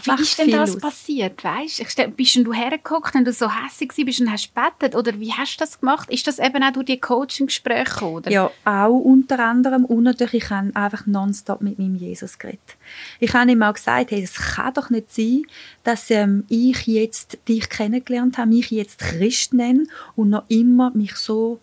wie 0.04 0.22
ist 0.22 0.40
denn 0.40 0.52
das 0.52 0.76
aus. 0.76 0.82
passiert, 0.82 1.44
weißt? 1.44 2.16
Bist 2.16 2.36
du 2.36 2.54
hergeguckt, 2.54 3.14
wenn 3.14 3.26
du 3.26 3.34
so 3.34 3.50
hässlich 3.50 4.06
bist 4.06 4.22
und 4.22 4.32
hast 4.32 4.54
gebetet? 4.54 4.96
Oder 4.96 5.20
wie 5.20 5.32
hast 5.32 5.56
du 5.56 5.60
das 5.60 5.80
gemacht? 5.80 6.10
Ist 6.10 6.28
das 6.28 6.40
eben 6.40 6.64
auch 6.64 6.72
durch 6.72 6.86
die 6.86 7.00
Coaching-Gespräche? 7.00 8.22
Ja, 8.30 8.52
auch 8.66 9.00
unter 9.00 9.40
anderem. 9.40 9.86
Und 9.86 10.04
natürlich, 10.04 10.46
ich 10.46 10.50
habe 10.50 10.76
einfach 10.76 11.06
nonstop 11.06 11.62
mit 11.62 11.80
meinem 11.80 11.96
Jesus 11.96 12.38
geredet. 12.40 12.78
Ich 13.20 13.34
habe 13.34 13.52
ihm 13.52 13.62
auch 13.62 13.74
gesagt, 13.74 14.12
hey, 14.12 14.24
es 14.24 14.34
kann 14.34 14.74
doch 14.74 14.90
nicht 14.90 15.14
sein, 15.14 15.44
dass 15.84 16.10
ähm, 16.10 16.46
ich 16.50 16.88
jetzt 16.88 17.38
dich 17.48 17.70
kennengelernt 17.70 18.38
habe, 18.38 18.50
mich 18.50 18.72
jetzt 18.72 19.00
Christ 19.00 19.54
nenne 19.54 19.86
und 20.16 20.30
noch 20.30 20.44
immer 20.50 20.92
mich 20.92 21.16
so 21.16 21.60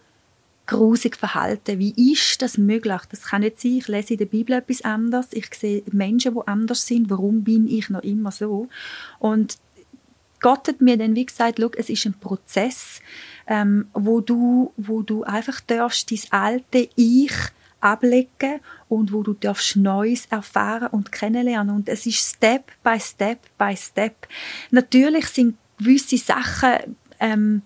grusig 0.71 1.17
verhalten. 1.17 1.81
Wie 1.81 2.13
ist 2.13 2.41
das 2.43 2.57
möglich? 2.57 3.03
Das 3.11 3.23
kann 3.25 3.41
nicht 3.41 3.61
sein. 3.61 3.79
Ich 3.79 3.89
lese 3.89 4.15
in 4.15 4.19
der 4.19 4.27
Bibel 4.27 4.55
etwas 4.55 4.83
anderes. 4.83 5.27
Ich 5.33 5.53
sehe 5.53 5.83
Menschen, 5.91 6.35
die 6.35 6.47
anders 6.47 6.87
sind. 6.87 7.11
Warum 7.11 7.43
bin 7.43 7.67
ich 7.67 7.91
noch 7.91 8.05
immer 8.05 8.31
so? 8.31 8.69
Und 9.19 9.59
Gott 10.41 10.69
hat 10.69 10.81
mir 10.81 10.97
dann 10.97 11.17
wie 11.17 11.27
gesagt, 11.27 11.59
schau, 11.61 11.71
es 11.77 11.91
ist 11.91 12.07
ein 12.07 12.15
Prozess, 12.15 13.01
ähm, 13.49 13.89
wo 13.95 14.21
du, 14.21 14.73
wo 14.77 15.03
du 15.03 15.25
einfach 15.25 15.61
darfst, 15.61 16.13
dein 16.13 16.21
alte 16.31 16.89
Ich 16.95 17.35
ablegen 17.81 18.61
und 18.89 19.13
wo 19.13 19.25
du 19.25 19.33
darfst 19.33 19.75
Neues 19.75 20.27
erfahren 20.27 20.89
und 20.93 21.11
kennenlernen. 21.11 21.75
Und 21.75 21.89
es 21.89 22.07
ist 22.07 22.37
Step 22.37 22.71
by 22.85 23.01
Step 23.01 23.41
by 23.59 23.77
Step. 23.77 24.29
Natürlich 24.71 25.27
sind 25.27 25.57
gewisse 25.79 26.17
Sachen 26.17 26.97
ähm, 27.19 27.63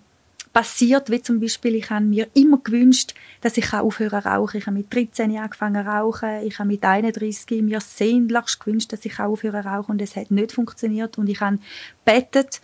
passiert, 0.54 1.10
wie 1.10 1.20
zum 1.20 1.40
Beispiel, 1.40 1.74
ich 1.74 1.90
habe 1.90 2.04
mir 2.04 2.28
immer 2.32 2.58
gewünscht, 2.58 3.14
dass 3.42 3.58
ich 3.58 3.74
aufhören 3.74 4.22
zu 4.22 4.28
rauchen. 4.28 4.56
Ich 4.56 4.66
habe 4.66 4.76
mit 4.76 4.94
13 4.94 5.36
angefangen 5.36 5.84
zu 5.84 5.90
rauchen, 5.90 6.46
ich 6.46 6.58
habe 6.58 6.68
mit 6.68 6.82
31 6.82 7.62
mir 7.62 7.80
sehnlichst 7.80 8.60
gewünscht, 8.60 8.92
dass 8.92 9.04
ich 9.04 9.18
aufhören 9.18 9.64
zu 9.64 9.68
rauchen 9.68 9.90
und 9.92 10.00
es 10.00 10.16
hat 10.16 10.30
nicht 10.30 10.52
funktioniert 10.52 11.18
und 11.18 11.28
ich 11.28 11.40
habe 11.40 11.58
bettet 12.06 12.62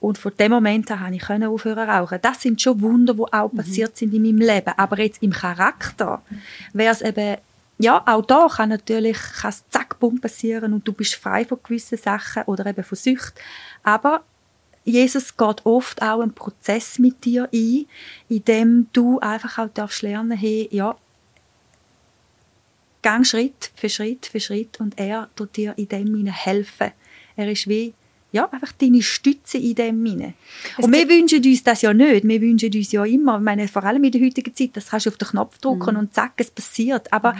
und 0.00 0.16
von 0.16 0.32
dem 0.38 0.50
Moment 0.50 0.90
an 0.90 0.98
konnte 1.18 1.44
ich 1.44 1.46
aufhören 1.46 1.90
rauchen. 1.90 2.18
Das 2.22 2.40
sind 2.40 2.60
schon 2.60 2.80
Wunder, 2.80 3.14
die 3.14 3.32
auch 3.32 3.52
mhm. 3.52 3.58
passiert 3.58 3.96
sind 3.98 4.14
in 4.14 4.22
meinem 4.22 4.38
Leben. 4.38 4.72
Aber 4.76 4.98
jetzt 4.98 5.22
im 5.22 5.30
Charakter 5.30 6.22
wäre 6.72 6.92
es 6.92 7.02
eben 7.02 7.36
ja, 7.78 8.02
auch 8.06 8.26
da 8.26 8.46
kann 8.46 8.68
natürlich 8.68 9.16
kann 9.40 9.54
zack, 9.70 9.98
bumm 9.98 10.20
passieren 10.20 10.74
und 10.74 10.86
du 10.86 10.92
bist 10.92 11.14
frei 11.14 11.46
von 11.46 11.60
gewissen 11.62 11.96
Sachen 11.96 12.42
oder 12.42 12.66
eben 12.66 12.84
von 12.84 12.96
Sucht. 12.96 13.34
Aber 13.82 14.22
Jesus 14.84 15.36
geht 15.36 15.66
oft 15.66 16.02
auch 16.02 16.20
einen 16.20 16.32
Prozess 16.32 16.98
mit 16.98 17.24
dir 17.24 17.48
ein, 17.52 17.86
in 18.28 18.44
dem 18.44 18.86
du 18.92 19.20
einfach 19.20 19.58
auch 19.58 19.68
darfst 19.72 20.02
lernen, 20.02 20.36
hey, 20.36 20.68
ja, 20.72 20.96
gang 23.02 23.24
Schritt 23.24 23.70
für 23.74 23.88
Schritt 23.88 24.26
für 24.26 24.40
Schritt 24.40 24.80
und 24.80 24.98
er 24.98 25.28
tut 25.36 25.56
dir 25.56 25.74
in 25.76 25.88
dem 25.88 26.26
helfen. 26.26 26.92
Er 27.36 27.50
ist 27.50 27.68
wie 27.68 27.94
ja, 28.32 28.48
einfach 28.48 28.72
deine 28.72 29.02
Stütze 29.02 29.58
in 29.58 29.74
dem 29.74 30.06
Sinne. 30.06 30.34
Und 30.78 30.92
wir 30.92 31.08
wünschen 31.08 31.44
uns 31.44 31.64
das 31.64 31.82
ja 31.82 31.92
nicht. 31.92 32.26
Wir 32.26 32.40
wünschen 32.40 32.72
uns 32.72 32.92
ja 32.92 33.04
immer, 33.04 33.38
ich 33.38 33.42
meine, 33.42 33.66
vor 33.66 33.82
allem 33.82 34.04
in 34.04 34.12
der 34.12 34.20
heutigen 34.20 34.54
Zeit, 34.54 34.70
das 34.74 34.90
kannst 34.90 35.06
du 35.06 35.10
auf 35.10 35.16
den 35.16 35.28
Knopf 35.28 35.58
drücken 35.58 35.94
mhm. 35.94 36.00
und 36.00 36.14
zack, 36.14 36.34
es 36.36 36.50
passiert. 36.50 37.12
Aber 37.12 37.32
mhm. 37.32 37.38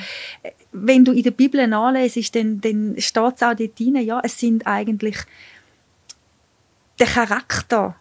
wenn 0.72 1.05
du 1.05 1.12
in 1.12 1.22
der 1.22 1.31
Bibel 1.31 1.64
nachlesest, 1.66 2.35
dann, 2.35 2.61
dann 2.61 2.96
steht 2.98 3.37
es 3.37 3.42
auch 3.42 3.55
dort 3.55 3.79
drin, 3.79 3.96
ja, 4.05 4.20
es 4.24 4.38
sind 4.38 4.66
eigentlich 4.66 5.16
der 7.00 7.06
Charakter 7.06 7.96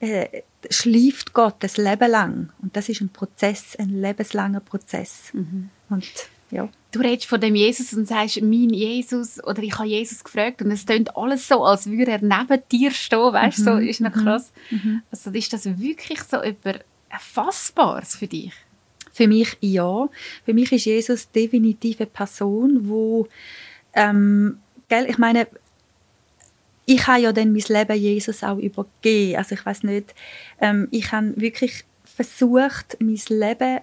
äh, 0.00 0.42
schleift 0.70 1.32
Gott 1.32 1.56
das 1.60 1.76
Leben 1.76 2.10
lang. 2.10 2.52
Und 2.60 2.76
das 2.76 2.88
ist 2.88 3.00
ein 3.00 3.10
Prozess, 3.10 3.76
ein 3.76 3.90
lebenslanger 3.90 4.60
Prozess. 4.60 5.30
Mhm. 5.32 5.70
Und 5.88 6.10
ja. 6.50 6.68
Du 6.90 6.98
redest 7.00 7.26
von 7.26 7.40
dem 7.40 7.54
Jesus 7.54 7.92
und 7.92 8.08
sagst, 8.08 8.42
mein 8.42 8.70
Jesus, 8.70 9.42
oder 9.44 9.62
ich 9.62 9.78
habe 9.78 9.88
Jesus 9.88 10.24
gefragt 10.24 10.60
und 10.60 10.72
es 10.72 10.84
klingt 10.84 11.16
alles 11.16 11.46
so, 11.46 11.64
als 11.64 11.88
würde 11.88 12.10
er 12.10 12.22
neben 12.22 12.62
dir 12.72 12.90
stehen, 12.90 13.32
weißt 13.32 13.58
du, 13.58 13.62
mhm. 13.62 13.66
so 13.66 13.76
ist 13.76 14.00
noch 14.00 14.14
mhm. 14.14 14.24
krass. 14.24 14.52
Mhm. 14.70 15.02
Also 15.10 15.30
ist 15.30 15.52
das 15.52 15.66
wirklich 15.78 16.20
so 16.22 16.38
etwas 16.38 16.80
Fassbares 17.20 18.16
für 18.16 18.26
dich? 18.26 18.52
Für 19.12 19.28
mich 19.28 19.56
ja. 19.60 20.08
Für 20.44 20.54
mich 20.54 20.72
ist 20.72 20.86
Jesus 20.86 21.30
definitiv 21.30 22.00
eine 22.00 22.06
Person, 22.06 22.88
wo 22.88 23.28
ähm, 23.92 24.58
gell, 24.88 25.06
ich 25.08 25.18
meine, 25.18 25.46
ich 26.90 27.06
habe 27.06 27.20
ja 27.20 27.32
dann 27.32 27.52
mein 27.52 27.62
Leben 27.68 27.96
Jesus 27.96 28.42
auch 28.42 28.58
übergeben. 28.58 29.36
Also 29.36 29.54
ich 29.54 29.64
weiß 29.64 29.84
nicht, 29.84 30.12
ähm, 30.60 30.88
ich 30.90 31.12
habe 31.12 31.40
wirklich 31.40 31.84
versucht, 32.04 32.96
mein 32.98 33.20
Leben 33.28 33.80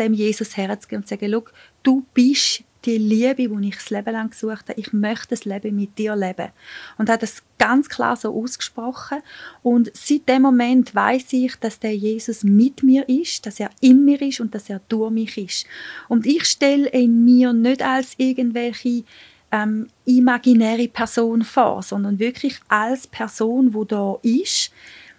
dem 0.00 0.14
Jesus 0.14 0.56
herzugeben 0.56 1.02
und 1.02 1.08
zu 1.08 1.14
sagen, 1.14 1.42
du 1.84 2.04
bist 2.14 2.64
die 2.84 2.98
Liebe, 2.98 3.48
die 3.48 3.68
ich 3.68 3.76
das 3.76 3.90
Leben 3.90 4.12
lang 4.12 4.30
gesucht 4.30 4.68
habe. 4.68 4.80
Ich 4.80 4.92
möchte 4.92 5.28
das 5.30 5.44
Leben 5.44 5.76
mit 5.76 5.96
dir 5.96 6.16
leben. 6.16 6.48
Und 6.96 7.08
hat 7.08 7.22
das 7.22 7.42
ganz 7.58 7.88
klar 7.88 8.16
so 8.16 8.34
ausgesprochen. 8.34 9.18
Und 9.62 9.90
seit 9.94 10.28
dem 10.28 10.42
Moment 10.42 10.94
weiß 10.94 11.32
ich, 11.34 11.54
dass 11.56 11.78
der 11.78 11.94
Jesus 11.94 12.42
mit 12.42 12.82
mir 12.82 13.08
ist, 13.08 13.46
dass 13.46 13.60
er 13.60 13.70
in 13.80 14.04
mir 14.04 14.20
ist 14.22 14.40
und 14.40 14.54
dass 14.54 14.70
er 14.70 14.80
durch 14.88 15.10
mich 15.10 15.38
ist. 15.38 15.66
Und 16.08 16.26
ich 16.26 16.44
stelle 16.44 16.92
ihn 16.92 17.24
mir 17.24 17.52
nicht 17.52 17.82
als 17.82 18.14
irgendwelche 18.16 19.04
ähm, 19.50 19.88
imaginäre 20.04 20.88
Person 20.88 21.42
vor, 21.42 21.82
sondern 21.82 22.18
wirklich 22.18 22.60
als 22.68 23.06
Person, 23.06 23.74
wo 23.74 23.84
da 23.84 24.18
ist. 24.22 24.70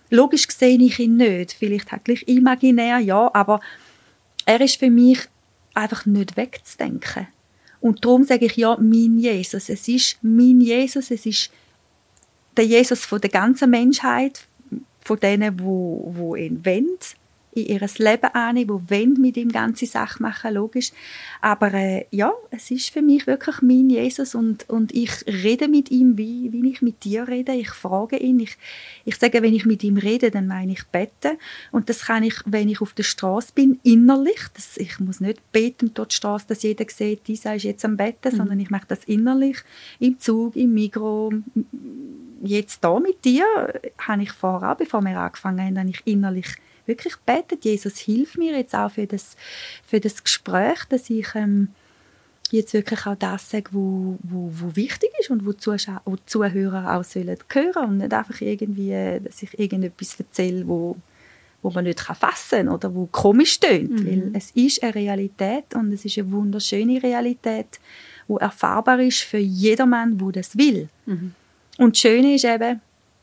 Logisch 0.09 0.47
sehe 0.49 0.79
ich 0.79 0.99
ihn 0.99 1.17
nicht, 1.17 1.53
vielleicht 1.53 1.91
wirklich 1.91 2.27
imaginär, 2.27 2.99
ja, 2.99 3.29
aber 3.33 3.59
er 4.45 4.61
ist 4.61 4.79
für 4.79 4.89
mich 4.89 5.19
einfach 5.73 6.05
nicht 6.05 6.35
wegzudenken. 6.37 7.27
Und 7.81 8.03
darum 8.03 8.23
sage 8.23 8.45
ich 8.45 8.57
ja, 8.57 8.75
mein 8.79 9.19
Jesus. 9.19 9.69
Es 9.69 9.87
ist 9.87 10.17
mein 10.21 10.59
Jesus, 10.59 11.11
es 11.11 11.25
ist 11.25 11.51
der 12.57 12.65
Jesus 12.65 13.05
von 13.05 13.21
der 13.21 13.29
ganzen 13.29 13.69
Menschheit, 13.69 14.41
von 15.01 15.19
denen, 15.19 15.59
wo, 15.59 16.11
wo 16.15 16.35
ihn 16.35 16.65
wollen, 16.65 16.97
in 17.63 17.79
ihr 17.79 17.89
Leben 17.97 18.33
annehmen, 18.33 18.85
die 18.85 18.91
wollen 18.91 19.13
mit 19.19 19.37
ihm 19.37 19.51
ganze 19.51 19.85
Sachen 19.85 20.23
machen, 20.23 20.53
logisch. 20.53 20.91
Aber 21.41 21.73
äh, 21.73 22.05
ja, 22.11 22.33
es 22.51 22.71
ist 22.71 22.89
für 22.89 23.01
mich 23.01 23.27
wirklich 23.27 23.61
mein 23.61 23.89
Jesus 23.89 24.35
und, 24.35 24.69
und 24.69 24.93
ich 24.93 25.25
rede 25.27 25.67
mit 25.67 25.91
ihm, 25.91 26.17
wie, 26.17 26.51
wie 26.51 26.69
ich 26.69 26.81
mit 26.81 27.03
dir 27.03 27.27
rede. 27.27 27.53
Ich 27.53 27.69
frage 27.69 28.17
ihn. 28.17 28.39
Ich, 28.39 28.57
ich 29.05 29.15
sage, 29.15 29.41
wenn 29.41 29.53
ich 29.53 29.65
mit 29.65 29.83
ihm 29.83 29.97
rede, 29.97 30.31
dann 30.31 30.47
meine 30.47 30.73
ich 30.73 30.85
beten. 30.87 31.37
Und 31.71 31.89
das 31.89 32.05
kann 32.05 32.23
ich, 32.23 32.35
wenn 32.45 32.69
ich 32.69 32.81
auf 32.81 32.93
der 32.93 33.03
Straße 33.03 33.51
bin, 33.53 33.79
innerlich. 33.83 34.39
Das, 34.53 34.77
ich 34.77 34.99
muss 34.99 35.19
nicht 35.19 35.51
beten 35.51 35.91
dort 35.93 36.13
Straße, 36.13 36.45
dass 36.47 36.63
jeder 36.63 36.85
sieht, 36.89 37.27
dieser 37.27 37.55
ist 37.55 37.63
jetzt 37.63 37.85
am 37.85 37.97
Betten, 37.97 38.33
mhm. 38.33 38.37
sondern 38.37 38.59
ich 38.59 38.69
mache 38.69 38.87
das 38.87 39.03
innerlich. 39.05 39.57
Im 39.99 40.19
Zug, 40.19 40.55
im 40.55 40.73
Mikro, 40.73 41.31
jetzt 42.43 42.83
da 42.83 42.99
mit 42.99 43.23
dir, 43.25 43.45
habe 43.97 44.23
ich 44.23 44.31
vorher, 44.31 44.75
bevor 44.75 45.01
wir 45.01 45.17
angefangen 45.17 45.65
haben, 45.65 45.79
habe 45.79 45.89
ich 45.89 46.01
innerlich 46.05 46.47
wirklich 46.89 47.15
betet, 47.25 47.63
Jesus, 47.63 47.97
hilf 47.97 48.35
mir 48.35 48.57
jetzt 48.57 48.75
auch 48.75 48.91
für 48.91 49.07
das, 49.07 49.37
für 49.87 50.01
das 50.01 50.21
Gespräch, 50.21 50.83
dass 50.89 51.09
ich 51.09 51.27
ähm, 51.35 51.69
jetzt 52.51 52.73
wirklich 52.73 53.05
auch 53.05 53.15
das 53.15 53.49
sage, 53.49 53.69
wo, 53.71 54.17
wo, 54.23 54.51
wo 54.51 54.75
wichtig 54.75 55.11
ist 55.19 55.29
und 55.29 55.45
wo, 55.45 55.53
Zuschauer, 55.53 56.01
wo 56.05 56.17
Zuhörer 56.25 56.95
auch 56.95 57.03
sollen 57.03 57.37
hören 57.49 57.85
und 57.85 57.97
nicht 57.97 58.13
einfach 58.13 58.41
irgendwie, 58.41 59.19
dass 59.23 59.41
ich 59.43 59.57
irgendetwas 59.57 60.19
erzähle, 60.19 60.67
wo, 60.67 60.97
wo 61.61 61.69
man 61.69 61.85
nicht 61.85 61.99
fassen 61.99 62.65
kann 62.65 62.69
oder 62.69 62.93
wo 62.93 63.07
komisch 63.07 63.59
tönt, 63.59 63.91
mhm. 63.91 64.07
weil 64.07 64.31
es 64.33 64.51
ist 64.51 64.81
eine 64.83 64.95
Realität 64.95 65.75
und 65.75 65.93
es 65.93 66.05
ist 66.05 66.17
eine 66.17 66.31
wunderschöne 66.31 67.01
Realität, 67.01 67.79
wo 68.27 68.37
erfahrbar 68.37 68.99
ist 68.99 69.19
für 69.19 69.37
jedermann, 69.37 70.17
der 70.17 70.31
das 70.31 70.57
will. 70.57 70.89
Mhm. 71.05 71.33
Und 71.77 71.95
das 71.95 72.01
Schöne 72.01 72.35
ist 72.35 72.45
eben, 72.45 72.81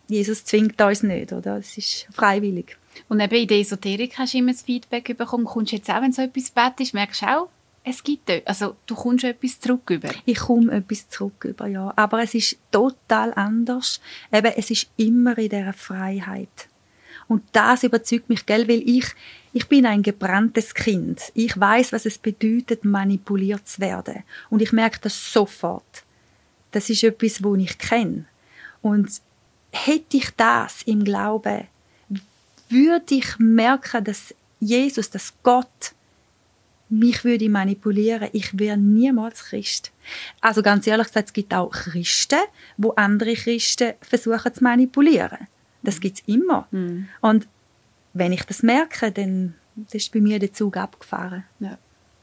Jesus 0.09 0.45
zwingt 0.45 0.81
uns 0.81 1.03
nicht, 1.03 1.33
oder? 1.33 1.59
Es 1.59 1.77
ist 1.77 2.07
freiwillig. 2.13 2.77
Und 3.09 3.21
eben 3.21 3.37
in 3.37 3.49
der 3.49 3.59
Esoterik 3.59 4.19
hast 4.19 4.35
du 4.35 4.39
immer 4.39 4.53
das 4.53 4.63
Feedback 4.63 5.17
bekommen. 5.17 5.45
Kommst 5.45 5.73
du 5.73 5.77
jetzt 5.77 5.91
auch, 5.91 6.03
wenn 6.03 6.13
so 6.13 6.23
etwas 6.23 6.51
betest, 6.51 6.95
merkst 6.95 7.23
du 7.23 7.27
auch, 7.27 7.49
es 7.89 8.03
gibt 8.03 8.29
also 8.47 8.75
du 8.87 8.97
kommst 8.97 9.23
etwas 9.23 9.61
zurück 9.61 9.89
über. 9.91 10.11
Ich 10.25 10.39
komme 10.39 10.73
etwas 10.73 11.09
zurück 11.09 11.45
über, 11.45 11.69
ja. 11.69 11.93
Aber 11.95 12.21
es 12.21 12.35
ist 12.35 12.59
total 12.73 13.33
anders. 13.35 14.01
Eben, 14.33 14.53
es 14.57 14.71
ist 14.71 14.89
immer 14.97 15.39
in 15.39 15.51
dieser 15.51 15.73
Freiheit. 15.73 16.69
Und 17.29 17.45
das 17.53 17.85
überzeugt 17.85 18.29
mich, 18.29 18.45
gell, 18.45 18.67
weil 18.69 18.83
ich, 18.89 19.07
ich 19.53 19.69
bin 19.69 19.87
ein 19.87 20.03
gebranntes 20.03 20.75
Kind. 20.75 21.31
Ich 21.35 21.59
weiß, 21.59 21.93
was 21.93 22.07
es 22.07 22.19
bedeutet, 22.19 22.85
manipuliert 22.85 23.69
zu 23.69 23.81
werden. 23.81 24.25
Und 24.51 24.63
ich 24.63 24.73
merke 24.73 24.99
das 25.03 25.33
sofort. 25.33 26.05
Das 26.73 26.91
ist 26.91 27.05
etwas, 27.05 27.43
wo 27.43 27.55
ich 27.55 27.79
kenne. 27.79 28.27
Und 28.83 29.09
hätte 29.71 30.17
ich 30.17 30.31
das 30.37 30.83
im 30.83 31.05
Glauben, 31.05 31.69
würde 32.69 33.15
ich 33.15 33.39
merken, 33.39 34.05
dass 34.05 34.35
Jesus, 34.61 35.11
dass 35.11 35.33
Gott 35.43 35.93
mich 36.89 37.25
würde 37.25 37.49
manipulieren, 37.49 38.29
ich 38.33 38.59
wäre 38.59 38.77
niemals 38.77 39.45
Christ. 39.45 39.93
Also 40.41 40.63
ganz 40.63 40.87
ehrlich 40.87 41.09
gesagt, 41.09 41.29
es 41.29 41.33
gibt 41.33 41.53
auch 41.53 41.71
Christen, 41.71 42.39
wo 42.77 42.91
andere 42.91 43.35
Christen 43.35 43.95
versuchen 44.01 44.55
zu 44.55 44.63
manipulieren. 44.63 45.49
Das 45.83 46.01
gibt 46.01 46.19
es 46.19 46.25
immer. 46.27 46.69
Mhm. 46.71 47.09
Und 47.21 47.49
wenn 48.13 48.33
ich 48.33 48.45
das 48.45 48.63
merke, 48.63 49.11
dann 49.11 49.55
ist 49.91 50.13
bei 50.13 50.21
mir 50.21 50.39
der 50.39 50.53
Zug 50.53 50.77
abgefahren. 50.77 51.45
Ja. 51.59 51.77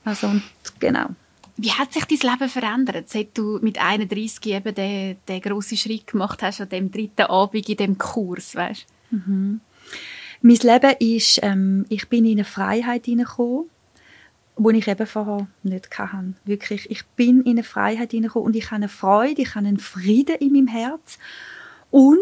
Also 0.06 0.28
und 0.28 0.44
genau. 0.80 1.10
Wie 1.56 1.72
hat 1.72 1.94
sich 1.94 2.06
dein 2.06 2.32
Leben 2.32 2.50
verändert, 2.50 3.10
seit 3.10 3.38
du 3.38 3.60
mit 3.62 3.78
31 3.80 4.46
eben 4.48 4.74
den, 4.74 5.18
den 5.28 5.42
grossen 5.42 5.78
Schritt 5.78 6.08
gemacht 6.08 6.42
hast 6.42 6.62
an 6.62 6.70
dem 6.70 6.92
dritten 6.92 7.24
Abend 7.24 7.70
in 7.70 7.78
dem 7.78 7.98
Kurs, 7.98 8.56
weißt? 8.56 8.86
Mhm. 9.12 9.62
Mein 10.46 10.58
Leben 10.58 10.96
ist, 11.00 11.40
ähm, 11.42 11.86
ich 11.88 12.10
bin 12.10 12.26
in 12.26 12.34
eine 12.34 12.44
Freiheit 12.44 13.06
hineingekommen, 13.06 13.70
die 14.58 14.78
ich 14.78 14.88
eben 14.90 15.08
vorher 15.08 15.48
nicht 15.64 15.98
hatte. 15.98 16.34
Wirklich, 16.44 16.92
ich 16.92 17.06
bin 17.16 17.44
in 17.44 17.52
eine 17.52 17.64
Freiheit 17.64 18.12
hineingekommen 18.12 18.48
und 18.48 18.56
ich 18.58 18.66
habe 18.66 18.76
eine 18.76 18.90
Freude, 18.90 19.42
ich 19.42 19.56
habe 19.56 19.66
einen 19.66 19.80
Frieden 19.80 20.36
in 20.36 20.52
meinem 20.52 20.68
Herz 20.68 21.18
und 21.92 22.18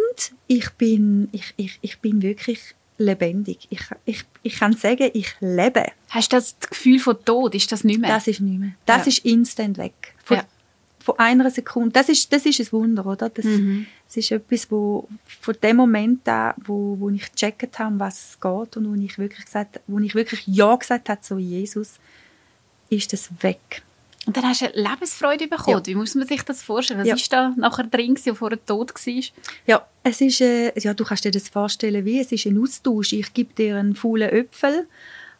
ich 0.45 0.69
bin, 0.73 1.29
ich, 1.31 1.55
ich, 1.57 1.79
ich 1.81 1.97
bin 1.99 2.21
wirklich 2.21 2.75
lebendig. 2.99 3.65
Ich, 3.71 3.81
ich, 4.05 4.23
ich 4.43 4.59
kann 4.59 4.73
sagen, 4.73 5.09
ich 5.13 5.33
lebe. 5.39 5.87
Hast 6.09 6.31
du 6.31 6.37
das 6.37 6.55
Gefühl 6.59 6.99
von 6.99 7.17
Tod? 7.25 7.55
Ist 7.55 7.71
das 7.71 7.83
nicht 7.83 7.99
mehr? 7.99 8.11
Das 8.11 8.27
ist 8.27 8.39
nicht 8.39 8.59
mehr. 8.59 8.73
Das 8.85 9.05
ja. 9.05 9.09
ist 9.09 9.25
instant 9.25 9.79
weg. 9.79 10.13
Von, 11.03 11.17
einer 11.19 11.49
Sekunde. 11.49 11.91
Das 11.91 12.09
ist, 12.09 12.31
das 12.31 12.45
ist 12.45 12.59
ein 12.59 12.71
Wunder, 12.71 13.05
oder? 13.05 13.29
Das, 13.29 13.45
mhm. 13.45 13.87
das 14.07 14.17
ist 14.17 14.31
etwas, 14.31 14.69
wo 14.69 15.07
von 15.25 15.55
dem 15.61 15.77
Moment 15.77 16.27
an, 16.27 16.53
wo, 16.57 16.97
wo 16.99 17.09
ich 17.09 17.31
gecheckt 17.31 17.79
habe, 17.79 17.99
was 17.99 18.31
es 18.31 18.39
geht 18.39 18.77
und 18.77 18.89
wo 18.89 18.93
ich 19.01 19.17
wirklich 19.17 19.45
gesagt, 19.45 19.79
wo 19.87 19.99
ich 19.99 20.15
wirklich 20.15 20.45
Ja 20.47 20.75
gesagt 20.75 21.09
habe 21.09 21.21
zu 21.21 21.37
Jesus, 21.37 21.99
ist 22.89 23.13
das 23.13 23.29
weg. 23.41 23.81
Und 24.27 24.37
dann 24.37 24.45
hast 24.45 24.61
du 24.61 24.65
eine 24.71 24.89
Lebensfreude 24.89 25.47
bekommen. 25.47 25.77
Ja. 25.77 25.85
Wie 25.85 25.95
muss 25.95 26.13
man 26.13 26.27
sich 26.27 26.43
das 26.43 26.61
vorstellen? 26.61 26.99
Was 26.99 27.07
ja. 27.07 27.15
ist 27.15 27.33
da 27.33 27.53
nachher 27.57 27.85
drin, 27.85 28.15
der 28.23 28.35
vor 28.35 28.51
dem 28.51 28.63
Tod 28.65 28.93
war? 28.93 29.23
Ja, 29.65 29.87
es 30.03 30.21
ist, 30.21 30.41
äh, 30.41 30.79
ja, 30.79 30.93
du 30.93 31.03
kannst 31.03 31.25
dir 31.25 31.31
das 31.31 31.49
vorstellen, 31.49 32.05
wie 32.05 32.19
es 32.19 32.31
ist 32.31 32.45
ein 32.45 32.61
Austausch. 32.61 33.13
Ich 33.13 33.33
gebe 33.33 33.53
dir 33.53 33.77
einen 33.77 33.95
faulen 33.95 34.29
Äpfel 34.29 34.87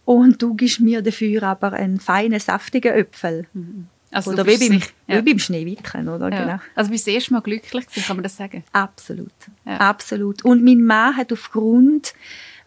und 0.05 0.41
du 0.41 0.55
gibst 0.55 0.79
mir 0.79 1.03
dafür 1.03 1.43
aber 1.43 1.73
einen 1.73 1.99
feinen, 1.99 2.39
saftigen 2.39 2.93
Äpfel. 2.93 3.45
Mhm. 3.53 3.87
Also 4.11 4.31
oder 4.31 4.45
wie 4.45 4.57
beim, 4.57 4.79
sich, 4.79 4.93
ja. 5.07 5.17
wie 5.17 5.31
beim 5.31 5.39
Schneewittchen, 5.39 6.09
oder? 6.09 6.29
Ja. 6.29 6.43
Genau. 6.43 6.59
Also 6.75 6.91
bist 6.91 7.07
du 7.07 7.11
das 7.11 7.15
erste 7.15 7.33
Mal 7.33 7.39
glücklich 7.41 7.87
gewesen, 7.87 8.05
kann 8.05 8.17
man 8.17 8.23
das 8.23 8.35
sagen? 8.35 8.63
Absolut. 8.73 9.31
Ja. 9.65 9.77
Absolut. 9.77 10.43
Und 10.43 10.63
mein 10.63 10.83
Mann 10.83 11.15
hat 11.15 11.31
aufgrund 11.31 12.13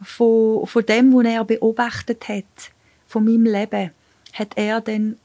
von, 0.03 0.67
von 0.67 0.87
dem, 0.87 1.13
was 1.15 1.27
er 1.27 1.45
beobachtet 1.45 2.29
hat, 2.29 2.71
von 3.07 3.25
meinem 3.25 3.45
Leben, 3.45 3.91
hat 4.33 4.53
er 4.57 4.81
dann 4.81 5.17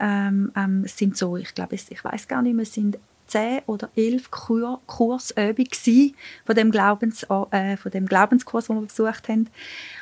ähm, 0.00 0.52
ähm, 0.56 0.84
sind 0.86 1.16
so, 1.16 1.36
ich 1.36 1.54
glaube, 1.54 1.74
ich 1.74 2.04
weiß 2.04 2.28
gar 2.28 2.42
nicht 2.42 2.54
mehr, 2.54 2.62
es 2.62 2.74
sind 2.74 2.98
zehn 3.26 3.60
oder 3.66 3.90
elf 3.96 4.30
Kur 4.30 4.80
Kursübungen 4.86 6.14
von 6.44 6.54
dem, 6.54 6.70
Glaubens, 6.70 7.24
äh, 7.50 7.76
von 7.76 7.90
dem 7.90 8.06
Glaubenskurs, 8.06 8.66
den 8.66 8.76
wir 8.76 8.86
besucht 8.86 9.28
haben. 9.28 9.48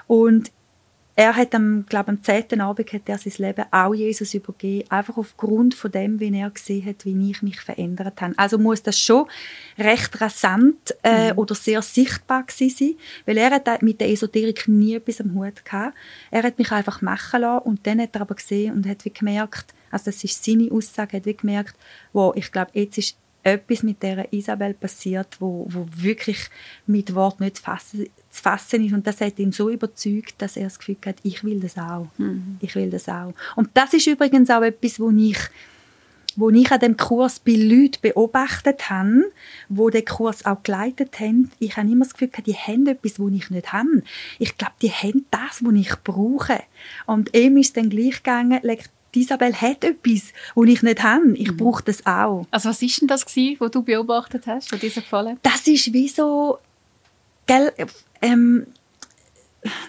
Und 0.06 0.50
er 1.14 1.36
hat 1.36 1.54
am, 1.54 1.84
glaube 1.86 2.08
am 2.08 2.22
zehnten 2.22 2.62
Abend 2.62 2.90
hat 2.92 3.06
er 3.06 3.18
sein 3.18 3.32
Leben 3.36 3.64
auch 3.70 3.94
Jesus 3.94 4.32
übergeben, 4.32 4.90
einfach 4.90 5.18
aufgrund 5.18 5.74
von 5.74 5.90
dem, 5.90 6.20
wie 6.20 6.34
er 6.34 6.48
gesehen 6.50 6.86
hat, 6.86 7.04
wie 7.04 7.30
ich 7.30 7.42
mich 7.42 7.60
verändert 7.60 8.20
habe. 8.22 8.32
Also 8.38 8.58
muss 8.58 8.82
das 8.82 8.98
schon 8.98 9.26
recht 9.78 10.20
rasant 10.20 10.94
äh, 11.02 11.32
mhm. 11.32 11.38
oder 11.38 11.54
sehr 11.54 11.82
sichtbar 11.82 12.44
gewesen 12.44 12.76
sein, 12.76 12.94
weil 13.26 13.36
er 13.36 13.50
hat 13.50 13.82
mit 13.82 14.00
der 14.00 14.08
Esoterik 14.08 14.68
nie 14.68 14.94
etwas 14.94 15.20
am 15.20 15.34
Hut 15.34 15.64
gehabt. 15.64 15.94
Er 16.30 16.44
hat 16.44 16.58
mich 16.58 16.72
einfach 16.72 17.02
machen 17.02 17.42
lassen 17.42 17.66
und 17.66 17.86
dann 17.86 18.00
hat 18.00 18.14
er 18.14 18.22
aber 18.22 18.34
gesehen 18.34 18.74
und 18.74 18.86
hat 18.86 19.04
wie 19.04 19.12
gemerkt, 19.12 19.74
also 19.90 20.06
das 20.06 20.24
ist 20.24 20.42
seine 20.42 20.72
Aussage, 20.72 21.18
hat 21.18 21.26
wie 21.26 21.36
gemerkt, 21.36 21.76
wo 22.14 22.32
ich 22.34 22.50
glaube, 22.50 22.70
jetzt 22.72 22.96
ist 22.96 23.16
etwas 23.42 23.82
mit 23.82 24.02
der 24.02 24.32
Isabel 24.32 24.72
passiert, 24.72 25.36
wo, 25.40 25.66
wo 25.68 25.86
wirklich 25.94 26.48
mit 26.86 27.14
Wort 27.14 27.40
nicht 27.40 27.58
fassen, 27.58 28.06
zu 28.32 28.42
fassen 28.42 28.84
ist. 28.84 28.92
Und 28.92 29.06
das 29.06 29.20
hat 29.20 29.38
ihn 29.38 29.52
so 29.52 29.70
überzeugt, 29.70 30.34
dass 30.38 30.56
er 30.56 30.64
das 30.64 30.78
Gefühl 30.78 30.96
hat, 31.06 31.16
ich 31.22 31.44
will 31.44 31.60
das 31.60 31.78
auch. 31.78 32.08
Mhm. 32.18 32.56
Ich 32.60 32.74
will 32.74 32.90
das 32.90 33.08
auch. 33.08 33.34
Und 33.54 33.68
das 33.74 33.92
ist 33.92 34.06
übrigens 34.06 34.50
auch 34.50 34.62
etwas, 34.62 34.98
wo 34.98 35.10
ich 35.10 35.38
wo 36.34 36.48
ich 36.48 36.72
an 36.72 36.80
dem 36.80 36.96
Kurs 36.96 37.40
bei 37.40 37.52
Leuten 37.52 37.98
beobachtet 38.00 38.88
habe, 38.88 39.30
wo 39.68 39.90
den 39.90 40.06
Kurs 40.06 40.46
auch 40.46 40.62
geleitet 40.62 41.20
haben, 41.20 41.50
ich 41.58 41.76
habe 41.76 41.90
immer 41.90 42.06
das 42.06 42.14
Gefühl, 42.14 42.30
die 42.46 42.54
haben 42.54 42.86
etwas, 42.86 43.20
was 43.20 43.32
ich 43.32 43.50
nicht 43.50 43.70
habe. 43.74 44.02
Ich 44.38 44.56
glaube, 44.56 44.72
die 44.80 44.90
haben 44.90 45.26
das, 45.30 45.62
was 45.62 45.74
ich 45.74 45.94
brauche. 46.02 46.62
Und 47.04 47.36
ihm 47.36 47.58
ist 47.58 47.76
dann 47.76 47.90
gleich 47.90 48.22
gegangen, 48.22 48.60
Isabel 49.14 49.54
hat 49.54 49.84
etwas, 49.84 50.32
was 50.54 50.68
ich 50.68 50.82
nicht 50.82 51.02
habe. 51.02 51.36
Ich 51.36 51.52
mhm. 51.52 51.58
brauche 51.58 51.84
das 51.84 52.06
auch. 52.06 52.46
Also 52.50 52.70
was 52.70 52.80
ist 52.80 53.02
denn 53.02 53.08
das 53.08 53.26
gewesen, 53.26 53.56
was 53.58 53.70
du 53.70 53.82
beobachtet 53.82 54.46
hast 54.46 54.70
von 54.70 54.78
diesem 54.78 55.02
Fall? 55.02 55.36
Das 55.42 55.66
ist 55.66 55.92
wie 55.92 56.08
so, 56.08 56.58
gell, 57.46 57.72
ähm, 58.22 58.66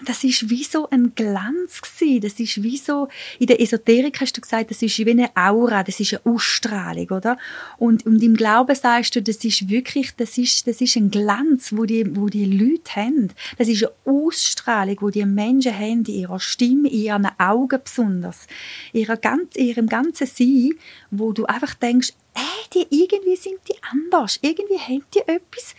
das 0.04 0.22
ist 0.22 0.50
wie 0.50 0.62
so 0.62 0.88
ein 0.90 1.14
Glanz 1.14 1.82
gewesen. 1.82 2.20
Das 2.20 2.38
ist 2.38 2.62
wie 2.62 2.76
so, 2.76 3.08
in 3.38 3.48
der 3.48 3.60
Esoterik 3.60 4.20
hast 4.20 4.36
du 4.36 4.40
gesagt, 4.40 4.70
das 4.70 4.82
ist 4.82 4.98
wie 4.98 5.10
eine 5.10 5.30
Aura, 5.34 5.82
das 5.82 5.98
ist 5.98 6.14
eine 6.14 6.34
Ausstrahlung, 6.34 7.08
oder? 7.10 7.36
Und, 7.78 8.06
und 8.06 8.22
im 8.22 8.36
Glauben 8.36 8.74
sagst 8.74 9.16
du, 9.16 9.22
das 9.22 9.44
ist 9.44 9.68
wirklich, 9.68 10.14
das 10.16 10.38
ist, 10.38 10.68
das 10.68 10.80
ist 10.80 10.96
ein 10.96 11.10
Glanz, 11.10 11.72
wo 11.76 11.84
die, 11.84 12.16
wo 12.16 12.28
die 12.28 12.44
Leute 12.44 12.94
haben. 12.94 13.30
Das 13.58 13.66
ist 13.66 13.84
eine 13.84 13.92
Ausstrahlung, 14.04 14.96
wo 15.00 15.10
die 15.10 15.26
Menschen 15.26 15.76
haben, 15.76 16.04
in 16.04 16.14
ihrer 16.14 16.40
Stimme, 16.40 16.88
in 16.88 17.02
ihren 17.02 17.28
Augen 17.38 17.80
besonders. 17.82 18.46
Ihrer 18.92 19.16
ganz, 19.16 19.56
ihrem 19.56 19.88
ganzen 19.88 20.26
Sein, 20.28 20.74
wo 21.10 21.32
du 21.32 21.46
einfach 21.46 21.74
denkst, 21.74 22.12
ey, 22.34 22.42
die, 22.72 23.02
irgendwie 23.02 23.36
sind 23.36 23.58
die 23.68 23.76
anders. 23.90 24.38
Irgendwie 24.40 24.78
haben 24.78 25.04
die 25.14 25.20
etwas, 25.20 25.74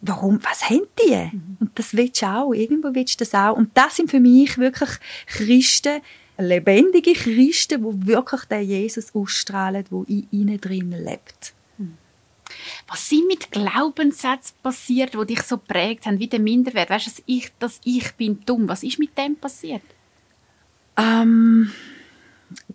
warum, 0.00 0.40
was 0.42 0.68
haben 0.68 0.86
die? 1.02 1.14
Mhm. 1.14 1.56
Und 1.60 1.78
das 1.78 1.94
willst 1.94 2.22
du 2.22 2.26
auch, 2.26 2.52
irgendwo 2.52 2.94
willst 2.94 3.20
du 3.20 3.24
das 3.24 3.34
auch. 3.34 3.56
Und 3.56 3.70
das 3.76 3.96
sind 3.96 4.10
für 4.10 4.20
mich 4.20 4.58
wirklich 4.58 4.90
Christen, 5.26 6.00
lebendige 6.38 7.12
Christen, 7.12 7.82
die 7.82 8.06
wirklich 8.06 8.44
den 8.44 8.62
Jesus 8.62 9.14
ausstrahlen, 9.14 9.84
der 9.90 10.04
in 10.08 10.28
ihnen 10.30 10.60
drin 10.60 10.90
lebt. 10.90 11.52
Mhm. 11.78 11.98
Was 12.88 13.08
sind 13.08 13.26
mit 13.26 13.50
Glaubenssätzen 13.50 14.56
passiert, 14.62 15.14
die 15.14 15.26
dich 15.26 15.42
so 15.42 15.58
prägt 15.58 16.06
haben, 16.06 16.18
wie 16.18 16.28
der 16.28 16.40
Minderwert? 16.40 16.90
Weißt 16.90 17.06
du, 17.06 17.10
dass 17.10 17.22
ich, 17.26 17.52
dass 17.58 17.80
ich 17.84 18.12
bin 18.12 18.40
dumm? 18.46 18.68
Was 18.68 18.82
ist 18.82 18.98
mit 18.98 19.16
dem 19.18 19.36
passiert? 19.36 19.82
Ähm, 20.96 21.70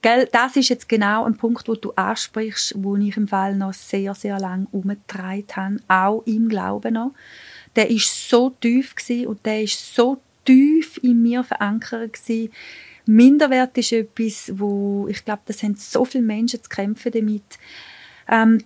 gell, 0.01 0.27
das 0.31 0.55
ist 0.55 0.69
jetzt 0.69 0.89
genau 0.89 1.25
ein 1.25 1.37
Punkt, 1.37 1.67
wo 1.67 1.75
du 1.75 1.91
ansprichst, 1.93 2.75
wo 2.77 2.95
ich 2.95 3.17
im 3.17 3.27
Fall 3.27 3.55
noch 3.55 3.73
sehr, 3.73 4.13
sehr 4.13 4.39
lange 4.39 4.67
umgetragen 4.71 5.81
habe, 5.87 6.19
auch 6.19 6.23
im 6.25 6.49
Glauben 6.49 6.93
noch. 6.93 7.11
Der 7.75 7.89
ist 7.89 8.29
so 8.29 8.51
tief 8.51 8.95
und 9.27 9.45
der 9.45 9.63
ist 9.63 9.95
so 9.95 10.17
tief 10.45 10.97
in 11.03 11.21
mir 11.21 11.43
verankert 11.43 12.13
gewesen. 12.13 12.51
Minderwert 13.05 13.77
ist 13.77 13.91
etwas, 13.91 14.51
wo 14.55 15.07
ich 15.09 15.23
glaube, 15.25 15.41
das 15.45 15.61
haben 15.61 15.75
so 15.75 16.05
viele 16.05 16.23
Menschen 16.23 16.63
zu 16.63 16.69
kämpfen 16.69 17.11
damit. 17.11 17.59
Ähm, 18.27 18.63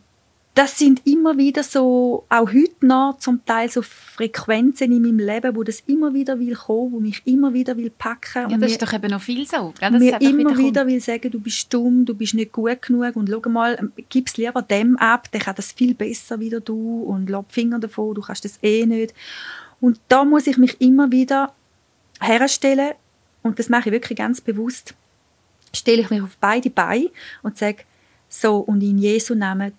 das 0.60 0.78
sind 0.78 1.07
immer 1.07 1.38
wieder 1.38 1.64
so, 1.64 2.26
auch 2.28 2.49
heute 2.49 2.86
noch 2.86 3.18
zum 3.20 3.45
Teil 3.45 3.70
so 3.70 3.82
Frequenzen 3.82 4.91
in 4.91 5.01
meinem 5.01 5.20
Leben, 5.20 5.55
wo 5.55 5.64
das 5.64 5.80
immer 5.88 6.14
wieder 6.14 6.38
will 6.38 6.53
kommen, 6.53 6.91
wo 6.91 6.99
mich 6.99 7.22
immer 7.24 7.53
wieder 7.53 7.78
will 7.78 7.89
packen. 7.89 8.49
Ja, 8.49 8.55
und 8.55 8.60
das 8.60 8.72
ist 8.72 8.82
doch 8.82 8.91
eben 8.91 9.10
noch 9.10 9.22
viel 9.22 9.47
so. 9.47 9.74
Ja, 9.80 9.89
mir 9.89 10.20
immer 10.20 10.57
wieder, 10.57 10.86
will 10.86 10.99
sagen, 10.99 11.32
du 11.32 11.39
bist 11.39 11.74
dumm, 11.74 12.03
du 12.03 12.14
bist 12.14 12.34
nicht 12.34 12.51
gut 12.51 12.82
genug 12.82 13.16
und 13.16 13.30
schau 13.30 13.49
mal, 13.49 13.89
gib 14.10 14.28
es 14.28 14.36
lieber 14.36 14.62
dem 14.62 14.97
ab, 14.97 15.32
der 15.32 15.39
kann 15.39 15.55
das 15.55 15.72
viel 15.72 15.95
besser 15.95 16.41
wie 16.41 16.49
du 16.49 17.03
und 17.03 17.30
lass 17.30 17.45
die 17.47 17.53
Finger 17.53 17.80
davon, 17.80 18.16
du 18.16 18.22
kannst 18.22 18.43
das 18.43 18.60
eh 18.62 18.86
nicht. 18.86 19.14
Und 19.80 20.01
da 20.10 20.26
muss 20.26 20.45
ich 20.45 20.57
mich 20.57 20.82
immer 20.82 21.10
wieder 21.10 21.53
herstellen 22.20 22.95
und 23.43 23.60
das 23.60 23.70
mache 23.70 23.88
ich 23.88 23.93
wirklich 23.93 24.18
ganz 24.18 24.41
bewusst, 24.41 24.93
stelle 25.74 26.01
ich 26.01 26.10
mich 26.10 26.22
auf 26.22 26.36
beide 26.41 26.70
Beine 26.70 27.12
und 27.43 27.57
sage, 27.57 27.86
so, 28.28 28.57
und 28.57 28.82
in 28.82 28.97
Jesu 28.97 29.36
Namen, 29.36 29.72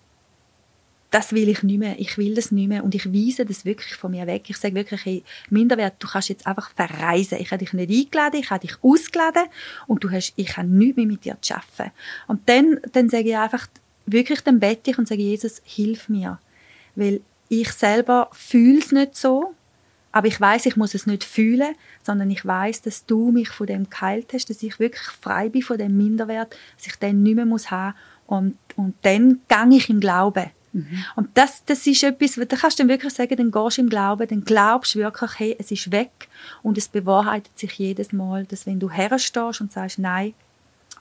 das 1.11 1.33
will 1.33 1.49
ich 1.49 1.61
nicht 1.61 1.77
mehr, 1.77 1.99
ich 1.99 2.17
will 2.17 2.33
das 2.33 2.51
nicht 2.51 2.69
mehr 2.69 2.85
und 2.85 2.95
ich 2.95 3.05
weise 3.13 3.45
das 3.45 3.65
wirklich 3.65 3.95
von 3.95 4.11
mir 4.11 4.27
weg. 4.27 4.49
Ich 4.49 4.57
sage 4.57 4.75
wirklich, 4.75 5.05
hey, 5.05 5.23
Minderwert, 5.49 5.95
du 5.99 6.07
kannst 6.07 6.29
jetzt 6.29 6.47
einfach 6.47 6.71
verreisen. 6.73 7.37
Ich 7.39 7.51
habe 7.51 7.63
dich 7.63 7.73
nicht 7.73 7.91
eingeladen, 7.91 8.39
ich 8.39 8.49
habe 8.49 8.65
dich 8.65 8.77
ausgeladen 8.81 9.43
und 9.87 10.03
du 10.03 10.09
hast, 10.09 10.33
ich 10.37 10.55
habe 10.55 10.69
nichts 10.69 10.95
mehr 10.95 11.05
mit 11.05 11.25
dir 11.25 11.37
zu 11.41 11.55
arbeiten. 11.55 11.91
Und 12.27 12.47
dann, 12.47 12.79
dann 12.93 13.09
sage 13.09 13.29
ich 13.29 13.37
einfach, 13.37 13.67
wirklich, 14.05 14.41
dann 14.41 14.61
bete 14.61 14.91
ich 14.91 14.97
und 14.97 15.07
sage, 15.07 15.21
Jesus, 15.21 15.61
hilf 15.65 16.07
mir. 16.07 16.39
Weil 16.95 17.19
ich 17.49 17.71
selber 17.73 18.29
fühle 18.31 18.79
es 18.79 18.93
nicht 18.93 19.17
so, 19.17 19.53
aber 20.13 20.27
ich 20.27 20.39
weiß, 20.39 20.65
ich 20.65 20.77
muss 20.77 20.93
es 20.93 21.07
nicht 21.07 21.25
fühlen, 21.25 21.75
sondern 22.03 22.31
ich 22.31 22.45
weiß, 22.45 22.83
dass 22.83 23.05
du 23.05 23.31
mich 23.31 23.49
von 23.49 23.67
dem 23.67 23.89
geheilt 23.89 24.31
hast, 24.33 24.49
dass 24.49 24.63
ich 24.63 24.79
wirklich 24.79 25.03
frei 25.03 25.49
bin 25.49 25.61
von 25.61 25.77
dem 25.77 25.97
Minderwert, 25.97 26.55
dass 26.77 26.87
ich 26.87 26.95
den 26.95 27.21
nicht 27.21 27.35
mehr 27.35 27.45
muss 27.45 27.69
haben 27.69 27.95
und 28.27 28.57
und 28.75 28.95
dann 29.01 29.41
gehe 29.47 29.77
ich 29.77 29.89
im 29.89 29.99
Glauben. 29.99 30.51
Mhm. 30.73 31.03
Und 31.15 31.29
das, 31.33 31.63
das 31.65 31.85
ist 31.85 32.03
etwas, 32.03 32.35
da 32.35 32.55
kannst 32.55 32.79
du 32.79 32.83
dann 32.83 32.89
wirklich 32.89 33.13
sagen, 33.13 33.35
dann 33.35 33.51
gehst 33.51 33.77
du 33.77 33.81
im 33.81 33.89
Glauben, 33.89 34.27
dann 34.27 34.43
glaubst 34.43 34.95
du 34.95 34.99
wirklich, 34.99 35.31
hey, 35.37 35.55
es 35.59 35.71
ist 35.71 35.91
weg 35.91 36.29
und 36.63 36.77
es 36.77 36.87
bewahrheitet 36.87 37.57
sich 37.57 37.73
jedes 37.73 38.13
Mal, 38.13 38.45
dass 38.45 38.65
wenn 38.65 38.79
du 38.79 38.89
herstehst 38.89 39.61
und 39.61 39.71
sagst, 39.71 39.99
nein, 39.99 40.33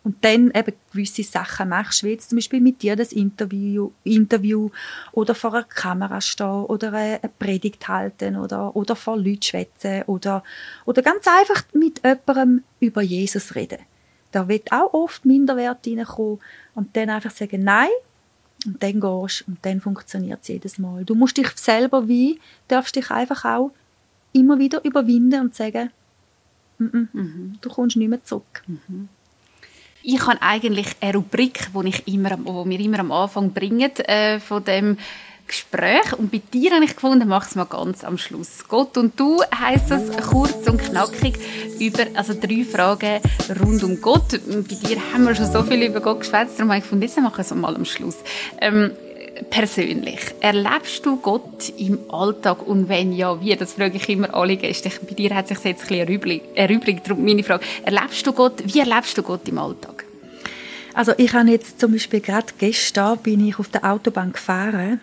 und 0.03 0.25
dann 0.25 0.51
eben 0.55 0.73
gewisse 0.93 1.23
Sachen 1.23 1.69
machst, 1.69 2.05
wie 2.05 2.11
jetzt 2.11 2.31
zum 2.31 2.39
Beispiel 2.39 2.61
mit 2.61 2.83
dir 2.83 2.97
das 2.97 3.13
Interview, 3.13 3.91
Interview 4.03 4.71
oder 5.13 5.35
vor 5.35 5.53
einer 5.55 5.65
Kamera 5.65 6.21
stehen 6.21 6.65
oder 6.65 6.93
eine 6.93 7.21
Predigt 7.39 7.87
halten 7.87 8.37
oder, 8.37 8.75
oder 8.75 8.97
vor 8.97 9.19
Leuten 9.19 9.43
schwätzen 9.43 10.03
oder, 10.05 10.43
oder 10.87 11.03
ganz 11.03 11.27
einfach 11.27 11.65
mit 11.75 12.03
jemandem 12.03 12.65
über 12.81 13.03
Jesus 13.03 13.55
reden. 13.55 13.79
Da 14.33 14.49
wird 14.49 14.73
auch 14.73 14.95
oft 14.95 15.25
Minderwert 15.27 15.87
reinkommen 15.87 16.41
und 16.75 16.97
dann 16.97 17.11
einfach 17.11 17.33
sagen, 17.33 17.63
nein, 17.65 17.91
und 18.67 18.83
dann 18.83 19.01
gehst 19.01 19.45
und 19.47 19.59
dann 19.63 19.81
funktioniert 19.81 20.41
es 20.43 20.49
jedes 20.49 20.79
Mal. 20.79 21.05
Du 21.05 21.15
musst 21.15 21.37
dich 21.37 21.49
selber 21.57 22.09
wie, 22.09 22.39
darfst 22.69 22.97
dich 22.97 23.11
einfach 23.11 23.45
auch 23.45 23.73
immer 24.33 24.59
wieder 24.59 24.85
überwinden 24.85 25.41
und 25.41 25.55
sagen, 25.55 25.91
mm 26.79 26.85
-mm, 26.85 27.09
mhm. 27.13 27.59
du 27.61 27.69
kommst 27.69 27.97
nicht 27.97 28.09
mehr 28.09 28.23
zurück. 28.25 28.63
Mhm. 28.67 29.09
Ich 30.03 30.27
habe 30.27 30.41
eigentlich 30.41 30.97
eine 31.01 31.15
Rubrik, 31.15 31.69
die 31.75 31.89
ich 31.89 32.09
immer, 32.09 32.39
wo 32.45 32.65
wir 32.65 32.81
immer 32.81 33.01
am 33.01 33.13
Anfang 33.13 33.53
bringen 33.53 33.95
äh, 33.97 34.41
von 34.41 34.65
dem 34.65 34.97
Gespräch. 35.51 36.13
Und 36.17 36.31
bei 36.31 36.41
dir 36.53 36.73
habe 36.73 36.85
ich 36.85 36.95
gefunden, 36.95 37.29
mach 37.29 37.47
es 37.47 37.55
mal 37.55 37.65
ganz 37.65 38.05
am 38.05 38.19
Schluss. 38.19 38.65
Gott 38.69 38.97
und 38.97 39.19
du 39.19 39.43
heisst 39.55 39.91
das 39.91 40.03
kurz 40.29 40.67
und 40.69 40.79
knackig 40.79 41.39
über 41.79 42.07
also 42.15 42.35
drei 42.35 42.65
Fragen 42.65 43.21
rund 43.61 43.83
um 43.83 44.01
Gott. 44.01 44.31
Bei 44.31 44.75
dir 44.75 44.97
haben 45.13 45.27
wir 45.27 45.35
schon 45.35 45.51
so 45.51 45.63
viel 45.63 45.83
über 45.83 46.01
Gott 46.01 46.21
geschwätzt, 46.21 46.59
darum 46.59 46.71
habe 46.71 46.79
ich 46.79 46.85
gefunden, 46.85 47.03
jetzt 47.03 47.17
machen 47.19 47.37
wir 47.37 47.41
es 47.41 47.55
mal 47.55 47.75
am 47.75 47.85
Schluss. 47.85 48.17
Ähm, 48.61 48.93
persönlich, 49.49 50.21
erlebst 50.41 51.05
du 51.05 51.17
Gott 51.17 51.73
im 51.79 51.99
Alltag 52.11 52.67
und 52.67 52.89
wenn 52.89 53.13
ja, 53.13 53.41
wie? 53.41 53.57
Das 53.57 53.73
frage 53.73 53.97
ich 53.97 54.09
immer 54.09 54.33
alle 54.35 54.57
Gäste. 54.57 54.91
Bei 55.09 55.15
dir 55.15 55.35
hat 55.35 55.49
sich 55.49 55.59
jetzt 55.65 55.91
ein 55.91 56.07
bisschen 56.07 56.45
erübrigt. 56.55 57.09
Darum 57.09 57.25
meine 57.25 57.43
Frage, 57.43 57.65
erlebst 57.85 58.27
du 58.27 58.33
Gott, 58.33 58.63
wie 58.65 58.81
erlebst 58.81 59.17
du 59.19 59.23
Gott 59.23 59.49
im 59.49 59.59
Alltag? 59.59 60.05
Also 60.95 61.13
ich 61.17 61.33
habe 61.33 61.51
jetzt 61.51 61.81
zum 61.81 61.93
Beispiel 61.93 62.21
gerade 62.21 62.49
gestern 62.59 63.19
bin 63.19 63.47
ich 63.47 63.59
auf 63.59 63.69
der 63.69 63.85
Autobahn 63.85 64.33
gefahren 64.33 65.01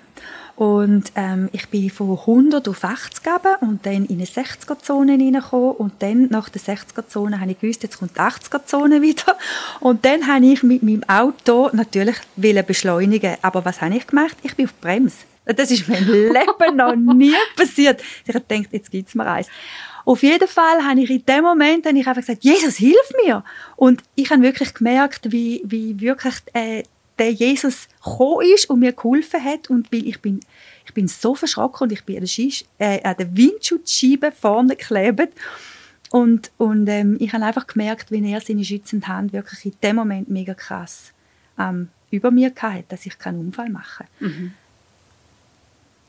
und 0.57 1.11
ähm, 1.15 1.49
ich 1.51 1.69
bin 1.69 1.87
von 1.91 2.17
100 2.17 2.67
auf 2.67 2.83
80 2.83 3.23
gegeben 3.23 3.55
und 3.61 3.85
dann 3.85 4.05
in 4.05 4.15
eine 4.15 4.25
60er-Zone 4.25 5.11
reingekommen. 5.11 5.73
Und 5.73 5.93
dann, 5.99 6.29
nach 6.29 6.49
der 6.49 6.59
60er-Zone, 6.59 7.39
habe 7.39 7.51
ich 7.51 7.59
gewusst, 7.59 7.83
jetzt 7.83 7.99
kommt 7.99 8.15
die 8.15 8.21
80er-Zone 8.21 9.03
wieder. 9.03 9.37
Und 9.81 10.03
dann 10.03 10.25
habe 10.25 10.47
ich 10.47 10.63
mit 10.63 10.81
meinem 10.81 11.03
Auto 11.07 11.69
natürlich 11.73 12.15
beschleunigen 12.35 13.35
Aber 13.43 13.63
was 13.65 13.81
habe 13.81 13.97
ich 13.97 14.07
gemacht? 14.07 14.35
Ich 14.41 14.55
bin 14.55 14.65
auf 14.65 14.73
Bremse. 14.81 15.17
Das 15.45 15.69
ist 15.69 15.87
mein 15.87 16.07
Leben 16.07 16.75
noch 16.75 16.95
nie 16.95 17.35
passiert. 17.55 18.01
Ich 18.25 18.33
habe 18.33 18.43
gedacht, 18.43 18.73
jetzt 18.73 18.89
gibt's 18.89 19.13
mir 19.13 19.27
eins. 19.27 19.47
Auf 20.05 20.23
jeden 20.23 20.47
Fall 20.47 20.83
habe 20.83 21.01
ich 21.01 21.09
in 21.11 21.23
dem 21.23 21.43
Moment 21.43 21.85
habe 21.85 21.99
ich 21.99 22.07
einfach 22.07 22.21
gesagt, 22.21 22.43
Jesus, 22.43 22.77
hilf 22.77 23.11
mir. 23.23 23.43
Und 23.75 24.01
ich 24.15 24.31
habe 24.31 24.41
wirklich 24.41 24.73
gemerkt, 24.73 25.31
wie, 25.31 25.61
wie 25.65 25.99
wirklich 25.99 26.33
äh, 26.53 26.81
der 27.19 27.31
Jesus 27.31 27.87
gekommen 28.03 28.47
ist 28.53 28.69
und 28.69 28.79
mir 28.79 28.93
geholfen 28.93 29.43
hat 29.43 29.69
und 29.69 29.91
weil 29.91 30.07
ich 30.07 30.21
bin, 30.21 30.39
ich 30.85 30.93
bin 30.93 31.07
so 31.07 31.35
verschrocken 31.35 31.85
und 31.85 31.91
ich 31.91 32.03
bin 32.03 32.15
an 32.15 32.21
der, 32.21 32.27
Schis 32.27 32.65
äh, 32.77 33.01
an 33.03 33.15
der 33.17 33.35
Windschutzscheibe 33.35 34.31
vorne 34.31 34.75
geklebt 34.75 35.33
und, 36.09 36.51
und 36.57 36.87
ähm, 36.87 37.17
ich 37.19 37.33
habe 37.33 37.45
einfach 37.45 37.67
gemerkt, 37.67 38.11
wie 38.11 38.31
er 38.31 38.41
seine 38.41 38.63
schützende 38.63 39.07
Hand 39.07 39.33
wirklich 39.33 39.65
in 39.65 39.73
dem 39.81 39.95
Moment 39.95 40.29
mega 40.29 40.53
krass 40.53 41.13
ähm, 41.59 41.89
über 42.11 42.31
mir 42.31 42.53
hatte, 42.57 42.85
dass 42.87 43.05
ich 43.05 43.17
keinen 43.19 43.39
Unfall 43.39 43.69
mache. 43.69 44.05
Mhm. 44.19 44.53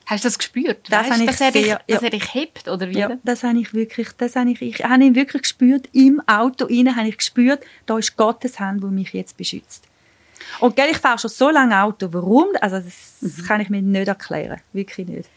Hast 0.06 0.24
du 0.24 0.28
das 0.28 0.38
gespürt? 0.38 0.86
Das 0.88 1.11
weißt, 1.11 1.20
ich 1.20 1.26
dass, 1.26 1.40
er 1.42 1.52
dich, 1.52 1.66
ja. 1.66 1.80
dass 1.86 2.02
er 2.02 2.11
dich 2.11 2.32
hebt, 2.32 2.68
oder 2.68 2.88
wie? 2.88 2.98
Ja, 2.98 3.18
das 3.24 3.42
habe 3.42 3.59
ich 3.59 3.74
wirklich, 3.74 4.09
das 4.16 4.36
habe 4.36 4.50
ich, 4.50 4.62
ich 4.62 4.82
habe 4.82 5.04
ihn 5.04 5.14
wirklich 5.14 5.42
gespürt, 5.42 5.88
im 5.92 6.20
Auto 6.26 6.64
innen 6.64 6.96
habe 6.96 7.09
ich 7.09 7.18
gespürt, 7.18 7.62
da 7.84 7.98
ist 7.98 8.16
Gottes 8.16 8.59
Hand, 8.59 8.82
die 8.82 8.86
mich 8.86 9.12
jetzt 9.12 9.36
beschützt. 9.36 9.84
Und 10.61 10.76
gell, 10.76 10.89
ich 10.91 10.99
fahre 10.99 11.18
schon 11.18 11.30
so 11.30 11.51
lange 11.51 11.80
Auto. 11.82 12.09
Warum? 12.12 12.49
Also 12.61 12.78
das, 12.78 13.18
das 13.20 13.39
mhm. 13.39 13.43
kann 13.45 13.61
ich 13.61 13.70
mir 13.70 13.82
nicht 13.82 14.09
erklären. 14.09 14.61
Wirklich 14.72 15.07
nicht. 15.09 15.28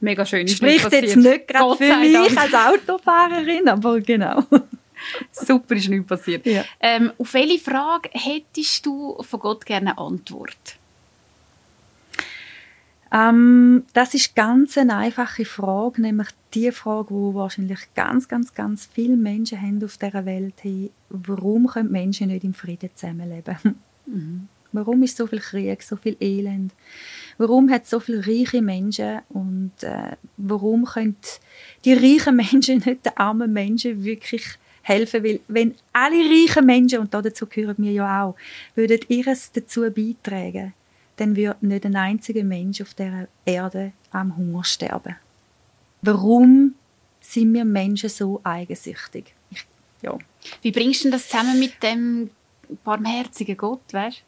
Mega 0.00 0.26
schön. 0.26 0.46
Spricht 0.46 0.92
jetzt 0.92 1.16
nicht 1.16 1.48
gerade 1.48 1.76
für 1.76 1.96
mich 1.96 2.12
Dank. 2.12 2.38
als 2.38 2.54
Autofahrerin, 2.54 3.68
aber 3.68 4.00
genau. 4.00 4.42
Super, 5.32 5.74
ist 5.74 5.88
nichts 5.88 6.06
passiert. 6.06 6.46
Ja. 6.46 6.64
Ähm, 6.80 7.12
auf 7.18 7.32
welche 7.34 7.58
Frage 7.58 8.10
hättest 8.12 8.84
du 8.84 9.16
von 9.22 9.40
Gott 9.40 9.64
gerne 9.64 9.90
eine 9.90 9.98
Antwort? 9.98 10.76
Ähm, 13.12 13.84
das 13.92 14.14
ist 14.14 14.34
ganz 14.34 14.76
eine 14.76 14.96
einfache 14.96 15.44
Frage, 15.44 16.02
nämlich 16.02 16.28
die 16.54 16.72
Frage, 16.72 17.10
wo 17.10 17.34
wahrscheinlich 17.34 17.80
ganz, 17.94 18.28
ganz, 18.28 18.52
ganz 18.54 18.88
viele 18.92 19.16
Menschen 19.16 19.60
haben 19.60 19.82
auf 19.84 19.96
dieser 19.96 20.26
Welt 20.26 20.64
haben. 20.64 20.90
Warum 21.08 21.68
können 21.68 21.92
Menschen 21.92 22.28
nicht 22.28 22.44
im 22.44 22.54
Frieden 22.54 22.90
zusammenleben? 22.94 23.56
Mhm. 24.06 24.48
Warum 24.72 25.02
ist 25.02 25.16
so 25.16 25.26
viel 25.26 25.40
Krieg, 25.40 25.82
so 25.82 25.96
viel 25.96 26.16
Elend? 26.20 26.72
Warum 27.38 27.70
hat 27.70 27.84
es 27.84 27.90
so 27.90 28.00
viele 28.00 28.26
reiche 28.26 28.62
Menschen 28.62 29.20
und 29.28 29.72
äh, 29.82 30.16
warum 30.36 30.84
können 30.84 31.16
die 31.84 31.94
reichen 31.94 32.36
Menschen 32.36 32.78
nicht 32.86 33.06
den 33.06 33.16
armen 33.16 33.52
Menschen 33.52 34.04
wirklich 34.04 34.44
helfen? 34.82 35.24
Weil 35.24 35.40
wenn 35.48 35.74
alle 35.92 36.16
reichen 36.16 36.66
Menschen, 36.66 37.00
und 37.00 37.12
dazu 37.12 37.46
gehören 37.46 37.76
wir 37.78 37.92
ja 37.92 38.24
auch, 38.24 38.36
würden 38.74 39.00
ihres 39.08 39.52
dazu 39.52 39.82
beitragen, 39.90 40.74
dann 41.16 41.36
würde 41.36 41.66
nicht 41.66 41.86
ein 41.86 41.96
einziger 41.96 42.44
Mensch 42.44 42.80
auf 42.80 42.94
der 42.94 43.28
Erde 43.44 43.92
am 44.10 44.36
Hunger 44.36 44.64
sterben. 44.64 45.16
Warum 46.02 46.74
sind 47.20 47.54
wir 47.54 47.64
Menschen 47.64 48.10
so 48.10 48.40
eigensüchtig? 48.44 49.34
Ich, 49.50 49.66
ja. 50.02 50.18
Wie 50.62 50.70
bringst 50.70 51.04
du 51.04 51.10
das 51.10 51.28
zusammen 51.28 51.58
mit 51.58 51.82
dem 51.82 52.30
barmherzigen 52.84 53.56
Gott, 53.56 53.92
weißt? 53.92 54.22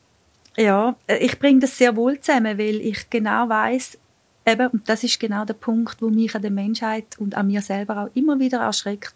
Ja, 0.57 0.97
äh, 1.07 1.19
ich 1.19 1.39
bringe 1.39 1.61
das 1.61 1.79
sehr 1.79 1.95
wohl 1.97 2.21
zusammen, 2.21 2.59
weil 2.59 2.81
ich 2.81 3.09
genau 3.11 3.49
weiß, 3.49 3.99
eben, 4.47 4.69
und 4.69 4.89
das 4.89 5.05
ist 5.05 5.21
genau 5.21 5.45
der 5.45 5.55
Punkt, 5.55 6.03
wo 6.03 6.09
mich 6.09 6.35
an 6.35 6.43
der 6.43 6.51
Menschheit 6.51 7.19
und 7.19 7.37
an 7.37 7.47
mir 7.47 7.63
selber 7.63 8.05
auch 8.05 8.17
immer 8.17 8.41
wieder 8.41 8.59
erschreckt. 8.61 9.15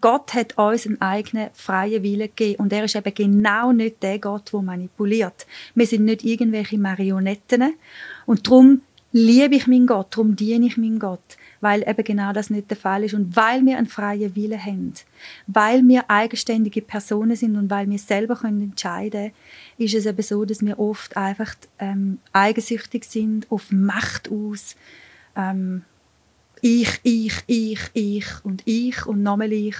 Gott 0.00 0.34
hat 0.34 0.58
uns 0.58 0.86
einen 0.86 1.00
eigenen 1.00 1.48
freien 1.54 2.02
Willen 2.02 2.28
gegeben 2.28 2.62
und 2.62 2.72
er 2.72 2.84
ist 2.84 2.94
eben 2.94 3.14
genau 3.14 3.72
nicht 3.72 4.02
der 4.02 4.18
Gott, 4.18 4.52
der 4.52 4.60
manipuliert. 4.60 5.46
Wir 5.74 5.86
sind 5.86 6.04
nicht 6.04 6.24
irgendwelche 6.24 6.78
Marionetten 6.78 7.74
und 8.26 8.46
darum 8.46 8.82
liebe 9.12 9.56
ich 9.56 9.66
meinen 9.66 9.86
Gott, 9.86 10.08
darum 10.10 10.36
diene 10.36 10.66
ich 10.66 10.76
meinen 10.76 10.98
Gott, 10.98 11.38
weil 11.60 11.88
eben 11.88 12.04
genau 12.04 12.32
das 12.32 12.50
nicht 12.50 12.70
der 12.70 12.76
Fall 12.76 13.04
ist 13.04 13.14
und 13.14 13.34
weil 13.36 13.64
wir 13.64 13.78
einen 13.78 13.86
freien 13.86 14.34
Willen 14.36 14.64
haben, 14.64 14.94
weil 15.46 15.86
wir 15.86 16.08
eigenständige 16.10 16.82
Personen 16.82 17.36
sind 17.36 17.56
und 17.56 17.70
weil 17.70 17.88
wir 17.90 17.98
selber 17.98 18.36
können 18.36 18.62
entscheiden 18.62 19.32
ist 19.78 19.94
es 19.94 20.06
eben 20.06 20.22
so, 20.22 20.44
dass 20.44 20.64
wir 20.64 20.78
oft 20.78 21.16
einfach 21.16 21.54
ähm, 21.78 22.18
eigensüchtig 22.32 23.04
sind, 23.04 23.50
auf 23.50 23.70
Macht 23.70 24.30
aus, 24.30 24.76
ähm, 25.36 25.84
ich, 26.60 27.00
ich, 27.04 27.34
ich, 27.46 27.80
ich 27.94 28.26
und 28.44 28.62
ich 28.64 29.06
und 29.06 29.22
nochmal 29.22 29.52
ich. 29.52 29.76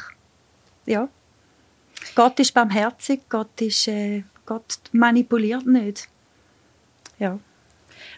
Ja. 0.87 1.09
Gott 2.14 2.39
ist 2.39 2.55
barmherzig, 2.55 3.22
Gott, 3.29 3.61
ist, 3.61 3.89
äh, 3.89 4.22
Gott 4.47 4.79
manipuliert 4.93 5.66
nicht. 5.66 6.09
Ja. 7.18 7.39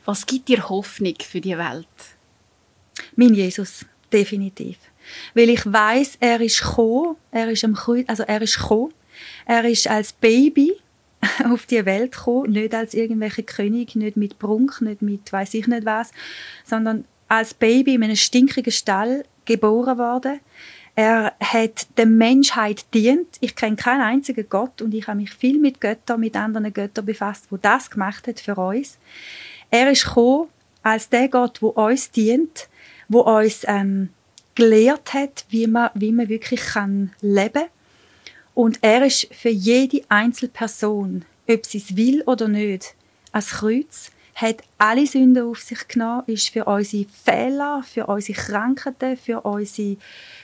Was 0.04 0.26
gibt 0.26 0.48
dir 0.48 0.68
Hoffnung 0.68 1.14
für 1.22 1.40
die 1.40 1.56
Welt? 1.56 1.86
Mein 3.16 3.34
Jesus, 3.34 3.84
definitiv. 4.12 4.76
Weil 5.34 5.50
ich 5.50 5.70
weiß, 5.70 6.18
er 6.20 6.40
ist 6.40 6.60
gekommen, 6.60 7.16
er 7.30 7.50
ist 7.50 7.64
am 7.64 7.74
Kreuz, 7.74 8.04
also 8.08 8.22
er 8.24 8.42
ist 8.42 8.58
gekommen, 8.58 8.92
er 9.46 9.64
ist 9.64 9.88
als 9.88 10.12
Baby 10.12 10.72
auf 11.44 11.66
die 11.66 11.84
Welt 11.84 12.12
gekommen, 12.12 12.52
nicht 12.52 12.74
als 12.74 12.94
irgendwelche 12.94 13.42
König, 13.42 13.96
nicht 13.96 14.16
mit 14.16 14.38
Prunk, 14.38 14.80
nicht 14.80 15.02
mit 15.02 15.32
weiß 15.32 15.54
ich 15.54 15.66
nicht 15.66 15.84
was, 15.84 16.12
sondern 16.64 17.04
als 17.28 17.54
Baby 17.54 17.94
in 17.94 18.04
einem 18.04 18.16
stinkigen 18.16 18.72
Stall 18.72 19.24
geboren 19.44 19.98
worden. 19.98 20.40
Er 20.96 21.34
hat 21.40 21.86
der 21.96 22.06
Menschheit 22.06 22.92
dient. 22.92 23.28
Ich 23.40 23.54
kenne 23.54 23.76
keinen 23.76 24.02
einzigen 24.02 24.46
Gott 24.48 24.82
und 24.82 24.92
ich 24.92 25.06
habe 25.06 25.18
mich 25.18 25.30
viel 25.30 25.58
mit 25.58 25.80
Göttern, 25.80 26.20
mit 26.20 26.36
anderen 26.36 26.72
Göttern 26.72 27.06
befasst, 27.06 27.46
wo 27.50 27.56
das 27.56 27.90
gemacht 27.90 28.26
hat 28.26 28.40
für 28.40 28.56
uns. 28.56 28.98
Er 29.70 29.90
ist 29.90 30.04
gekommen 30.04 30.48
als 30.82 31.08
der 31.08 31.28
Gott, 31.28 31.62
wo 31.62 31.68
uns 31.68 32.10
dient, 32.10 32.68
wo 33.10 33.20
uns 33.20 33.64
ähm, 33.66 34.08
gelehrt 34.54 35.12
hat, 35.12 35.44
wie 35.50 35.66
man, 35.66 35.90
wie 35.94 36.12
man 36.12 36.28
wirklich 36.28 36.60
kann 36.60 37.12
leben. 37.20 37.64
Und 38.54 38.78
er 38.82 39.04
ist 39.04 39.28
für 39.34 39.50
jede 39.50 40.02
Einzelperson, 40.08 41.24
ob 41.48 41.66
sie 41.66 41.78
es 41.78 41.96
will 41.96 42.22
oder 42.22 42.48
nicht, 42.48 42.94
als 43.32 43.50
Kreuz 43.50 44.12
hat 44.34 44.62
alle 44.78 45.06
Sünden 45.06 45.44
auf 45.44 45.58
sich 45.58 45.86
genommen, 45.88 46.22
ist 46.26 46.48
für 46.48 46.64
unsere 46.64 47.06
Fehler, 47.08 47.82
für 47.82 48.06
unsere 48.06 48.38
Krankheiten, 48.38 49.16
für 49.16 49.40
unsere 49.40 49.96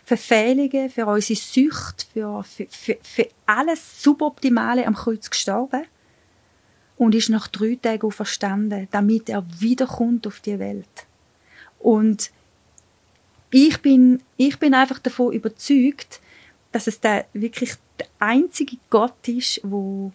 Verfehlungen, 0.05 0.91
für 0.91 1.07
unsere 1.07 1.39
Sucht, 1.39 2.09
für, 2.13 2.43
für, 2.43 2.67
für, 2.69 2.99
für 3.01 3.29
alles 3.47 4.03
Suboptimale 4.03 4.87
am 4.87 4.95
Kreuz 4.95 5.31
gestorben 5.31 5.85
und 6.97 7.15
ist 7.15 7.31
nach 7.31 7.49
drei 7.49 7.79
Tagen 7.81 8.11
verstanden, 8.11 8.89
damit 8.91 9.29
er 9.29 9.45
wiederkommt 9.61 10.27
auf 10.27 10.41
die 10.41 10.59
Welt. 10.59 11.07
Und 11.79 12.31
ich 13.57 13.81
bin, 13.81 14.23
ich 14.37 14.59
bin 14.59 14.75
einfach 14.75 14.99
davon 14.99 15.33
überzeugt, 15.33 16.21
dass 16.73 16.87
es 16.87 17.01
der, 17.01 17.25
wirklich 17.33 17.73
der 17.99 18.07
einzige 18.19 18.77
Gott 18.91 19.27
ist, 19.29 19.61
wo 19.63 20.13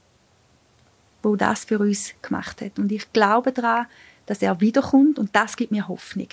wo 1.24 1.36
das 1.36 1.66
für 1.66 1.80
uns 1.80 2.14
gemacht 2.22 2.62
hat. 2.62 2.80
Und 2.80 2.92
ich 2.92 3.12
glaube 3.14 3.52
daran, 3.52 3.86
dass 4.26 4.42
er 4.42 4.60
wiederkommt 4.60 5.20
und 5.20 5.36
das 5.36 5.56
gibt 5.56 5.72
mir 5.72 5.88
Hoffnung. 5.88 6.28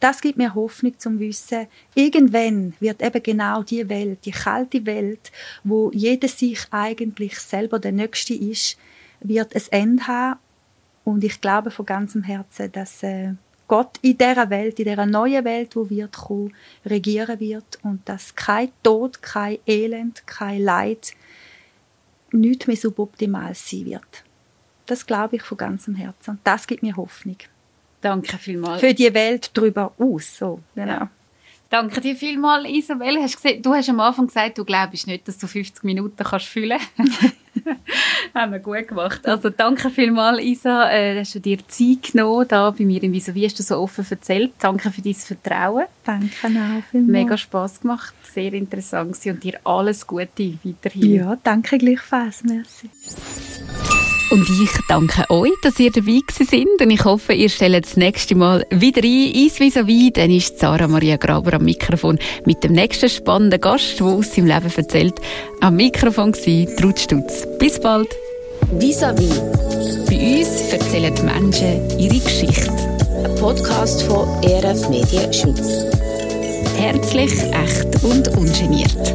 Das 0.00 0.20
gibt 0.20 0.38
mir 0.38 0.54
Hoffnung 0.54 0.98
zum 0.98 1.18
Wissen, 1.18 1.66
irgendwann 1.94 2.74
wird 2.80 3.02
eben 3.02 3.22
genau 3.22 3.62
die 3.62 3.88
Welt, 3.88 4.24
die 4.24 4.30
kalte 4.30 4.86
Welt, 4.86 5.32
wo 5.62 5.90
jeder 5.92 6.28
sich 6.28 6.66
eigentlich 6.70 7.38
selber 7.38 7.78
der 7.78 7.92
Nächste 7.92 8.34
ist, 8.34 8.76
wird 9.20 9.54
es 9.54 9.68
Ende 9.68 10.06
haben. 10.06 10.38
Und 11.04 11.22
ich 11.22 11.40
glaube 11.40 11.70
von 11.70 11.86
ganzem 11.86 12.22
Herzen, 12.22 12.72
dass 12.72 13.02
äh, 13.02 13.34
Gott 13.66 13.98
in 14.02 14.18
dieser 14.18 14.50
Welt, 14.50 14.78
in 14.78 14.84
dieser 14.84 15.06
neuen 15.06 15.44
Welt, 15.44 15.74
wo 15.74 15.88
wird 15.88 16.16
kommen, 16.16 16.54
regieren 16.84 17.40
wird 17.40 17.78
und 17.82 18.06
dass 18.08 18.34
kein 18.34 18.70
Tod, 18.82 19.22
kein 19.22 19.58
Elend, 19.66 20.26
kein 20.26 20.62
Leid 20.62 21.14
nicht 22.32 22.66
mehr 22.66 22.76
suboptimal 22.76 23.54
sein 23.54 23.86
wird. 23.86 24.24
Das 24.86 25.06
glaube 25.06 25.36
ich 25.36 25.42
von 25.42 25.56
ganzem 25.56 25.94
Herzen. 25.94 26.32
Und 26.32 26.40
das 26.44 26.66
gibt 26.66 26.82
mir 26.82 26.96
Hoffnung. 26.96 27.38
Danke 28.00 28.36
vielmals. 28.36 28.80
Für 28.80 28.92
die 28.92 29.14
Welt 29.14 29.50
darüber 29.54 29.92
aus. 29.98 30.36
So, 30.36 30.60
genau. 30.74 30.92
Ja. 30.92 31.10
Danke 31.74 32.00
dir 32.00 32.14
vielmals, 32.14 32.68
Isabel. 32.68 33.20
Hast 33.20 33.34
gesehen, 33.34 33.60
du 33.60 33.74
hast 33.74 33.88
am 33.88 33.98
Anfang 33.98 34.28
gesagt, 34.28 34.58
du 34.58 34.64
glaubst 34.64 35.08
nicht, 35.08 35.26
dass 35.26 35.38
du 35.38 35.48
50 35.48 35.82
Minuten 35.82 36.22
kannst 36.22 36.46
füllen 36.46 36.78
Haben 38.34 38.52
wir 38.52 38.60
gut 38.60 38.86
gemacht. 38.86 39.26
Also 39.26 39.50
danke 39.50 39.90
vielmals, 39.90 40.40
Isa. 40.40 40.88
Äh, 40.88 41.18
hast 41.18 41.34
du 41.34 41.40
dir 41.40 41.58
Zeit 41.66 42.12
genommen, 42.12 42.46
da 42.46 42.70
bei 42.70 42.84
mir 42.84 43.02
im 43.02 43.12
Wieso 43.12 43.34
Wie 43.34 43.44
hast 43.44 43.58
du 43.58 43.64
so 43.64 43.78
offen 43.78 44.06
erzählt. 44.08 44.52
Danke 44.60 44.92
für 44.92 45.02
dein 45.02 45.14
Vertrauen. 45.14 45.86
Danke 46.04 46.46
auch 46.46 46.82
vielmals. 46.92 47.10
Mega 47.10 47.36
Spass 47.36 47.80
gemacht, 47.80 48.14
sehr 48.22 48.52
interessant 48.52 49.18
und 49.26 49.42
dir 49.42 49.58
alles 49.64 50.06
Gute 50.06 50.56
weiterhin. 50.62 51.12
Ja, 51.12 51.36
danke 51.42 51.78
gleichfalls. 51.78 52.44
Merci. 52.44 52.88
Und 54.34 54.50
ich 54.50 54.70
danke 54.88 55.30
euch, 55.30 55.52
dass 55.62 55.78
ihr 55.78 55.92
dabei 55.92 56.18
sind 56.28 56.80
und 56.80 56.90
ich 56.90 57.04
hoffe, 57.04 57.34
ihr 57.34 57.48
stellt 57.48 57.84
das 57.84 57.96
nächste 57.96 58.34
Mal 58.34 58.66
wieder 58.68 59.00
ein. 59.04 59.32
Eins 59.32 59.60
vis 59.60 59.76
à 59.76 60.10
dann 60.12 60.30
ist 60.32 60.58
Sarah 60.58 60.88
Maria 60.88 61.16
Graber 61.16 61.52
am 61.52 61.62
Mikrofon 61.62 62.18
mit 62.44 62.64
dem 62.64 62.72
nächsten 62.72 63.08
spannenden 63.08 63.60
Gast, 63.60 64.00
der 64.00 64.08
aus 64.08 64.34
seinem 64.34 64.46
Leben 64.46 64.72
erzählt. 64.74 65.14
Am 65.60 65.76
Mikrofon 65.76 66.34
war 66.34 66.76
Trud 66.76 66.98
Stutz. 66.98 67.46
Bis 67.60 67.78
bald. 67.78 68.08
Vis-à-vis. 68.80 69.40
Bei 70.08 70.38
uns 70.40 70.72
erzählen 70.72 71.14
die 71.14 71.22
Menschen 71.22 72.00
ihre 72.00 72.18
Geschichte. 72.18 72.72
Ein 73.24 73.36
Podcast 73.36 74.02
von 74.02 74.26
ERF 74.42 74.88
Medien 74.88 75.32
Schweiz. 75.32 75.84
Herzlich, 76.76 77.32
echt 77.52 78.02
und 78.02 78.26
ungeniert. 78.36 79.14